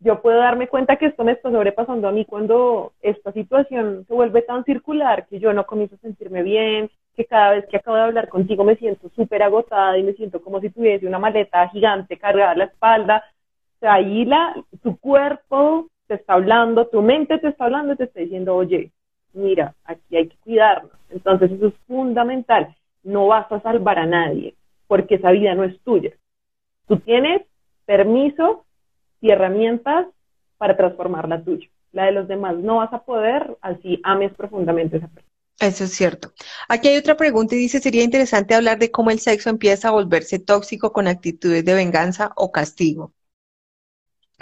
Yo 0.00 0.20
puedo 0.20 0.38
darme 0.38 0.68
cuenta 0.68 0.96
que 0.96 1.06
esto 1.06 1.24
me 1.24 1.32
está 1.32 1.50
sobrepasando 1.50 2.08
a 2.08 2.12
mí 2.12 2.24
cuando 2.24 2.92
esta 3.00 3.32
situación 3.32 4.04
se 4.06 4.12
vuelve 4.12 4.42
tan 4.42 4.64
circular 4.64 5.26
que 5.28 5.38
yo 5.38 5.52
no 5.52 5.64
comienzo 5.64 5.94
a 5.94 5.98
sentirme 5.98 6.42
bien, 6.42 6.90
que 7.16 7.24
cada 7.24 7.52
vez 7.52 7.66
que 7.66 7.76
acabo 7.76 7.96
de 7.96 8.02
hablar 8.02 8.28
contigo 8.28 8.64
me 8.64 8.76
siento 8.76 9.08
súper 9.10 9.42
agotada 9.42 9.96
y 9.96 10.02
me 10.02 10.12
siento 10.14 10.42
como 10.42 10.60
si 10.60 10.68
tuviese 10.70 11.06
una 11.06 11.18
maleta 11.18 11.68
gigante 11.68 12.18
cargada 12.18 12.50
a 12.50 12.56
la 12.56 12.64
espalda. 12.64 13.24
O 13.76 13.80
sea, 13.80 13.94
ahí 13.94 14.24
la, 14.24 14.54
tu 14.82 14.98
cuerpo 14.98 15.88
te 16.06 16.14
está 16.14 16.34
hablando, 16.34 16.86
tu 16.86 17.02
mente 17.02 17.38
te 17.38 17.48
está 17.48 17.64
hablando 17.64 17.94
y 17.94 17.96
te 17.96 18.04
está 18.04 18.20
diciendo, 18.20 18.54
oye, 18.54 18.92
mira, 19.32 19.74
aquí 19.84 20.16
hay 20.16 20.28
que 20.28 20.36
cuidarnos. 20.38 20.92
Entonces 21.10 21.52
eso 21.52 21.68
es 21.68 21.74
fundamental. 21.86 22.74
No 23.02 23.26
vas 23.26 23.50
a 23.50 23.60
salvar 23.60 23.98
a 23.98 24.06
nadie 24.06 24.54
porque 24.86 25.16
esa 25.16 25.30
vida 25.30 25.54
no 25.54 25.64
es 25.64 25.78
tuya. 25.80 26.12
Tú 26.86 26.98
tienes 26.98 27.42
permiso 27.86 28.64
y 29.20 29.30
herramientas 29.30 30.06
para 30.58 30.76
transformar 30.76 31.28
la 31.28 31.42
tuya. 31.42 31.68
La 31.92 32.06
de 32.06 32.12
los 32.12 32.28
demás 32.28 32.56
no 32.56 32.76
vas 32.76 32.92
a 32.92 33.04
poder, 33.04 33.56
así 33.60 34.00
ames 34.02 34.32
profundamente 34.34 34.96
esa 34.96 35.08
persona. 35.08 35.32
Eso 35.60 35.84
es 35.84 35.92
cierto. 35.92 36.32
Aquí 36.68 36.88
hay 36.88 36.96
otra 36.96 37.16
pregunta 37.16 37.54
y 37.54 37.58
dice, 37.58 37.80
sería 37.80 38.02
interesante 38.02 38.54
hablar 38.54 38.78
de 38.78 38.90
cómo 38.90 39.10
el 39.10 39.20
sexo 39.20 39.50
empieza 39.50 39.88
a 39.88 39.92
volverse 39.92 40.40
tóxico 40.40 40.92
con 40.92 41.06
actitudes 41.06 41.64
de 41.64 41.74
venganza 41.74 42.32
o 42.36 42.50
castigo. 42.50 43.12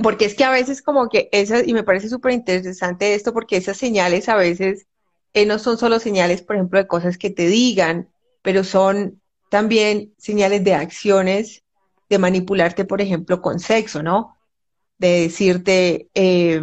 Porque 0.02 0.24
es 0.24 0.34
que 0.34 0.44
a 0.44 0.50
veces 0.50 0.82
como 0.82 1.08
que 1.08 1.28
esas, 1.32 1.66
y 1.66 1.74
me 1.74 1.84
parece 1.84 2.08
súper 2.08 2.32
interesante 2.32 3.14
esto, 3.14 3.32
porque 3.32 3.56
esas 3.56 3.76
señales 3.76 4.28
a 4.28 4.36
veces 4.36 4.86
eh, 5.34 5.46
no 5.46 5.58
son 5.58 5.78
solo 5.78 5.98
señales, 5.98 6.42
por 6.42 6.56
ejemplo, 6.56 6.78
de 6.78 6.86
cosas 6.86 7.18
que 7.18 7.30
te 7.30 7.46
digan, 7.46 8.08
pero 8.42 8.64
son 8.64 9.20
también 9.50 10.14
señales 10.18 10.64
de 10.64 10.74
acciones, 10.74 11.62
de 12.08 12.18
manipularte, 12.18 12.84
por 12.84 13.00
ejemplo, 13.00 13.40
con 13.40 13.58
sexo, 13.60 14.02
¿no? 14.02 14.36
De 14.98 15.22
decirte, 15.22 16.10
eh, 16.14 16.62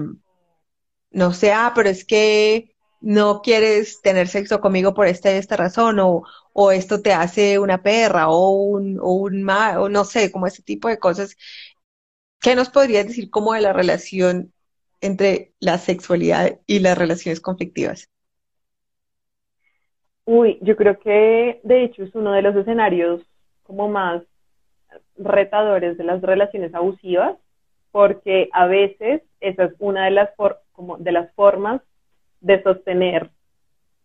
no 1.11 1.33
sé, 1.33 1.51
ah, 1.51 1.71
pero 1.75 1.89
es 1.89 2.05
que 2.05 2.75
no 3.01 3.41
quieres 3.41 4.01
tener 4.01 4.27
sexo 4.27 4.59
conmigo 4.59 4.93
por 4.93 5.07
esta 5.07 5.31
y 5.31 5.37
esta 5.37 5.55
razón, 5.55 5.99
o, 5.99 6.23
o 6.53 6.71
esto 6.71 7.01
te 7.01 7.13
hace 7.13 7.57
una 7.59 7.81
perra, 7.81 8.29
o 8.29 8.49
un, 8.51 8.99
o 8.99 9.13
un 9.13 9.49
o 9.49 9.89
no 9.89 10.05
sé, 10.05 10.31
como 10.31 10.47
ese 10.47 10.61
tipo 10.63 10.87
de 10.87 10.99
cosas. 10.99 11.35
¿Qué 12.41 12.55
nos 12.55 12.69
podrías 12.69 13.07
decir 13.07 13.29
como 13.29 13.53
de 13.53 13.61
la 13.61 13.73
relación 13.73 14.53
entre 15.01 15.51
la 15.59 15.77
sexualidad 15.77 16.59
y 16.67 16.79
las 16.79 16.97
relaciones 16.97 17.41
conflictivas? 17.41 18.09
Uy, 20.25 20.59
yo 20.61 20.75
creo 20.75 20.99
que 20.99 21.59
de 21.63 21.83
hecho 21.83 22.03
es 22.03 22.13
uno 22.13 22.31
de 22.33 22.41
los 22.41 22.55
escenarios 22.55 23.21
como 23.63 23.89
más 23.89 24.23
retadores 25.17 25.97
de 25.97 26.03
las 26.03 26.21
relaciones 26.21 26.73
abusivas, 26.73 27.35
porque 27.91 28.49
a 28.53 28.67
veces 28.67 29.21
esa 29.39 29.65
es 29.65 29.73
una 29.79 30.05
de 30.05 30.11
las, 30.11 30.29
como 30.71 30.97
de 30.97 31.11
las 31.11 31.33
formas 31.33 31.81
de 32.41 32.61
sostener 32.63 33.29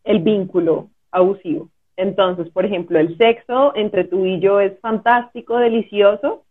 el 0.03 0.21
vínculo 0.21 0.91
abusivo. 1.11 1.71
Entonces, 1.97 2.49
por 2.51 2.65
ejemplo, 2.65 2.99
el 2.99 3.17
sexo 3.17 3.75
entre 3.77 4.05
tú 4.05 4.27
y 4.27 4.41
yo 4.41 4.61
es 4.61 4.79
fantástico, 4.81 5.59
delicioso, 5.59 6.45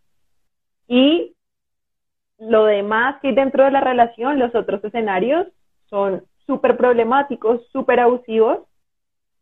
y 0.88 1.33
lo 2.38 2.64
demás 2.64 3.20
que 3.20 3.28
hay 3.28 3.34
dentro 3.34 3.64
de 3.64 3.70
la 3.70 3.80
relación, 3.80 4.38
los 4.38 4.54
otros 4.54 4.82
escenarios, 4.84 5.46
son 5.86 6.24
súper 6.46 6.76
problemáticos, 6.76 7.66
súper 7.68 8.00
abusivos, 8.00 8.60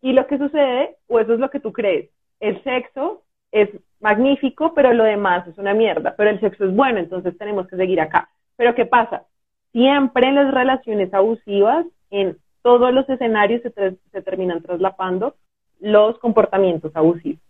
y 0.00 0.12
lo 0.12 0.26
que 0.26 0.38
sucede, 0.38 0.96
o 1.08 1.20
eso 1.20 1.34
es 1.34 1.40
lo 1.40 1.50
que 1.50 1.60
tú 1.60 1.72
crees, 1.72 2.10
el 2.40 2.62
sexo 2.64 3.22
es 3.52 3.68
magnífico, 4.00 4.74
pero 4.74 4.92
lo 4.92 5.04
demás 5.04 5.46
es 5.46 5.56
una 5.58 5.74
mierda, 5.74 6.14
pero 6.16 6.30
el 6.30 6.40
sexo 6.40 6.64
es 6.64 6.74
bueno, 6.74 6.98
entonces 6.98 7.38
tenemos 7.38 7.68
que 7.68 7.76
seguir 7.76 8.00
acá. 8.00 8.28
Pero 8.56 8.74
¿qué 8.74 8.84
pasa? 8.84 9.24
Siempre 9.70 10.26
en 10.26 10.34
las 10.34 10.52
relaciones 10.52 11.14
abusivas, 11.14 11.86
en 12.10 12.36
todos 12.62 12.92
los 12.92 13.08
escenarios 13.08 13.62
se, 13.62 14.22
terminan 14.22 14.62
traslapando 14.62 15.36
los 15.80 16.18
comportamientos 16.18 16.94
abusivos. 16.94 17.40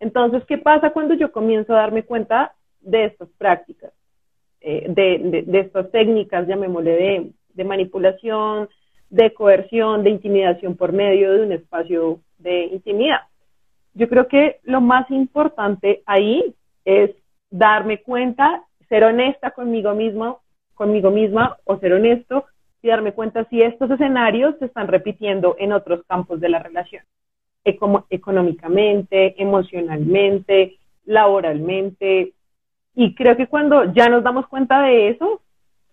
Entonces, 0.00 0.44
¿qué 0.46 0.58
pasa 0.58 0.90
cuando 0.90 1.14
yo 1.14 1.32
comienzo 1.32 1.72
a 1.72 1.78
darme 1.78 2.02
cuenta 2.02 2.54
de 2.80 3.04
estas 3.04 3.28
prácticas, 3.38 3.92
eh, 4.64 4.86
de, 4.88 5.42
de, 5.46 5.60
estas 5.60 5.90
técnicas, 5.90 6.46
llamémosle, 6.46 6.92
de, 6.92 7.30
de 7.54 7.64
manipulación, 7.64 8.68
de 9.10 9.34
coerción, 9.34 10.04
de 10.04 10.10
intimidación 10.10 10.76
por 10.76 10.92
medio 10.92 11.32
de 11.32 11.42
un 11.42 11.52
espacio 11.52 12.20
de 12.38 12.64
intimidad. 12.66 13.20
Yo 13.94 14.08
creo 14.08 14.26
que 14.26 14.60
lo 14.62 14.80
más 14.80 15.10
importante 15.10 16.02
ahí 16.06 16.54
es 16.84 17.10
darme 17.50 18.02
cuenta, 18.02 18.64
ser 18.88 19.04
honesta 19.04 19.50
conmigo 19.50 19.94
mismo, 19.94 20.40
conmigo 20.74 21.10
misma 21.10 21.58
o 21.64 21.78
ser 21.78 21.92
honesto 21.92 22.46
y 22.82 22.88
darme 22.88 23.12
cuenta 23.12 23.44
si 23.50 23.62
estos 23.62 23.90
escenarios 23.90 24.56
se 24.58 24.64
están 24.66 24.88
repitiendo 24.88 25.56
en 25.58 25.72
otros 25.72 26.02
campos 26.08 26.40
de 26.40 26.48
la 26.48 26.58
relación, 26.58 27.04
económicamente, 27.64 29.40
emocionalmente, 29.40 30.78
laboralmente. 31.04 32.32
Y 32.94 33.14
creo 33.14 33.36
que 33.36 33.46
cuando 33.46 33.92
ya 33.92 34.08
nos 34.08 34.22
damos 34.22 34.46
cuenta 34.48 34.82
de 34.82 35.10
eso, 35.10 35.40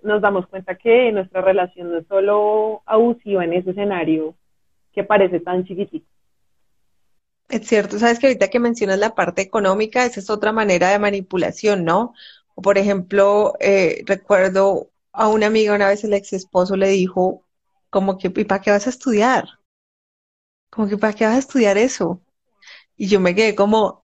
nos 0.02 0.22
damos 0.22 0.48
cuenta 0.48 0.76
que 0.76 1.12
nuestra 1.12 1.42
relación 1.42 1.92
no 1.92 1.98
es 2.00 2.08
solo 2.08 2.82
abusiva 2.86 3.44
en 3.44 3.54
ese 3.54 3.72
escenario 3.72 4.36
que 4.94 5.04
parece 5.04 5.40
tan 5.40 5.66
chiquitito. 5.66 6.08
Es 7.50 7.68
cierto, 7.68 7.98
sabes 7.98 8.20
que 8.20 8.28
ahorita 8.28 8.50
que 8.50 8.60
mencionas 8.60 9.00
la 9.00 9.16
parte 9.16 9.42
económica, 9.42 10.06
esa 10.06 10.20
es 10.20 10.30
otra 10.30 10.52
manera 10.52 10.90
de 10.90 11.00
manipulación, 11.00 11.84
¿no? 11.84 12.14
Por 12.56 12.78
ejemplo, 12.78 13.56
eh, 13.60 14.04
recuerdo 14.06 14.92
a 15.12 15.28
una 15.28 15.48
amiga 15.48 15.74
una 15.74 15.88
vez 15.88 16.04
el 16.04 16.14
ex 16.14 16.34
esposo 16.34 16.76
le 16.76 16.90
dijo, 16.90 17.44
como 17.90 18.18
que, 18.18 18.32
¿y 18.36 18.44
para 18.46 18.62
qué 18.62 18.72
vas 18.72 18.86
a 18.86 18.92
estudiar? 18.92 19.46
Como 20.70 20.88
que, 20.88 20.98
¿para 20.98 21.14
qué 21.14 21.26
vas 21.26 21.36
a 21.36 21.40
estudiar 21.40 21.78
eso? 21.78 22.22
Y 22.96 23.08
yo 23.08 23.20
me 23.20 23.34
quedé 23.34 23.56
como, 23.56 24.06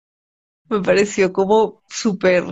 me 0.68 0.81
pareció 0.83 1.33
como 1.33 1.83
súper 1.88 2.44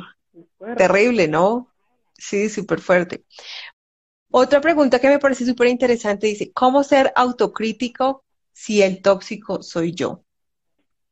terrible, 0.77 1.29
¿no? 1.29 1.69
Sí, 2.15 2.49
súper 2.49 2.81
fuerte. 2.81 3.25
Otra 4.31 4.61
pregunta 4.61 5.01
que 5.01 5.09
me 5.09 5.19
parece 5.19 5.47
súper 5.47 5.69
interesante 5.69 6.27
dice, 6.27 6.53
¿cómo 6.53 6.83
ser 6.83 7.13
autocrítico 7.15 8.25
si 8.53 8.83
el 8.83 9.01
tóxico 9.03 9.63
soy 9.63 9.95
yo? 9.95 10.23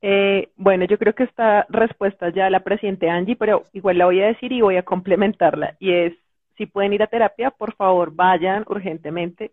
Eh, 0.02 0.50
bueno, 0.56 0.84
yo 0.84 0.98
creo 0.98 1.14
que 1.14 1.24
esta 1.24 1.64
respuesta 1.70 2.28
ya 2.28 2.50
la 2.50 2.60
presidente 2.60 3.08
Angie, 3.08 3.36
pero 3.36 3.64
igual 3.72 3.96
la 3.96 4.04
voy 4.04 4.20
a 4.20 4.26
decir 4.26 4.52
y 4.52 4.60
voy 4.60 4.76
a 4.76 4.82
complementarla. 4.82 5.76
Y 5.80 5.92
es, 5.92 6.12
si 6.58 6.66
pueden 6.66 6.92
ir 6.92 7.02
a 7.02 7.06
terapia, 7.06 7.50
por 7.50 7.74
favor, 7.74 8.14
vayan 8.14 8.64
urgentemente, 8.68 9.52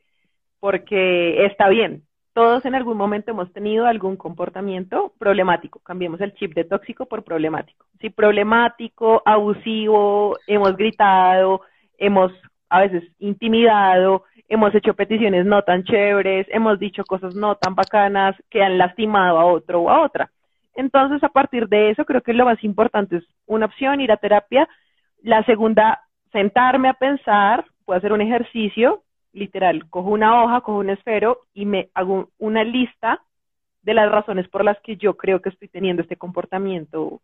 porque 0.60 1.46
está 1.46 1.70
bien. 1.70 2.04
Todos 2.34 2.64
en 2.66 2.76
algún 2.76 2.96
momento 2.96 3.32
hemos 3.32 3.52
tenido 3.52 3.86
algún 3.86 4.16
comportamiento 4.16 5.12
problemático. 5.20 5.80
Cambiemos 5.80 6.22
el 6.22 6.34
chip 6.36 6.54
de 6.54 6.64
tóxico 6.64 7.06
por 7.06 7.24
problemático. 7.24 7.86
Si 8.00 8.10
problemático, 8.10 9.22
abusivo, 9.26 10.38
hemos 10.48 10.78
gritado, 10.78 11.62
hemos 11.98 12.32
a 12.70 12.80
veces 12.80 13.04
intimidado, 13.20 14.24
hemos 14.48 14.74
hecho 14.74 14.94
peticiones 14.94 15.46
no 15.46 15.62
tan 15.64 15.84
chéveres, 15.84 16.48
hemos 16.50 16.80
dicho 16.80 17.04
cosas 17.04 17.36
no 17.36 17.56
tan 17.56 17.76
bacanas 17.76 18.34
que 18.50 18.64
han 18.64 18.78
lastimado 18.78 19.38
a 19.38 19.46
otro 19.46 19.82
o 19.82 19.90
a 19.90 20.02
otra. 20.02 20.32
Entonces, 20.74 21.22
a 21.26 21.30
partir 21.30 21.68
de 21.68 21.90
eso, 21.90 22.06
creo 22.06 22.22
que 22.22 22.32
lo 22.32 22.46
más 22.46 22.64
importante 22.64 23.18
es 23.18 23.24
una 23.46 23.66
opción, 23.66 24.00
ir 24.00 24.10
a 24.10 24.18
terapia. 24.18 24.70
La 25.22 25.44
segunda, 25.44 26.00
sentarme 26.32 26.88
a 26.88 26.94
pensar, 26.94 27.66
puedo 27.84 27.98
hacer 27.98 28.14
un 28.14 28.22
ejercicio 28.22 29.04
literal, 29.34 29.90
cojo 29.90 30.10
una 30.10 30.44
hoja, 30.44 30.62
cojo 30.62 30.80
un 30.80 30.90
esfero 30.90 31.40
y 31.54 31.66
me 31.66 31.90
hago 31.94 32.30
una 32.38 32.64
lista 32.64 33.22
de 33.82 33.94
las 33.94 34.12
razones 34.12 34.48
por 34.48 34.64
las 34.64 34.80
que 34.82 34.98
yo 34.98 35.18
creo 35.18 35.42
que 35.42 35.50
estoy 35.50 35.68
teniendo 35.68 36.02
este 36.02 36.18
comportamiento 36.18 37.22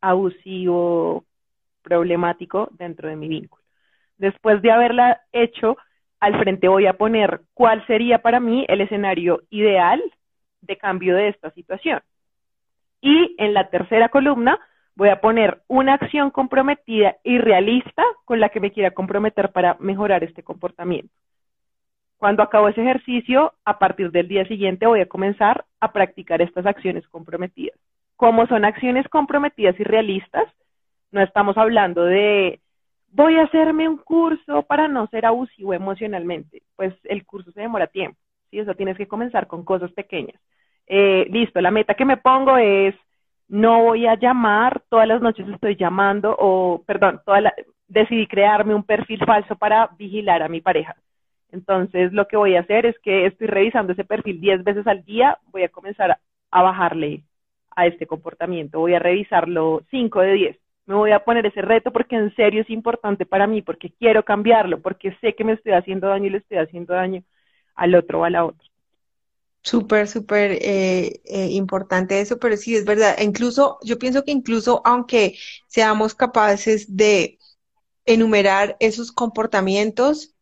abusivo, 0.00 1.24
problemático 1.82 2.68
dentro 2.72 3.08
de 3.08 3.16
mi 3.16 3.28
vínculo. 3.28 3.62
Después 4.18 4.62
de 4.62 4.70
haberla 4.70 5.20
hecho, 5.32 5.76
al 6.20 6.38
frente 6.38 6.68
voy 6.68 6.86
a 6.86 6.94
poner 6.94 7.40
cuál 7.54 7.84
sería 7.86 8.20
para 8.20 8.40
mí 8.40 8.64
el 8.68 8.82
escenario 8.82 9.42
ideal 9.50 10.02
de 10.60 10.76
cambio 10.76 11.16
de 11.16 11.28
esta 11.28 11.50
situación. 11.52 12.00
Y 13.00 13.34
en 13.38 13.54
la 13.54 13.70
tercera 13.70 14.10
columna 14.10 14.58
voy 14.94 15.08
a 15.08 15.20
poner 15.20 15.62
una 15.66 15.94
acción 15.94 16.30
comprometida 16.30 17.16
y 17.24 17.38
realista 17.38 18.02
con 18.26 18.40
la 18.40 18.50
que 18.50 18.60
me 18.60 18.72
quiera 18.72 18.90
comprometer 18.90 19.50
para 19.52 19.76
mejorar 19.80 20.22
este 20.24 20.42
comportamiento. 20.42 21.12
Cuando 22.20 22.42
acabo 22.42 22.68
ese 22.68 22.82
ejercicio, 22.82 23.54
a 23.64 23.78
partir 23.78 24.10
del 24.10 24.28
día 24.28 24.44
siguiente 24.44 24.86
voy 24.86 25.00
a 25.00 25.08
comenzar 25.08 25.64
a 25.80 25.90
practicar 25.90 26.42
estas 26.42 26.66
acciones 26.66 27.08
comprometidas. 27.08 27.78
Como 28.16 28.46
son 28.46 28.66
acciones 28.66 29.08
comprometidas 29.08 29.80
y 29.80 29.84
realistas, 29.84 30.44
no 31.12 31.22
estamos 31.22 31.56
hablando 31.56 32.04
de 32.04 32.60
voy 33.10 33.36
a 33.38 33.44
hacerme 33.44 33.88
un 33.88 33.96
curso 33.96 34.64
para 34.64 34.86
no 34.86 35.06
ser 35.06 35.24
abusivo 35.24 35.72
emocionalmente, 35.72 36.60
pues 36.76 36.92
el 37.04 37.24
curso 37.24 37.52
se 37.52 37.62
demora 37.62 37.86
tiempo. 37.86 38.18
¿sí? 38.50 38.60
O 38.60 38.66
sea, 38.66 38.74
tienes 38.74 38.98
que 38.98 39.08
comenzar 39.08 39.46
con 39.46 39.64
cosas 39.64 39.90
pequeñas. 39.92 40.38
Eh, 40.86 41.26
listo, 41.30 41.62
la 41.62 41.70
meta 41.70 41.94
que 41.94 42.04
me 42.04 42.18
pongo 42.18 42.58
es 42.58 42.94
no 43.48 43.82
voy 43.84 44.06
a 44.06 44.16
llamar, 44.16 44.82
todas 44.90 45.08
las 45.08 45.22
noches 45.22 45.48
estoy 45.48 45.74
llamando, 45.74 46.36
o, 46.38 46.82
perdón, 46.86 47.22
decidí 47.88 48.26
crearme 48.26 48.74
un 48.74 48.84
perfil 48.84 49.24
falso 49.24 49.56
para 49.56 49.88
vigilar 49.96 50.42
a 50.42 50.50
mi 50.50 50.60
pareja. 50.60 50.94
Entonces, 51.52 52.12
lo 52.12 52.26
que 52.28 52.36
voy 52.36 52.56
a 52.56 52.60
hacer 52.60 52.86
es 52.86 52.98
que 53.00 53.26
estoy 53.26 53.46
revisando 53.46 53.92
ese 53.92 54.04
perfil 54.04 54.40
10 54.40 54.64
veces 54.64 54.86
al 54.86 55.04
día, 55.04 55.38
voy 55.52 55.64
a 55.64 55.68
comenzar 55.68 56.18
a, 56.50 56.62
bajarle 56.62 57.24
a 57.76 57.86
este 57.86 58.06
comportamiento, 58.06 58.80
voy 58.80 58.94
a 58.94 58.98
revisarlo 58.98 59.82
5 59.90 60.20
de 60.20 60.32
10. 60.32 60.58
Me 60.86 60.94
voy 60.94 61.12
a 61.12 61.24
poner 61.24 61.46
ese 61.46 61.62
reto 61.62 61.92
porque 61.92 62.16
en 62.16 62.34
serio 62.34 62.62
es 62.62 62.70
importante 62.70 63.26
para 63.26 63.46
mí, 63.46 63.62
porque 63.62 63.92
quiero 63.98 64.24
cambiarlo, 64.24 64.80
porque 64.80 65.16
sé 65.20 65.34
que 65.34 65.44
me 65.44 65.52
estoy 65.52 65.72
haciendo 65.72 66.08
daño 66.08 66.26
y 66.26 66.30
le 66.30 66.38
estoy 66.38 66.58
haciendo 66.58 66.94
daño 66.94 67.22
al 67.74 67.94
otro 67.94 68.20
o 68.20 68.24
a 68.24 68.30
la 68.30 68.44
otra. 68.44 68.70
Súper, 69.62 70.08
súper 70.08 70.52
eh, 70.52 71.20
eh, 71.26 71.48
importante 71.50 72.20
eso, 72.20 72.38
pero 72.38 72.56
sí 72.56 72.74
es 72.74 72.84
verdad. 72.84 73.16
Incluso, 73.20 73.78
yo 73.82 73.98
pienso 73.98 74.24
que 74.24 74.32
incluso 74.32 74.80
aunque 74.84 75.38
seamos 75.66 76.14
capaces 76.14 76.96
de 76.96 77.38
enumerar 78.06 78.76
esos 78.80 79.12
comportamientos, 79.12 80.34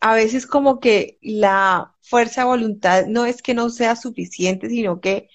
a 0.00 0.14
veces 0.14 0.46
como 0.46 0.80
que 0.80 1.18
la 1.22 1.94
fuerza 2.00 2.42
de 2.42 2.46
voluntad 2.48 3.06
no 3.06 3.26
es 3.26 3.42
que 3.42 3.54
no 3.54 3.70
sea 3.70 3.96
suficiente, 3.96 4.68
sino 4.68 5.00
que 5.00 5.28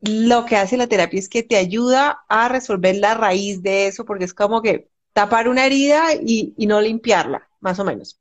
lo 0.00 0.44
que 0.44 0.56
hace 0.56 0.76
la 0.76 0.86
terapia 0.86 1.18
es 1.18 1.28
que 1.28 1.42
te 1.42 1.56
ayuda 1.56 2.24
a 2.28 2.48
resolver 2.48 2.96
la 2.96 3.14
raíz 3.14 3.62
de 3.62 3.88
eso, 3.88 4.04
porque 4.04 4.24
es 4.24 4.34
como 4.34 4.62
que 4.62 4.88
tapar 5.12 5.48
una 5.48 5.66
herida 5.66 6.14
y, 6.14 6.54
no 6.66 6.80
limpiarla, 6.80 7.48
más 7.60 7.78
o 7.78 7.84
menos 7.84 8.20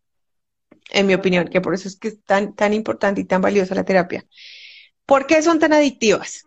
en 0.92 1.08
mi 1.08 1.16
opinión, 1.16 1.48
que 1.48 1.62
por 1.62 1.74
eso 1.74 1.88
es 1.88 1.98
que 1.98 2.10
es 2.10 2.24
tan, 2.24 2.56
tan 2.56 2.72
importante 2.74 3.20
y 3.20 3.26
tan 3.26 3.42
valiosa 3.42 3.74
la 3.74 3.84
terapia. 3.84 4.24
¿Por 5.06 5.26
qué 5.26 5.42
son 5.42 5.60
tan 5.60 5.74
adictivas? 5.74 6.46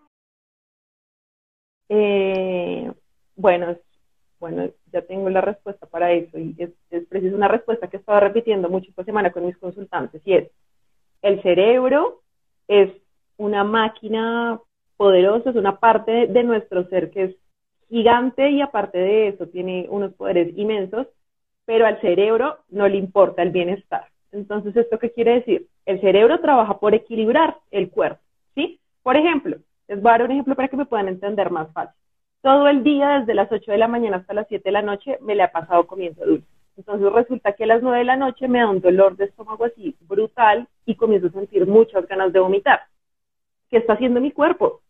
Eh, 1.88 2.92
bueno, 3.34 3.76
bueno, 4.38 4.70
ya 4.92 5.02
tengo 5.02 5.30
la 5.30 5.40
respuesta 5.40 5.86
para 5.86 6.12
eso 6.12 6.38
y 6.38 6.54
es, 6.58 6.70
es 6.90 7.06
preciso 7.06 7.36
una 7.36 7.48
respuesta 7.48 7.88
que 7.88 7.96
estaba 7.96 8.20
repitiendo 8.20 8.68
mucho 8.68 8.90
esta 8.90 9.04
semana 9.04 9.30
con 9.30 9.46
mis 9.46 9.56
consultantes 9.58 10.22
y 10.24 10.34
es, 10.34 10.50
el 11.22 11.42
cerebro 11.42 12.22
es 12.68 12.90
una 13.36 13.64
máquina 13.64 14.60
poderosa, 14.96 15.50
es 15.50 15.56
una 15.56 15.78
parte 15.78 16.26
de 16.26 16.42
nuestro 16.42 16.86
ser 16.88 17.10
que 17.10 17.24
es 17.24 17.36
gigante 17.88 18.50
y 18.50 18.60
aparte 18.60 18.98
de 18.98 19.28
eso 19.28 19.46
tiene 19.46 19.86
unos 19.88 20.12
poderes 20.14 20.56
inmensos, 20.56 21.06
pero 21.64 21.86
al 21.86 22.00
cerebro 22.00 22.58
no 22.68 22.86
le 22.88 22.98
importa 22.98 23.42
el 23.42 23.50
bienestar. 23.50 24.06
Entonces, 24.32 24.76
¿esto 24.76 24.98
qué 24.98 25.10
quiere 25.10 25.34
decir? 25.34 25.66
El 25.86 26.00
cerebro 26.00 26.40
trabaja 26.40 26.78
por 26.78 26.94
equilibrar 26.94 27.56
el 27.70 27.90
cuerpo, 27.90 28.20
¿sí? 28.54 28.78
Por 29.02 29.16
ejemplo, 29.16 29.56
les 29.88 30.02
voy 30.02 30.10
a 30.10 30.12
dar 30.12 30.24
un 30.24 30.32
ejemplo 30.32 30.54
para 30.54 30.68
que 30.68 30.76
me 30.76 30.84
puedan 30.84 31.08
entender 31.08 31.50
más 31.50 31.72
fácil. 31.72 31.94
Todo 32.42 32.68
el 32.68 32.84
día, 32.84 33.20
desde 33.20 33.34
las 33.34 33.50
8 33.50 33.72
de 33.72 33.78
la 33.78 33.88
mañana 33.88 34.18
hasta 34.18 34.34
las 34.34 34.46
7 34.48 34.62
de 34.64 34.72
la 34.72 34.82
noche, 34.82 35.18
me 35.20 35.34
le 35.34 35.42
ha 35.42 35.52
pasado 35.52 35.86
comiendo 35.86 36.24
dulce. 36.24 36.46
Entonces 36.76 37.12
resulta 37.12 37.52
que 37.52 37.64
a 37.64 37.66
las 37.66 37.82
9 37.82 37.98
de 37.98 38.04
la 38.04 38.16
noche 38.16 38.46
me 38.46 38.60
da 38.60 38.70
un 38.70 38.80
dolor 38.80 39.16
de 39.16 39.24
estómago 39.24 39.64
así 39.64 39.96
brutal 40.02 40.68
y 40.86 40.94
comienzo 40.94 41.26
a 41.26 41.32
sentir 41.32 41.66
muchas 41.66 42.06
ganas 42.06 42.32
de 42.32 42.38
vomitar. 42.38 42.80
¿Qué 43.68 43.78
está 43.78 43.94
haciendo 43.94 44.20
mi 44.20 44.30
cuerpo? 44.30 44.80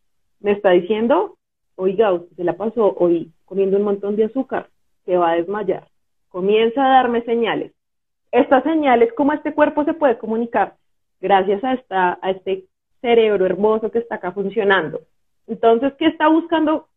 Me 0.40 0.53
está 0.53 0.70
diciendo, 0.70 1.36
oiga, 1.76 2.12
usted 2.12 2.36
se 2.36 2.44
la 2.44 2.57
pasó 2.57 2.94
hoy 2.99 3.32
comiendo 3.46 3.78
un 3.78 3.84
montón 3.84 4.16
de 4.16 4.24
azúcar, 4.24 4.68
se 5.07 5.16
va 5.16 5.30
a 5.30 5.36
desmayar. 5.36 5.88
Comienza 6.28 6.84
a 6.84 6.90
darme 6.90 7.22
señales 7.22 7.72
estas 8.32 8.62
señales, 8.62 9.12
cómo 9.14 9.32
este 9.32 9.55
cuerpo 9.55 9.84
se 9.84 9.94
puede 9.94 10.18
comunicar 10.18 10.74
gracias 11.20 11.62
a, 11.64 11.74
esta, 11.74 12.18
a 12.20 12.30
este 12.30 12.64
cerebro 13.01 13.46
hermoso 13.46 13.90
que 13.90 13.99
está 13.99 14.16
acá 14.16 14.32
funcionando. 14.32 15.01
Entonces, 15.46 15.94
¿qué 15.99 16.07
está 16.07 16.28
buscando 16.28 16.88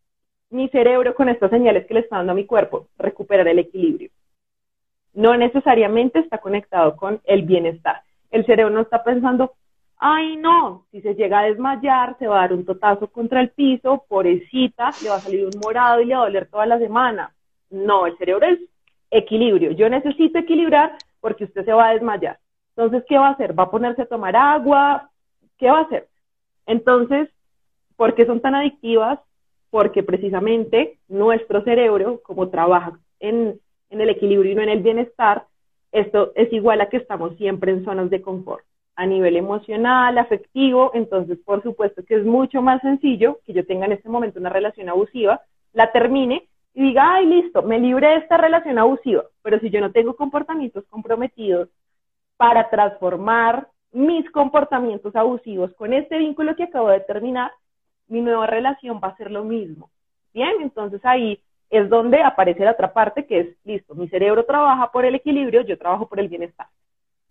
mi 0.51 0.69
cerebro 0.69 1.15
con 1.15 1.29
estas 1.29 1.49
señales 1.49 1.85
que 1.85 1.93
le 1.93 2.01
está 2.01 2.17
dando 2.17 2.33
a 2.33 2.35
mi 2.35 2.45
cuerpo? 2.45 2.87
Recuperar 2.97 3.47
el 3.47 3.59
equilibrio. 3.59 4.09
No 5.13 5.35
necesariamente 5.35 6.19
está 6.19 6.37
conectado 6.37 6.95
con 6.95 7.21
el 7.25 7.43
bienestar. 7.43 8.01
El 8.29 8.45
cerebro 8.45 8.73
no 8.73 8.81
está 8.81 9.03
pensando, 9.03 9.53
ay 9.97 10.37
no, 10.37 10.85
si 10.91 11.01
se 11.01 11.15
llega 11.15 11.39
a 11.39 11.43
desmayar, 11.43 12.17
se 12.17 12.27
va 12.27 12.37
a 12.37 12.41
dar 12.41 12.53
un 12.53 12.65
totazo 12.65 13.07
contra 13.07 13.41
el 13.41 13.49
piso, 13.49 14.05
pobrecita, 14.07 14.91
le 15.03 15.09
va 15.09 15.15
a 15.15 15.19
salir 15.19 15.45
un 15.45 15.59
morado 15.61 16.01
y 16.01 16.05
le 16.05 16.15
va 16.15 16.21
a 16.21 16.25
doler 16.25 16.47
toda 16.49 16.65
la 16.65 16.79
semana. 16.79 17.33
No, 17.69 18.05
el 18.05 18.17
cerebro 18.17 18.45
es 18.45 18.59
equilibrio. 19.09 19.71
Yo 19.71 19.89
necesito 19.89 20.39
equilibrar 20.39 20.97
porque 21.19 21.45
usted 21.45 21.65
se 21.65 21.73
va 21.73 21.89
a 21.89 21.93
desmayar. 21.93 22.39
Entonces, 22.75 23.03
¿qué 23.07 23.17
va 23.17 23.27
a 23.27 23.31
hacer? 23.31 23.57
¿Va 23.57 23.63
a 23.63 23.71
ponerse 23.71 24.01
a 24.01 24.07
tomar 24.07 24.35
agua? 24.35 25.09
¿Qué 25.57 25.69
va 25.69 25.79
a 25.79 25.83
hacer? 25.83 26.07
Entonces, 26.65 27.29
¿por 27.95 28.15
qué 28.15 28.25
son 28.25 28.39
tan 28.39 28.55
adictivas? 28.55 29.19
Porque 29.71 30.03
precisamente 30.03 30.99
nuestro 31.07 31.63
cerebro, 31.63 32.21
como 32.23 32.49
trabaja 32.49 32.99
en, 33.19 33.59
el 33.89 34.09
equilibrio 34.09 34.51
y 34.51 34.55
no 34.55 34.61
en 34.61 34.69
el 34.69 34.83
bienestar, 34.83 35.45
esto 35.91 36.31
es 36.35 36.53
igual 36.53 36.81
a 36.81 36.89
que 36.89 36.97
estamos 36.97 37.35
siempre 37.37 37.71
en 37.71 37.83
zonas 37.83 38.11
de 38.11 38.21
confort. 38.21 38.63
A 38.95 39.07
nivel 39.07 39.35
emocional, 39.35 40.17
afectivo, 40.19 40.91
entonces 40.93 41.39
por 41.43 41.63
supuesto 41.63 42.03
que 42.05 42.15
es 42.15 42.25
mucho 42.25 42.61
más 42.61 42.81
sencillo 42.81 43.39
que 43.45 43.53
yo 43.53 43.65
tenga 43.65 43.85
en 43.85 43.93
este 43.93 44.09
momento 44.09 44.39
una 44.39 44.49
relación 44.49 44.89
abusiva, 44.89 45.41
la 45.73 45.91
termine 45.91 46.47
y 46.73 46.83
diga, 46.83 47.15
ay, 47.15 47.25
listo, 47.25 47.63
me 47.63 47.79
libre 47.79 48.07
de 48.07 48.15
esta 48.17 48.37
relación 48.37 48.77
abusiva, 48.77 49.23
pero 49.41 49.59
si 49.59 49.69
yo 49.69 49.81
no 49.81 49.91
tengo 49.91 50.15
comportamientos 50.15 50.85
comprometidos 50.89 51.69
para 52.37 52.69
transformar 52.69 53.67
mis 53.91 54.29
comportamientos 54.31 55.15
abusivos 55.15 55.73
con 55.73 55.93
este 55.93 56.17
vínculo 56.17 56.55
que 56.55 56.63
acabo 56.63 56.89
de 56.89 57.01
terminar, 57.01 57.51
mi 58.11 58.21
nueva 58.21 58.45
relación 58.45 58.99
va 59.03 59.09
a 59.09 59.17
ser 59.17 59.31
lo 59.31 59.43
mismo. 59.43 59.89
Bien, 60.33 60.53
entonces 60.61 61.01
ahí 61.03 61.39
es 61.69 61.89
donde 61.89 62.21
aparece 62.21 62.63
la 62.65 62.71
otra 62.71 62.93
parte 62.93 63.25
que 63.25 63.39
es, 63.39 63.47
listo, 63.63 63.95
mi 63.95 64.07
cerebro 64.09 64.45
trabaja 64.45 64.91
por 64.91 65.05
el 65.05 65.15
equilibrio, 65.15 65.61
yo 65.61 65.77
trabajo 65.77 66.07
por 66.07 66.19
el 66.19 66.27
bienestar. 66.27 66.67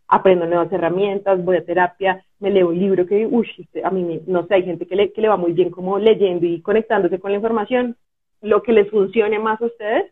Aprendo 0.09 0.47
nuevas 0.47 0.73
herramientas, 0.73 1.45
voy 1.45 1.59
a 1.59 1.65
terapia, 1.65 2.25
me 2.41 2.51
leo 2.51 2.69
un 2.69 2.79
libro 2.79 3.07
que, 3.07 3.27
uy, 3.27 3.49
este, 3.59 3.85
a 3.85 3.91
mí, 3.91 4.23
no 4.27 4.47
sé, 4.47 4.55
hay 4.55 4.65
gente 4.65 4.87
que 4.87 4.97
le, 4.97 5.13
que 5.13 5.21
le 5.21 5.29
va 5.29 5.37
muy 5.37 5.53
bien 5.53 5.71
como 5.71 5.99
leyendo 5.99 6.47
y 6.47 6.63
conectándose 6.63 7.21
con 7.21 7.31
la 7.31 7.37
información, 7.37 7.97
lo 8.41 8.63
que 8.63 8.73
les 8.73 8.91
funcione 8.91 9.39
más 9.39 9.61
a 9.61 9.67
ustedes, 9.67 10.11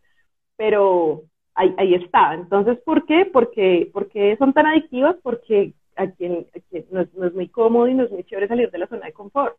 pero 0.57 1.23
ahí, 1.55 1.75
ahí 1.79 1.95
está. 1.95 2.35
Entonces, 2.35 2.79
¿por 2.85 3.07
qué? 3.07 3.25
Porque, 3.25 3.91
porque 3.93 4.37
son 4.37 4.53
tan 4.53 4.67
adictivas, 4.67 5.17
porque 5.23 5.73
a 5.97 6.07
quien, 6.13 6.47
no, 6.91 7.01
es, 7.01 7.35
muy 7.35 7.49
cómodo 7.49 7.89
y 7.89 7.95
no 7.95 8.05
es 8.05 8.11
muy 8.11 8.25
chévere 8.25 8.49
salir 8.49 8.71
de 8.71 8.79
la 8.79 8.87
zona 8.87 9.07
de 9.07 9.13
confort. 9.13 9.57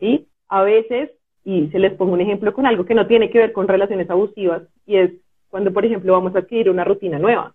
¿Sí? 0.00 0.26
A 0.48 0.62
veces, 0.62 1.10
y 1.44 1.68
se 1.68 1.78
les 1.78 1.92
pongo 1.94 2.14
un 2.14 2.20
ejemplo 2.20 2.52
con 2.52 2.66
algo 2.66 2.84
que 2.84 2.94
no 2.94 3.06
tiene 3.06 3.30
que 3.30 3.38
ver 3.38 3.52
con 3.52 3.68
relaciones 3.68 4.10
abusivas, 4.10 4.62
y 4.86 4.96
es 4.96 5.12
cuando, 5.48 5.72
por 5.72 5.84
ejemplo, 5.84 6.12
vamos 6.12 6.34
a 6.34 6.40
adquirir 6.40 6.70
una 6.70 6.84
rutina 6.84 7.18
nueva. 7.18 7.54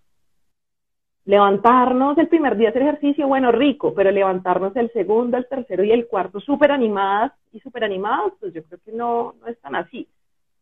Levantarnos 1.26 2.18
el 2.20 2.28
primer 2.28 2.56
día 2.56 2.70
hacer 2.70 2.84
ejercicio, 2.84 3.28
bueno, 3.28 3.52
rico, 3.52 3.94
pero 3.96 4.12
levantarnos 4.12 4.76
el 4.76 4.92
segundo, 4.92 5.38
el 5.38 5.48
tercero 5.48 5.84
y 5.84 5.92
el 5.92 6.08
cuarto 6.08 6.40
súper 6.40 6.72
animadas 6.72 7.32
y 7.52 7.60
súper 7.60 7.84
animados, 7.84 8.34
pues 8.40 8.54
yo 8.54 8.64
creo 8.64 8.80
que 8.86 8.92
no, 8.92 9.34
no 9.42 9.48
es 9.48 9.60
tan 9.60 9.76
así. 9.76 10.08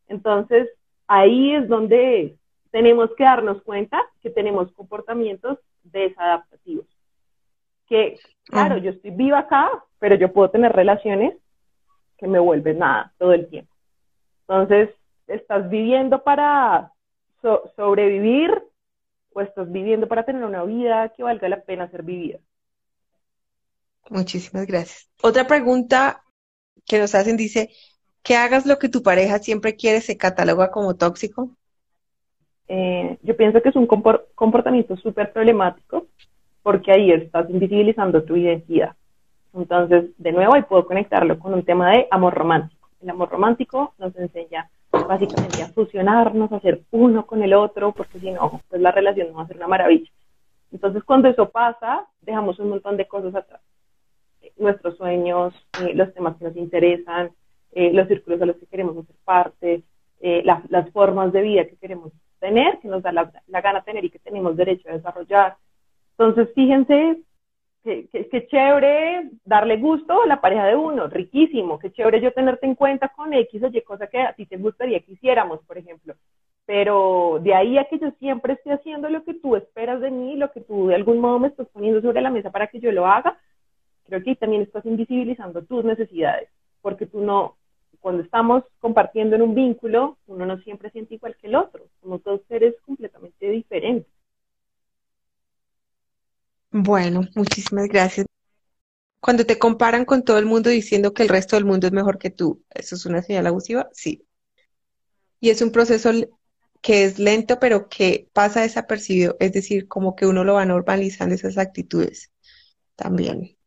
Entonces, 0.08 0.70
ahí 1.08 1.54
es 1.54 1.68
donde 1.68 2.36
tenemos 2.72 3.14
que 3.16 3.24
darnos 3.24 3.62
cuenta 3.64 4.02
que 4.22 4.30
tenemos 4.30 4.72
comportamientos 4.72 5.60
desadaptativos. 5.84 6.86
Que, 7.88 8.18
claro, 8.46 8.78
yo 8.78 8.92
estoy 8.92 9.12
viva 9.12 9.40
acá, 9.40 9.70
pero 10.00 10.16
yo 10.16 10.32
puedo 10.32 10.50
tener 10.50 10.72
relaciones 10.72 11.36
que 12.18 12.28
me 12.28 12.40
vuelven 12.40 12.80
nada 12.80 13.14
todo 13.18 13.34
el 13.34 13.48
tiempo. 13.48 13.74
Entonces, 14.42 14.90
¿estás 15.28 15.70
viviendo 15.70 16.24
para 16.24 16.92
sobrevivir 17.76 18.52
o 19.34 19.42
estás 19.42 19.72
viviendo 19.72 20.08
para 20.08 20.24
tener 20.24 20.44
una 20.44 20.64
vida 20.64 21.10
que 21.10 21.24
valga 21.24 21.50
la 21.50 21.62
pena 21.62 21.90
ser 21.90 22.04
vivida? 22.04 22.40
Muchísimas 24.10 24.68
gracias. 24.68 25.10
Otra 25.22 25.48
pregunta 25.48 26.24
que 26.86 27.00
nos 27.00 27.16
hacen 27.16 27.38
dice, 27.38 27.70
que 28.24 28.36
hagas 28.36 28.66
lo 28.66 28.80
que 28.80 28.90
tu 28.90 29.04
pareja 29.04 29.40
siempre 29.40 29.76
quiere 29.76 30.02
se 30.02 30.18
cataloga 30.18 30.72
como 30.72 30.96
tóxico? 30.96 31.50
Eh, 32.68 33.18
yo 33.22 33.36
pienso 33.36 33.62
que 33.62 33.70
es 33.70 33.76
un 33.76 33.88
comportamiento 33.88 34.96
súper 34.98 35.32
problemático 35.32 36.08
porque 36.64 36.92
ahí 36.92 37.12
estás 37.12 37.50
invisibilizando 37.50 38.24
tu 38.24 38.38
identidad. 38.38 38.96
Entonces, 39.54 40.12
de 40.18 40.32
nuevo, 40.32 40.56
ahí 40.56 40.64
puedo 40.64 40.86
conectarlo 40.86 41.38
con 41.40 41.54
un 41.54 41.64
tema 41.64 41.92
de 41.92 42.08
amor 42.12 42.34
romántico. 42.34 42.90
El 43.02 43.10
amor 43.10 43.30
romántico 43.30 43.94
nos 43.98 44.16
enseña 44.16 44.70
básicamente 44.92 45.62
a 45.62 45.68
fusionarnos, 45.70 46.52
a 46.52 46.60
ser 46.60 46.82
uno 46.92 47.26
con 47.26 47.44
el 47.44 47.54
otro, 47.54 47.92
porque 47.92 48.20
si 48.20 48.32
no, 48.32 48.62
pues 48.70 48.82
la 48.82 48.92
relación 48.92 49.30
no 49.30 49.36
va 49.36 49.44
a 49.44 49.48
ser 49.48 49.58
una 49.58 49.68
maravilla. 49.68 50.10
Entonces, 50.72 51.04
cuando 51.04 51.28
eso 51.28 51.50
pasa, 51.50 52.08
dejamos 52.22 52.60
un 52.60 52.70
montón 52.70 52.98
de 52.98 53.08
cosas 53.08 53.36
atrás. 53.36 53.62
Nuestros 54.58 54.98
sueños, 54.98 55.54
eh, 55.82 55.94
los 55.94 56.14
temas 56.14 56.36
que 56.38 56.46
nos 56.46 56.56
interesan, 56.56 57.32
eh, 57.72 57.92
los 57.94 58.08
círculos 58.08 58.42
a 58.42 58.46
los 58.46 58.58
que 58.58 58.66
queremos 58.68 58.98
hacer 58.98 59.16
parte, 59.24 59.84
eh, 60.22 60.44
las 60.44 60.90
formas 60.92 61.34
de 61.34 61.42
vida 61.42 61.66
que 61.66 61.76
queremos 61.76 62.12
tener, 62.40 62.80
que 62.80 62.88
nos 62.88 63.04
da 63.04 63.12
la, 63.12 63.32
gana 63.62 63.82
tener 63.82 64.06
y 64.06 64.10
que 64.10 64.20
tenemos 64.20 64.56
derecho 64.56 64.90
a 64.90 64.94
desarrollar. 64.94 65.58
Entonces, 66.18 66.54
fíjense 66.54 67.22
qué, 67.84 68.08
qué, 68.12 68.48
chévere 68.48 69.30
darle 69.46 69.78
gusto 69.78 70.22
a 70.22 70.28
la 70.28 70.42
pareja 70.42 70.66
de 70.66 70.76
uno, 70.76 71.08
riquísimo, 71.08 71.80
qué 71.80 71.92
chévere 71.92 72.22
yo 72.22 72.32
tenerte 72.32 72.66
en 72.66 72.76
cuenta 72.76 73.10
con 73.10 73.34
X 73.34 73.64
o 73.64 73.68
Y 73.68 73.82
cosa 73.82 74.08
que 74.08 74.22
a 74.22 74.34
ti 74.34 74.46
te 74.46 74.58
gustaría 74.58 75.00
que 75.02 75.14
hiciéramos, 75.14 75.60
por 75.66 75.78
ejemplo. 75.78 76.16
Pero 76.66 77.40
de 77.42 77.54
ahí 77.54 77.78
a 77.78 77.86
que 77.86 78.00
yo 78.00 78.12
siempre 78.20 78.54
esté 78.54 78.72
haciendo 78.72 79.10
lo 79.10 79.24
que 79.24 79.34
tú 79.34 79.56
esperas 79.56 80.00
de 80.00 80.12
mí, 80.12 80.38
lo 80.38 80.52
que 80.52 80.62
tú 80.62 80.88
de 80.88 80.96
algún 80.96 81.20
modo 81.20 81.40
me 81.40 81.50
estás 81.50 81.68
poniendo 81.70 82.02
sobre 82.02 82.22
la 82.22 82.30
mesa 82.30 82.52
para 82.52 82.68
que 82.68 82.80
yo 82.80 82.92
lo 82.92 83.06
haga, 83.06 83.38
creo 84.06 84.24
que 84.24 84.36
también 84.36 84.62
estás 84.62 84.86
invisibilizando 84.86 85.64
tus 85.64 85.84
necesidades, 85.84 86.50
porque 86.82 87.06
tú 87.06 87.20
no, 87.20 87.58
cuando 88.00 88.24
estamos 88.24 88.64
compartiendo 88.80 89.36
en 89.36 89.42
un 89.42 89.56
vínculo, 89.56 90.18
uno 90.28 90.46
no 90.46 90.58
siempre 90.60 90.90
siente 90.92 91.16
igual 91.16 91.36
que 91.36 91.48
el 91.48 91.56
otro, 91.56 91.86
somos 92.02 92.24
dos 92.24 92.42
seres 92.48 92.76
completamente 92.86 93.50
diferentes. 93.50 94.08
Bueno, 96.74 97.22
muchísimas 97.36 97.88
gracias. 97.88 98.26
Cuando 99.22 99.46
te 99.46 99.60
comparan 99.60 100.06
con 100.06 100.24
todo 100.24 100.40
el 100.40 100.46
mundo 100.46 100.70
diciendo 100.70 101.14
que 101.14 101.24
el 101.24 101.30
resto 101.30 101.56
del 101.56 101.66
mundo 101.66 101.88
es 101.88 101.94
mejor 101.94 102.18
que 102.20 102.32
tú, 102.32 102.64
¿eso 102.72 102.96
es 102.96 103.06
una 103.06 103.22
señal 103.24 103.48
abusiva? 103.48 103.90
Sí. 103.94 104.26
Y 105.40 105.50
es 105.52 105.62
un 105.62 105.72
proceso 105.72 106.12
que 106.82 107.06
es 107.06 107.20
lento, 107.20 107.60
pero 107.60 107.90
que 107.90 108.30
pasa 108.34 108.62
desapercibido, 108.62 109.38
es 109.40 109.54
decir, 109.54 109.88
como 109.88 110.16
que 110.16 110.26
uno 110.26 110.44
lo 110.44 110.56
va 110.56 110.66
normalizando 110.66 111.36
esas 111.36 111.58
actitudes 111.58 112.32
también. 112.96 113.58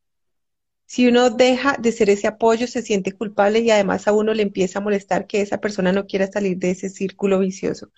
Si 0.86 1.06
uno 1.08 1.30
deja 1.30 1.76
de 1.78 1.92
ser 1.92 2.10
ese 2.10 2.26
apoyo, 2.28 2.66
se 2.66 2.82
siente 2.82 3.12
culpable 3.12 3.60
y 3.60 3.70
además 3.70 4.08
a 4.08 4.12
uno 4.12 4.34
le 4.34 4.42
empieza 4.42 4.80
a 4.80 4.82
molestar 4.82 5.26
que 5.26 5.42
esa 5.42 5.60
persona 5.60 5.92
no 5.92 6.06
quiera 6.06 6.26
salir 6.30 6.58
de 6.58 6.72
ese 6.72 6.90
círculo 6.90 7.38
vicioso 7.38 7.92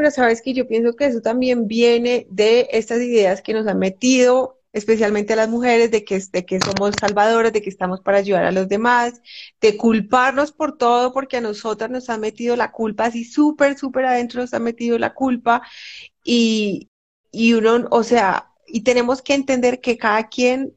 pero 0.00 0.10
sabes 0.10 0.40
que 0.40 0.54
yo 0.54 0.66
pienso 0.66 0.96
que 0.96 1.04
eso 1.04 1.20
también 1.20 1.68
viene 1.68 2.26
de 2.30 2.68
estas 2.72 3.02
ideas 3.02 3.42
que 3.42 3.52
nos 3.52 3.66
han 3.66 3.78
metido, 3.78 4.58
especialmente 4.72 5.34
a 5.34 5.36
las 5.36 5.50
mujeres, 5.50 5.90
de 5.90 6.06
que, 6.06 6.18
de 6.32 6.46
que 6.46 6.58
somos 6.58 6.94
salvadoras, 6.98 7.52
de 7.52 7.60
que 7.60 7.68
estamos 7.68 8.00
para 8.00 8.16
ayudar 8.16 8.46
a 8.46 8.50
los 8.50 8.66
demás, 8.66 9.20
de 9.60 9.76
culparnos 9.76 10.52
por 10.52 10.78
todo, 10.78 11.12
porque 11.12 11.36
a 11.36 11.42
nosotras 11.42 11.90
nos 11.90 12.08
han 12.08 12.22
metido 12.22 12.56
la 12.56 12.72
culpa, 12.72 13.04
así 13.04 13.24
súper, 13.24 13.76
súper 13.76 14.06
adentro 14.06 14.40
nos 14.40 14.54
han 14.54 14.62
metido 14.62 14.98
la 14.98 15.12
culpa, 15.12 15.60
y, 16.24 16.88
y 17.30 17.52
uno, 17.52 17.86
o 17.90 18.02
sea, 18.02 18.54
y 18.66 18.80
tenemos 18.84 19.20
que 19.20 19.34
entender 19.34 19.82
que 19.82 19.98
cada 19.98 20.30
quien, 20.30 20.74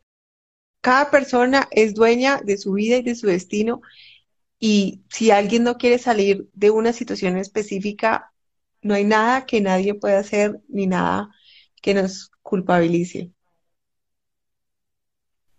cada 0.82 1.12
persona 1.12 1.70
es 1.72 1.94
dueña 1.94 2.42
de 2.44 2.58
su 2.58 2.74
vida 2.74 2.98
y 2.98 3.04
de 3.04 3.16
su 3.16 3.28
destino, 3.28 3.80
y 4.60 5.02
si 5.10 5.32
alguien 5.32 5.64
no 5.64 5.78
quiere 5.78 5.98
salir 5.98 6.50
de 6.52 6.72
una 6.72 6.92
situación 6.92 7.38
específica, 7.38 8.33
no 8.84 8.94
hay 8.94 9.06
nada 9.06 9.46
que 9.46 9.62
nadie 9.62 9.94
pueda 9.96 10.20
hacer 10.20 10.60
ni 10.68 10.88
nada 10.88 11.30
que 11.82 11.94
nos 11.94 12.32
culpabilice. 12.42 13.32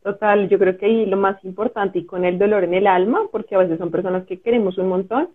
Total, 0.03 0.49
yo 0.51 0.59
creo 0.59 0.77
que 0.77 0.85
ahí 0.85 1.07
lo 1.07 1.17
más 1.17 1.43
importante 1.45 1.99
y 1.99 2.05
con 2.05 2.27
el 2.27 2.39
dolor 2.39 2.65
en 2.65 2.75
el 2.75 2.87
alma, 2.87 3.23
porque 3.33 3.55
a 3.55 3.59
veces 3.59 3.79
son 3.79 3.91
personas 3.91 4.27
que 4.27 4.41
queremos 4.41 4.77
un 4.77 4.89
montón, 4.89 5.31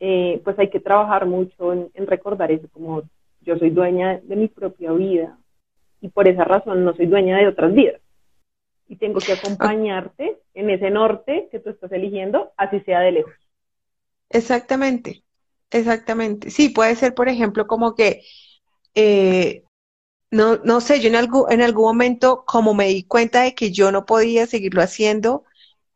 eh, 0.00 0.40
pues 0.44 0.58
hay 0.58 0.70
que 0.70 0.80
trabajar 0.80 1.26
mucho 1.26 1.72
en, 1.72 2.06
recordar 2.06 2.50
eso, 2.50 2.68
como 2.72 3.02
yo 3.42 3.58
soy 3.58 3.68
dueña 3.70 4.20
de 4.22 4.36
mi 4.36 4.48
propia 4.48 4.92
vida 4.92 5.36
y 6.00 6.08
por 6.08 6.26
esa 6.26 6.44
razón 6.44 6.84
no 6.84 6.94
soy 6.94 7.06
dueña 7.06 7.36
de 7.36 7.48
otras 7.48 7.74
vidas. 7.74 8.00
Y 8.88 8.96
tengo 8.96 9.18
que 9.20 9.32
acompañarte 9.32 10.38
en 10.54 10.70
ese 10.70 10.88
norte 10.90 11.48
que 11.50 11.60
tú 11.60 11.68
estás 11.68 11.92
eligiendo, 11.92 12.52
así 12.56 12.80
sea 12.80 13.00
de 13.00 13.12
lejos. 13.12 13.34
Exactamente. 14.30 15.22
Exactamente. 15.70 16.50
Sí, 16.50 16.70
puede 16.70 16.96
ser, 16.96 17.14
por 17.14 17.28
ejemplo, 17.28 17.66
como 17.66 17.94
que, 17.94 18.22
eh, 18.94 19.64
no, 20.30 20.58
no 20.58 20.80
sé, 20.80 21.00
yo 21.00 21.08
en, 21.08 21.16
algún, 21.16 21.52
en 21.52 21.62
algún 21.62 21.84
momento, 21.86 22.44
como 22.46 22.74
me 22.74 22.88
di 22.88 23.04
cuenta 23.04 23.42
de 23.42 23.54
que 23.54 23.72
yo 23.72 23.92
no 23.92 24.06
podía 24.06 24.46
seguirlo 24.46 24.82
haciendo, 24.82 25.44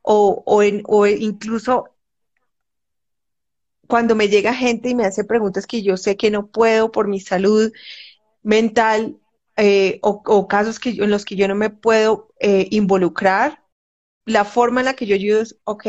o, 0.02 0.42
o, 0.46 0.62
en, 0.62 0.82
o 0.86 1.06
incluso 1.06 1.86
cuando 3.88 4.14
me 4.14 4.28
llega 4.28 4.54
gente 4.54 4.88
y 4.88 4.94
me 4.94 5.04
hace 5.04 5.24
preguntas 5.24 5.66
que 5.66 5.82
yo 5.82 5.96
sé 5.96 6.16
que 6.16 6.30
no 6.30 6.46
puedo 6.46 6.92
por 6.92 7.08
mi 7.08 7.20
salud 7.20 7.72
mental, 8.42 9.18
eh, 9.56 10.00
o, 10.02 10.48
casos 10.48 10.80
que 10.80 10.90
en 10.90 11.10
los 11.10 11.24
que 11.24 11.36
yo 11.36 11.48
no 11.48 11.54
me 11.56 11.70
puedo 11.70 12.30
eh, 12.40 12.68
involucrar, 12.70 13.64
la 14.26 14.44
forma 14.44 14.80
en 14.82 14.86
la 14.86 14.94
que 14.94 15.06
yo 15.06 15.14
ayudo 15.16 15.42
es, 15.42 15.58
ok, 15.64 15.86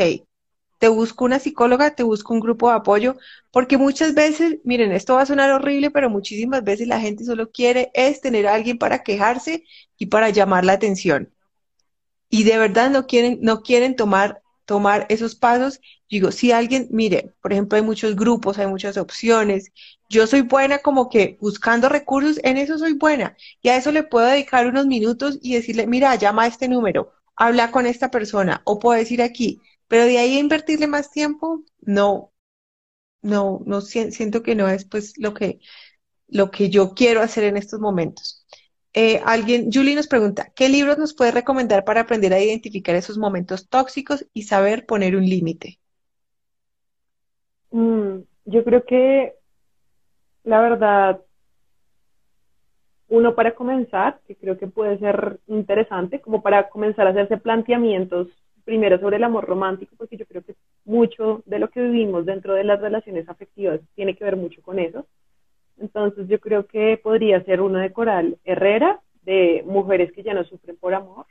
te 0.84 0.88
busco 0.88 1.24
una 1.24 1.38
psicóloga, 1.38 1.94
te 1.94 2.02
busco 2.02 2.34
un 2.34 2.40
grupo 2.40 2.68
de 2.68 2.76
apoyo, 2.76 3.16
porque 3.50 3.78
muchas 3.78 4.12
veces, 4.12 4.58
miren, 4.64 4.92
esto 4.92 5.14
va 5.14 5.22
a 5.22 5.26
sonar 5.26 5.50
horrible, 5.50 5.90
pero 5.90 6.10
muchísimas 6.10 6.62
veces 6.62 6.86
la 6.88 7.00
gente 7.00 7.24
solo 7.24 7.50
quiere 7.50 7.90
es 7.94 8.20
tener 8.20 8.46
a 8.46 8.52
alguien 8.52 8.76
para 8.76 9.02
quejarse 9.02 9.64
y 9.96 10.06
para 10.06 10.28
llamar 10.28 10.66
la 10.66 10.74
atención. 10.74 11.32
Y 12.28 12.44
de 12.44 12.58
verdad 12.58 12.90
no 12.90 13.06
quieren, 13.06 13.38
no 13.40 13.62
quieren 13.62 13.96
tomar, 13.96 14.42
tomar 14.66 15.06
esos 15.08 15.34
pasos. 15.34 15.80
Digo, 16.10 16.30
si 16.30 16.52
alguien, 16.52 16.88
mire, 16.90 17.34
por 17.40 17.54
ejemplo, 17.54 17.76
hay 17.76 17.82
muchos 17.82 18.14
grupos, 18.14 18.58
hay 18.58 18.66
muchas 18.66 18.98
opciones. 18.98 19.72
Yo 20.10 20.26
soy 20.26 20.42
buena 20.42 20.80
como 20.80 21.08
que 21.08 21.38
buscando 21.40 21.88
recursos, 21.88 22.38
en 22.44 22.58
eso 22.58 22.76
soy 22.76 22.92
buena. 22.92 23.38
Y 23.62 23.70
a 23.70 23.76
eso 23.78 23.90
le 23.90 24.02
puedo 24.02 24.26
dedicar 24.26 24.66
unos 24.66 24.84
minutos 24.84 25.38
y 25.40 25.54
decirle, 25.54 25.86
mira, 25.86 26.14
llama 26.16 26.42
a 26.42 26.48
este 26.48 26.68
número, 26.68 27.10
habla 27.36 27.70
con 27.70 27.86
esta 27.86 28.10
persona, 28.10 28.60
o 28.64 28.78
puedo 28.78 28.98
decir 28.98 29.22
aquí, 29.22 29.62
pero 29.88 30.04
de 30.04 30.18
ahí 30.18 30.36
a 30.36 30.40
invertirle 30.40 30.86
más 30.86 31.10
tiempo, 31.10 31.62
no, 31.80 32.32
no, 33.22 33.60
no 33.64 33.80
siento 33.80 34.42
que 34.42 34.54
no 34.54 34.68
es 34.68 34.84
pues 34.84 35.14
lo 35.18 35.34
que, 35.34 35.60
lo 36.28 36.50
que 36.50 36.70
yo 36.70 36.94
quiero 36.94 37.20
hacer 37.20 37.44
en 37.44 37.56
estos 37.56 37.80
momentos. 37.80 38.46
Eh, 38.92 39.20
alguien, 39.24 39.70
Julie 39.72 39.96
nos 39.96 40.06
pregunta, 40.06 40.52
¿qué 40.54 40.68
libros 40.68 40.98
nos 40.98 41.14
puede 41.14 41.32
recomendar 41.32 41.84
para 41.84 42.02
aprender 42.02 42.32
a 42.32 42.40
identificar 42.40 42.94
esos 42.94 43.18
momentos 43.18 43.68
tóxicos 43.68 44.26
y 44.32 44.42
saber 44.42 44.86
poner 44.86 45.16
un 45.16 45.24
límite? 45.24 45.80
Mm, 47.72 48.20
yo 48.44 48.62
creo 48.62 48.84
que 48.84 49.34
la 50.44 50.60
verdad, 50.60 51.20
uno 53.08 53.34
para 53.34 53.54
comenzar, 53.54 54.20
que 54.26 54.36
creo 54.36 54.58
que 54.58 54.66
puede 54.66 54.98
ser 54.98 55.40
interesante, 55.46 56.20
como 56.20 56.42
para 56.42 56.68
comenzar 56.68 57.06
a 57.06 57.10
hacerse 57.10 57.38
planteamientos 57.38 58.28
primero 58.64 58.98
sobre 58.98 59.16
el 59.16 59.24
amor 59.24 59.44
romántico, 59.44 59.94
porque 59.96 60.16
yo 60.16 60.26
creo 60.26 60.42
que 60.42 60.54
mucho 60.84 61.42
de 61.46 61.58
lo 61.58 61.68
que 61.68 61.82
vivimos 61.82 62.26
dentro 62.26 62.54
de 62.54 62.64
las 62.64 62.80
relaciones 62.80 63.28
afectivas 63.28 63.80
tiene 63.94 64.16
que 64.16 64.24
ver 64.24 64.36
mucho 64.36 64.62
con 64.62 64.78
eso. 64.78 65.06
Entonces 65.78 66.28
yo 66.28 66.40
creo 66.40 66.66
que 66.66 66.98
podría 67.02 67.42
ser 67.44 67.60
uno 67.60 67.78
de 67.78 67.92
Coral 67.92 68.38
Herrera, 68.44 69.00
de 69.22 69.62
mujeres 69.66 70.12
que 70.12 70.22
ya 70.22 70.34
no 70.34 70.44
sufren 70.44 70.76
por 70.76 70.94
amor 70.94 71.26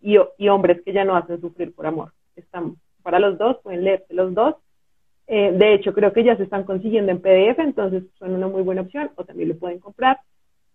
y, 0.00 0.16
y 0.38 0.48
hombres 0.48 0.82
que 0.82 0.92
ya 0.92 1.04
no 1.04 1.16
hacen 1.16 1.40
sufrir 1.40 1.74
por 1.74 1.86
amor. 1.86 2.12
Están 2.36 2.76
para 3.02 3.18
los 3.18 3.38
dos, 3.38 3.58
pueden 3.62 3.84
leerse 3.84 4.12
los 4.14 4.34
dos. 4.34 4.56
Eh, 5.26 5.52
de 5.52 5.74
hecho, 5.74 5.94
creo 5.94 6.12
que 6.12 6.24
ya 6.24 6.36
se 6.36 6.42
están 6.42 6.64
consiguiendo 6.64 7.12
en 7.12 7.20
PDF, 7.20 7.58
entonces 7.60 8.04
son 8.18 8.34
una 8.34 8.48
muy 8.48 8.62
buena 8.62 8.82
opción 8.82 9.10
o 9.14 9.24
también 9.24 9.48
lo 9.48 9.56
pueden 9.56 9.78
comprar. 9.78 10.18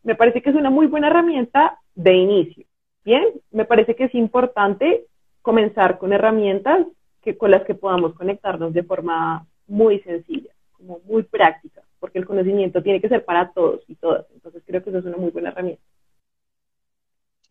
Me 0.04 0.16
parece 0.16 0.42
que 0.42 0.50
es 0.50 0.56
una 0.56 0.70
muy 0.70 0.88
buena 0.88 1.08
herramienta 1.08 1.80
de 1.94 2.14
inicio. 2.14 2.66
Bien, 3.04 3.26
me 3.52 3.66
parece 3.66 3.96
que 3.96 4.06
es 4.06 4.16
importante 4.16 5.06
comenzar 5.46 6.00
con 6.00 6.12
herramientas 6.12 6.88
que, 7.22 7.38
con 7.38 7.52
las 7.52 7.64
que 7.66 7.76
podamos 7.76 8.16
conectarnos 8.16 8.74
de 8.74 8.82
forma 8.82 9.46
muy 9.68 10.00
sencilla, 10.00 10.50
como 10.72 11.02
muy 11.06 11.22
práctica, 11.22 11.84
porque 12.00 12.18
el 12.18 12.26
conocimiento 12.26 12.82
tiene 12.82 13.00
que 13.00 13.10
ser 13.10 13.24
para 13.24 13.52
todos 13.54 13.82
y 13.88 13.94
todas. 13.94 14.26
Entonces 14.34 14.64
creo 14.66 14.84
que 14.84 14.90
eso 14.90 15.00
es 15.00 15.06
una 15.06 15.18
muy 15.18 15.30
buena 15.30 15.50
herramienta. 15.50 15.84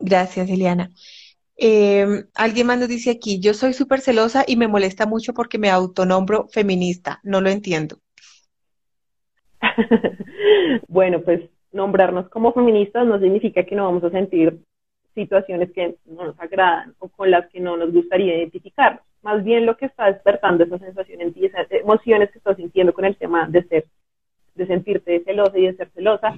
Gracias, 0.00 0.50
Eliana. 0.50 0.90
Em, 1.56 2.26
alguien 2.34 2.66
más 2.66 2.80
nos 2.80 2.88
dice 2.88 3.12
aquí, 3.12 3.38
yo 3.38 3.54
soy 3.54 3.72
súper 3.74 4.00
celosa 4.00 4.42
y 4.44 4.56
me 4.56 4.66
molesta 4.66 5.06
mucho 5.06 5.32
porque 5.32 5.58
me 5.58 5.70
autonombro 5.70 6.48
feminista. 6.48 7.20
No 7.22 7.40
lo 7.40 7.48
entiendo. 7.48 7.98
bueno, 10.88 11.20
pues 11.20 11.42
nombrarnos 11.70 12.28
como 12.28 12.52
feministas 12.52 13.06
no 13.06 13.20
significa 13.20 13.64
que 13.64 13.76
no 13.76 13.84
vamos 13.84 14.02
a 14.02 14.10
sentir 14.10 14.58
situaciones 15.14 15.70
que 15.72 15.96
no 16.06 16.24
nos 16.26 16.40
agradan 16.40 16.94
o 16.98 17.08
con 17.08 17.30
las 17.30 17.48
que 17.50 17.60
no 17.60 17.76
nos 17.76 17.92
gustaría 17.92 18.36
identificarnos. 18.36 19.02
Más 19.22 19.42
bien 19.42 19.64
lo 19.64 19.76
que 19.76 19.86
está 19.86 20.06
despertando 20.06 20.64
esa 20.64 20.78
sensación 20.78 21.20
en 21.20 21.32
ti, 21.32 21.46
esas 21.46 21.70
emociones 21.70 22.30
que 22.30 22.38
estás 22.38 22.56
sintiendo 22.56 22.92
con 22.92 23.04
el 23.04 23.16
tema 23.16 23.46
de 23.48 23.62
ser, 23.64 23.84
de 24.54 24.66
sentirte 24.66 25.22
celosa 25.24 25.58
y 25.58 25.66
de 25.66 25.76
ser 25.76 25.88
celosa, 25.90 26.36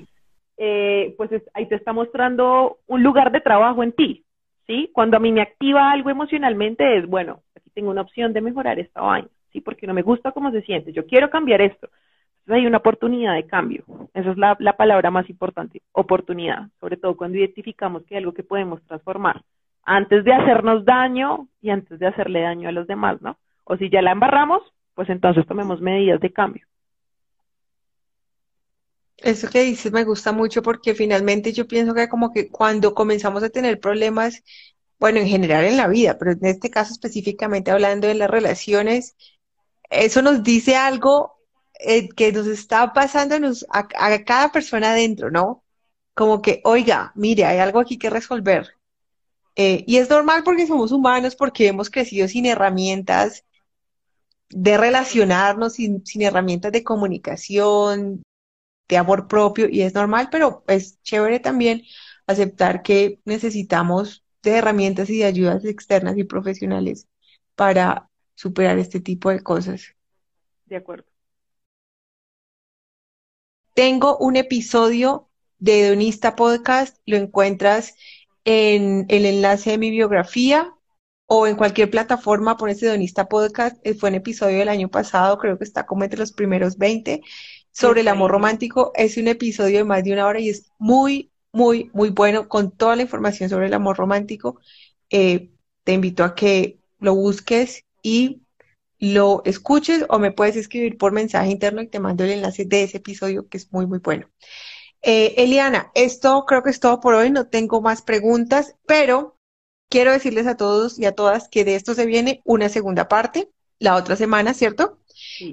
eh, 0.57 1.15
pues 1.17 1.31
ahí 1.55 1.67
te 1.67 1.75
está 1.75 1.93
mostrando 1.93 2.79
un 2.87 3.03
lugar 3.03 3.33
de 3.33 3.41
trabajo 3.41 3.83
en 3.83 3.93
ti, 3.93 4.25
¿sí? 4.67 4.91
Cuando 4.93 5.17
a 5.17 5.21
mí 5.21 5.33
me 5.33 5.43
activa 5.43 5.91
algo 5.91 6.11
emocionalmente 6.11 6.99
es, 6.99 7.07
bueno, 7.07 7.41
aquí 7.55 7.71
tengo 7.71 7.91
una 7.91 8.03
opción 8.03 8.33
de 8.33 8.41
mejorar 8.41 8.79
esta 8.79 9.01
vaina, 9.01 9.29
¿sí? 9.53 9.61
Porque 9.61 9.87
no 9.87 9.95
me 9.95 10.03
gusta 10.03 10.33
cómo 10.33 10.51
se 10.53 10.63
siente, 10.63 10.93
yo 10.93 11.07
quiero 11.07 11.29
cambiar 11.29 11.61
esto 11.61 11.89
hay 12.55 12.67
una 12.67 12.79
oportunidad 12.79 13.35
de 13.35 13.47
cambio. 13.47 13.85
Esa 14.15 14.31
es 14.31 14.37
la, 14.37 14.77
palabra 14.77 15.11
más 15.11 15.29
importante, 15.29 15.83
oportunidad, 15.93 16.69
sobre 16.81 16.97
todo 16.97 17.17
cuando 17.17 17.39
identificamos 17.39 18.05
que 18.05 18.15
hay 18.15 18.21
algo 18.21 18.35
que 18.35 18.43
podemos 18.43 18.83
transformar 18.85 19.43
antes 19.83 20.25
de 20.25 20.33
hacernos 20.33 20.85
daño 20.85 21.49
y 21.61 21.71
antes 21.71 21.99
de 21.99 22.07
hacerle 22.07 22.41
daño 22.43 22.69
a 22.69 22.73
los 22.73 22.87
demás, 22.87 23.21
¿no? 23.23 23.39
O 23.65 23.77
si 23.77 23.89
ya 23.89 24.03
la 24.03 24.13
embarramos, 24.13 24.63
pues 24.95 25.09
entonces 25.11 25.47
tomemos 25.47 25.81
medidas 25.81 26.21
de 26.21 26.33
cambio. 26.33 26.67
Eso 29.17 29.49
que 29.49 29.63
dices 29.63 29.93
me 29.93 30.05
gusta 30.05 30.33
mucho 30.33 30.63
porque 30.63 30.95
finalmente 30.95 31.53
yo 31.53 31.67
pienso 31.67 31.95
que 31.95 32.09
como 32.09 32.33
que 32.33 32.49
cuando 32.49 32.95
comenzamos 32.95 33.43
a 33.43 33.49
tener 33.49 33.81
problemas, 33.81 34.43
bueno, 34.99 35.19
en 35.19 35.27
general 35.27 35.65
en 35.65 35.77
la 35.77 35.89
vida, 35.89 36.17
pero 36.19 36.33
en 36.33 36.45
este 36.47 36.71
caso 36.71 36.93
específicamente 36.93 37.71
hablando 37.71 38.09
de 38.09 38.15
las 38.15 38.31
relaciones, 38.31 39.17
eso 39.89 40.21
nos 40.21 40.43
dice 40.43 40.77
algo 40.77 41.36
eh, 41.81 42.09
que 42.09 42.33
nos 42.33 42.47
está 42.47 42.93
pasando 42.93 43.37
a, 43.71 43.89
a 43.99 44.25
cada 44.25 44.53
persona 44.53 44.93
adentro, 44.93 45.31
¿no? 45.31 45.65
Como 46.15 46.43
que, 46.43 46.61
oiga, 46.65 47.13
mire, 47.15 47.45
hay 47.45 47.59
algo 47.59 47.81
aquí 47.81 47.99
que 47.99 48.11
resolver. 48.11 48.77
Eh, 49.57 49.85
y 49.87 49.97
es 49.97 50.11
normal 50.11 50.43
porque 50.45 50.67
somos 50.67 50.93
humanos, 50.93 51.37
porque 51.37 51.69
hemos 51.69 51.91
crecido 51.91 52.29
sin 52.29 52.47
herramientas 52.47 53.45
de 54.51 54.77
relacionarnos, 54.77 55.75
sin, 55.75 56.05
sin 56.07 56.23
herramientas 56.23 56.73
de 56.73 56.85
comunicación, 56.85 58.23
de 58.89 58.97
amor 58.97 59.27
propio, 59.29 59.69
y 59.69 59.83
es 59.83 59.95
normal, 59.95 60.29
pero 60.31 60.63
es 60.69 61.03
chévere 61.03 61.41
también 61.41 61.83
aceptar 62.27 62.83
que 62.83 63.21
necesitamos 63.25 64.25
de 64.43 64.59
herramientas 64.59 65.11
y 65.11 65.19
de 65.19 65.25
ayudas 65.25 65.65
externas 65.65 66.17
y 66.17 66.25
profesionales 66.25 67.09
para 67.55 68.09
superar 68.35 68.79
este 68.79 69.01
tipo 69.01 69.31
de 69.31 69.43
cosas. 69.43 69.95
De 70.67 70.77
acuerdo. 70.77 71.16
Tengo 73.77 74.17
un 74.17 74.37
episodio 74.37 75.29
de 75.59 75.83
Hedonista 75.83 76.35
Podcast, 76.35 76.97
lo 77.05 77.19
encuentras 77.19 77.95
en 78.47 79.05
el 79.11 79.27
enlace 79.27 79.73
de 79.73 79.77
mi 79.77 79.91
biografía 79.91 80.73
o 81.27 81.47
en 81.47 81.57
cualquier 81.57 81.91
plataforma, 81.91 82.57
pones 82.57 82.83
Hedonista 82.83 83.29
Podcast, 83.29 83.77
eh, 83.87 83.93
fue 83.93 84.09
un 84.09 84.15
episodio 84.15 84.61
del 84.61 84.71
año 84.71 84.89
pasado, 84.89 85.37
creo 85.37 85.59
que 85.59 85.65
está 85.65 85.85
como 85.85 86.05
entre 86.05 86.19
los 86.19 86.33
primeros 86.33 86.79
20, 86.79 87.21
sobre 87.71 88.01
el 88.01 88.09
amor 88.09 88.31
romántico, 88.31 88.93
es 88.95 89.19
un 89.19 89.29
episodio 89.29 89.77
de 89.77 89.85
más 89.85 90.03
de 90.05 90.15
una 90.15 90.27
hora 90.27 90.41
y 90.41 90.49
es 90.49 90.71
muy, 90.79 91.31
muy, 91.53 91.91
muy 91.93 92.09
bueno 92.09 92.49
con 92.49 92.71
toda 92.71 92.97
la 92.97 93.03
información 93.03 93.51
sobre 93.51 93.67
el 93.67 93.75
amor 93.75 93.99
romántico. 93.99 94.59
Eh, 95.11 95.51
te 95.85 95.93
invito 95.93 96.25
a 96.25 96.35
que 96.35 96.79
lo 96.99 97.15
busques 97.15 97.85
y 98.03 98.41
lo 98.99 99.43
escuches 99.45 100.05
o 100.09 100.19
me 100.19 100.33
puedes 100.33 100.57
escribir 100.57 100.97
por 100.99 101.13
mensaje 101.13 101.51
interno 101.51 101.83
y 101.83 101.89
te 101.89 102.01
mando 102.01 102.25
el 102.25 102.31
enlace 102.31 102.65
de 102.65 102.85
ese 102.85 102.99
episodio 102.99 103.49
que 103.49 103.59
es 103.59 103.73
muy, 103.73 103.87
muy 103.87 103.99
bueno. 103.99 104.29
Eh, 105.03 105.35
Eliana, 105.37 105.91
esto 105.95 106.45
creo 106.47 106.63
que 106.63 106.71
es 106.71 106.81
todo 106.81 107.01
por 107.01 107.15
hoy, 107.15 107.31
no 107.31 107.47
tengo 107.49 107.81
más 107.81 108.03
preguntas, 108.03 108.75
pero 108.87 109.39
quiero 109.89 110.13
decirles 110.13 110.47
a 110.47 110.57
todos 110.57 110.99
y 110.99 111.05
a 111.05 111.15
todas 111.15 111.49
que 111.49 111.65
de 111.65 111.77
esto 111.77 111.95
se 111.95 112.07
viene 112.07 112.43
una 112.45 112.69
segunda 112.69 113.09
parte, 113.09 113.51
la 113.79 113.95
otra 113.97 114.17
semana, 114.17 114.55
¿cierto? 114.55 114.99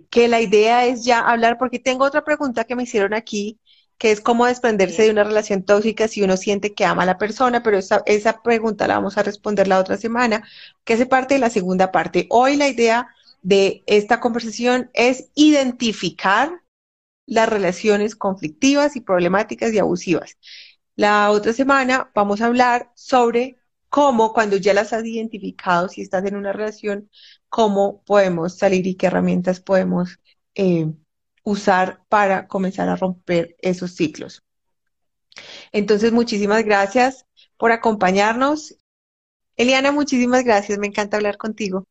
Que 0.09 0.27
la 0.27 0.41
idea 0.41 0.85
es 0.85 1.03
ya 1.05 1.19
hablar, 1.19 1.57
porque 1.57 1.79
tengo 1.79 2.05
otra 2.05 2.23
pregunta 2.23 2.63
que 2.63 2.75
me 2.75 2.83
hicieron 2.83 3.13
aquí, 3.13 3.59
que 3.97 4.11
es 4.11 4.21
cómo 4.21 4.45
desprenderse 4.45 5.03
de 5.03 5.11
una 5.11 5.23
relación 5.23 5.63
tóxica 5.63 6.07
si 6.07 6.23
uno 6.23 6.35
siente 6.37 6.73
que 6.73 6.85
ama 6.85 7.03
a 7.03 7.05
la 7.05 7.17
persona, 7.17 7.63
pero 7.63 7.77
esa, 7.77 8.01
esa 8.05 8.41
pregunta 8.41 8.87
la 8.87 8.95
vamos 8.95 9.17
a 9.17 9.23
responder 9.23 9.67
la 9.67 9.79
otra 9.79 9.97
semana, 9.97 10.47
que 10.83 10.93
hace 10.93 11.05
parte 11.05 11.35
de 11.35 11.39
la 11.41 11.49
segunda 11.49 11.91
parte. 11.91 12.27
Hoy 12.29 12.55
la 12.55 12.67
idea 12.67 13.07
de 13.43 13.83
esta 13.85 14.19
conversación 14.19 14.89
es 14.93 15.29
identificar 15.35 16.61
las 17.25 17.47
relaciones 17.47 18.15
conflictivas 18.15 18.95
y 18.95 19.01
problemáticas 19.01 19.73
y 19.73 19.79
abusivas. 19.79 20.37
La 20.95 21.29
otra 21.31 21.53
semana 21.53 22.11
vamos 22.15 22.41
a 22.41 22.47
hablar 22.47 22.91
sobre 22.95 23.57
cómo 23.89 24.33
cuando 24.33 24.57
ya 24.57 24.73
las 24.73 24.93
has 24.93 25.05
identificado, 25.05 25.89
si 25.89 26.01
estás 26.01 26.25
en 26.25 26.35
una 26.35 26.53
relación, 26.53 27.09
cómo 27.49 28.03
podemos 28.05 28.57
salir 28.57 28.87
y 28.87 28.95
qué 28.95 29.07
herramientas 29.07 29.59
podemos 29.59 30.19
eh, 30.55 30.91
usar 31.43 32.03
para 32.09 32.47
comenzar 32.47 32.89
a 32.89 32.95
romper 32.95 33.55
esos 33.59 33.95
ciclos. 33.95 34.43
Entonces, 35.71 36.11
muchísimas 36.11 36.63
gracias 36.63 37.25
por 37.57 37.71
acompañarnos. 37.71 38.77
Eliana, 39.57 39.91
muchísimas 39.91 40.43
gracias. 40.43 40.79
Me 40.79 40.87
encanta 40.87 41.17
hablar 41.17 41.37
contigo. 41.37 41.87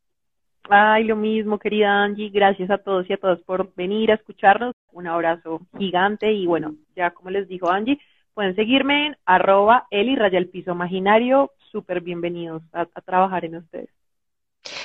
Ay, 0.68 1.04
lo 1.04 1.16
mismo, 1.16 1.58
querida 1.58 2.02
Angie. 2.02 2.30
Gracias 2.30 2.70
a 2.70 2.78
todos 2.78 3.08
y 3.08 3.12
a 3.12 3.16
todas 3.16 3.40
por 3.40 3.74
venir 3.74 4.10
a 4.10 4.14
escucharnos. 4.14 4.74
Un 4.92 5.06
abrazo 5.06 5.60
gigante 5.78 6.32
y 6.32 6.46
bueno, 6.46 6.76
ya 6.94 7.10
como 7.10 7.30
les 7.30 7.48
dijo 7.48 7.70
Angie, 7.70 7.98
pueden 8.34 8.54
seguirme 8.54 9.08
en 9.08 9.16
arroba 9.24 9.86
Eli 9.90 10.16
Raya 10.16 10.38
el 10.38 10.48
Piso 10.48 10.72
Imaginario. 10.72 11.50
Súper 11.70 12.00
bienvenidos 12.00 12.62
a, 12.72 12.86
trabajar 13.00 13.44
en 13.44 13.56
ustedes. 13.56 13.90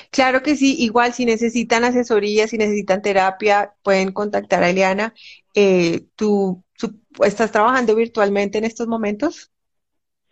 Claro 0.09 0.41
que 0.41 0.55
sí, 0.55 0.75
igual 0.79 1.13
si 1.13 1.25
necesitan 1.25 1.83
asesoría, 1.83 2.47
si 2.47 2.57
necesitan 2.57 3.01
terapia, 3.01 3.73
pueden 3.83 4.11
contactar 4.11 4.63
a 4.63 4.69
Eliana. 4.69 5.13
Eh, 5.53 6.05
¿Tú 6.15 6.63
estás 7.23 7.51
trabajando 7.51 7.95
virtualmente 7.95 8.57
en 8.57 8.63
estos 8.63 8.87
momentos? 8.87 9.51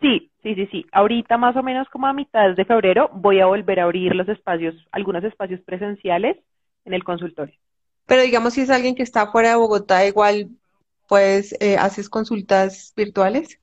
Sí, 0.00 0.30
sí, 0.46 0.54
sí, 0.54 0.68
sí. 0.70 0.86
Ahorita 0.92 1.36
más 1.36 1.56
o 1.56 1.62
menos 1.62 1.88
como 1.88 2.06
a 2.06 2.12
mitad 2.12 2.54
de 2.54 2.64
febrero 2.64 3.10
voy 3.12 3.40
a 3.40 3.46
volver 3.46 3.80
a 3.80 3.84
abrir 3.84 4.14
los 4.14 4.28
espacios, 4.28 4.76
algunos 4.92 5.24
espacios 5.24 5.60
presenciales 5.62 6.36
en 6.84 6.94
el 6.94 7.02
consultorio. 7.02 7.54
Pero 8.06 8.22
digamos 8.22 8.54
si 8.54 8.60
es 8.60 8.70
alguien 8.70 8.94
que 8.94 9.02
está 9.02 9.26
fuera 9.32 9.50
de 9.50 9.56
Bogotá, 9.56 10.06
igual 10.06 10.50
pues 11.08 11.56
eh, 11.60 11.76
haces 11.76 12.08
consultas 12.08 12.92
virtuales. 12.96 13.58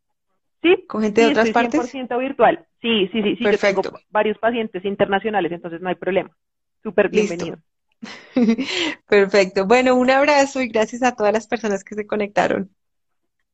Sí, 0.62 0.86
con 0.88 1.02
gente 1.02 1.22
de 1.22 1.28
otras 1.28 1.48
estoy 1.48 1.64
partes. 1.64 1.94
100% 1.94 2.18
virtual. 2.18 2.66
Sí, 2.82 3.08
sí, 3.14 3.22
sí, 3.22 3.36
sí. 3.38 3.44
Perfecto. 3.44 3.82
Yo 3.82 3.90
tengo 3.90 4.00
varios 4.10 4.38
pacientes 4.38 4.84
internacionales, 4.84 5.52
entonces 5.52 5.82
no 5.82 5.88
hay 5.88 5.96
problema. 5.96 6.32
Súper 6.84 7.08
bienvenido. 7.10 7.58
Perfecto. 9.08 9.66
Bueno, 9.66 9.96
un 9.96 10.10
abrazo 10.10 10.62
y 10.62 10.68
gracias 10.68 11.02
a 11.04 11.16
todas 11.16 11.32
las 11.32 11.48
personas 11.48 11.84
que 11.84 11.96
se 11.96 12.06
conectaron. 12.06 12.70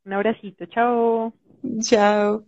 Un 0.06 0.14
abracito. 0.14 0.66
Chao. 0.66 1.34
Chao. 1.82 2.46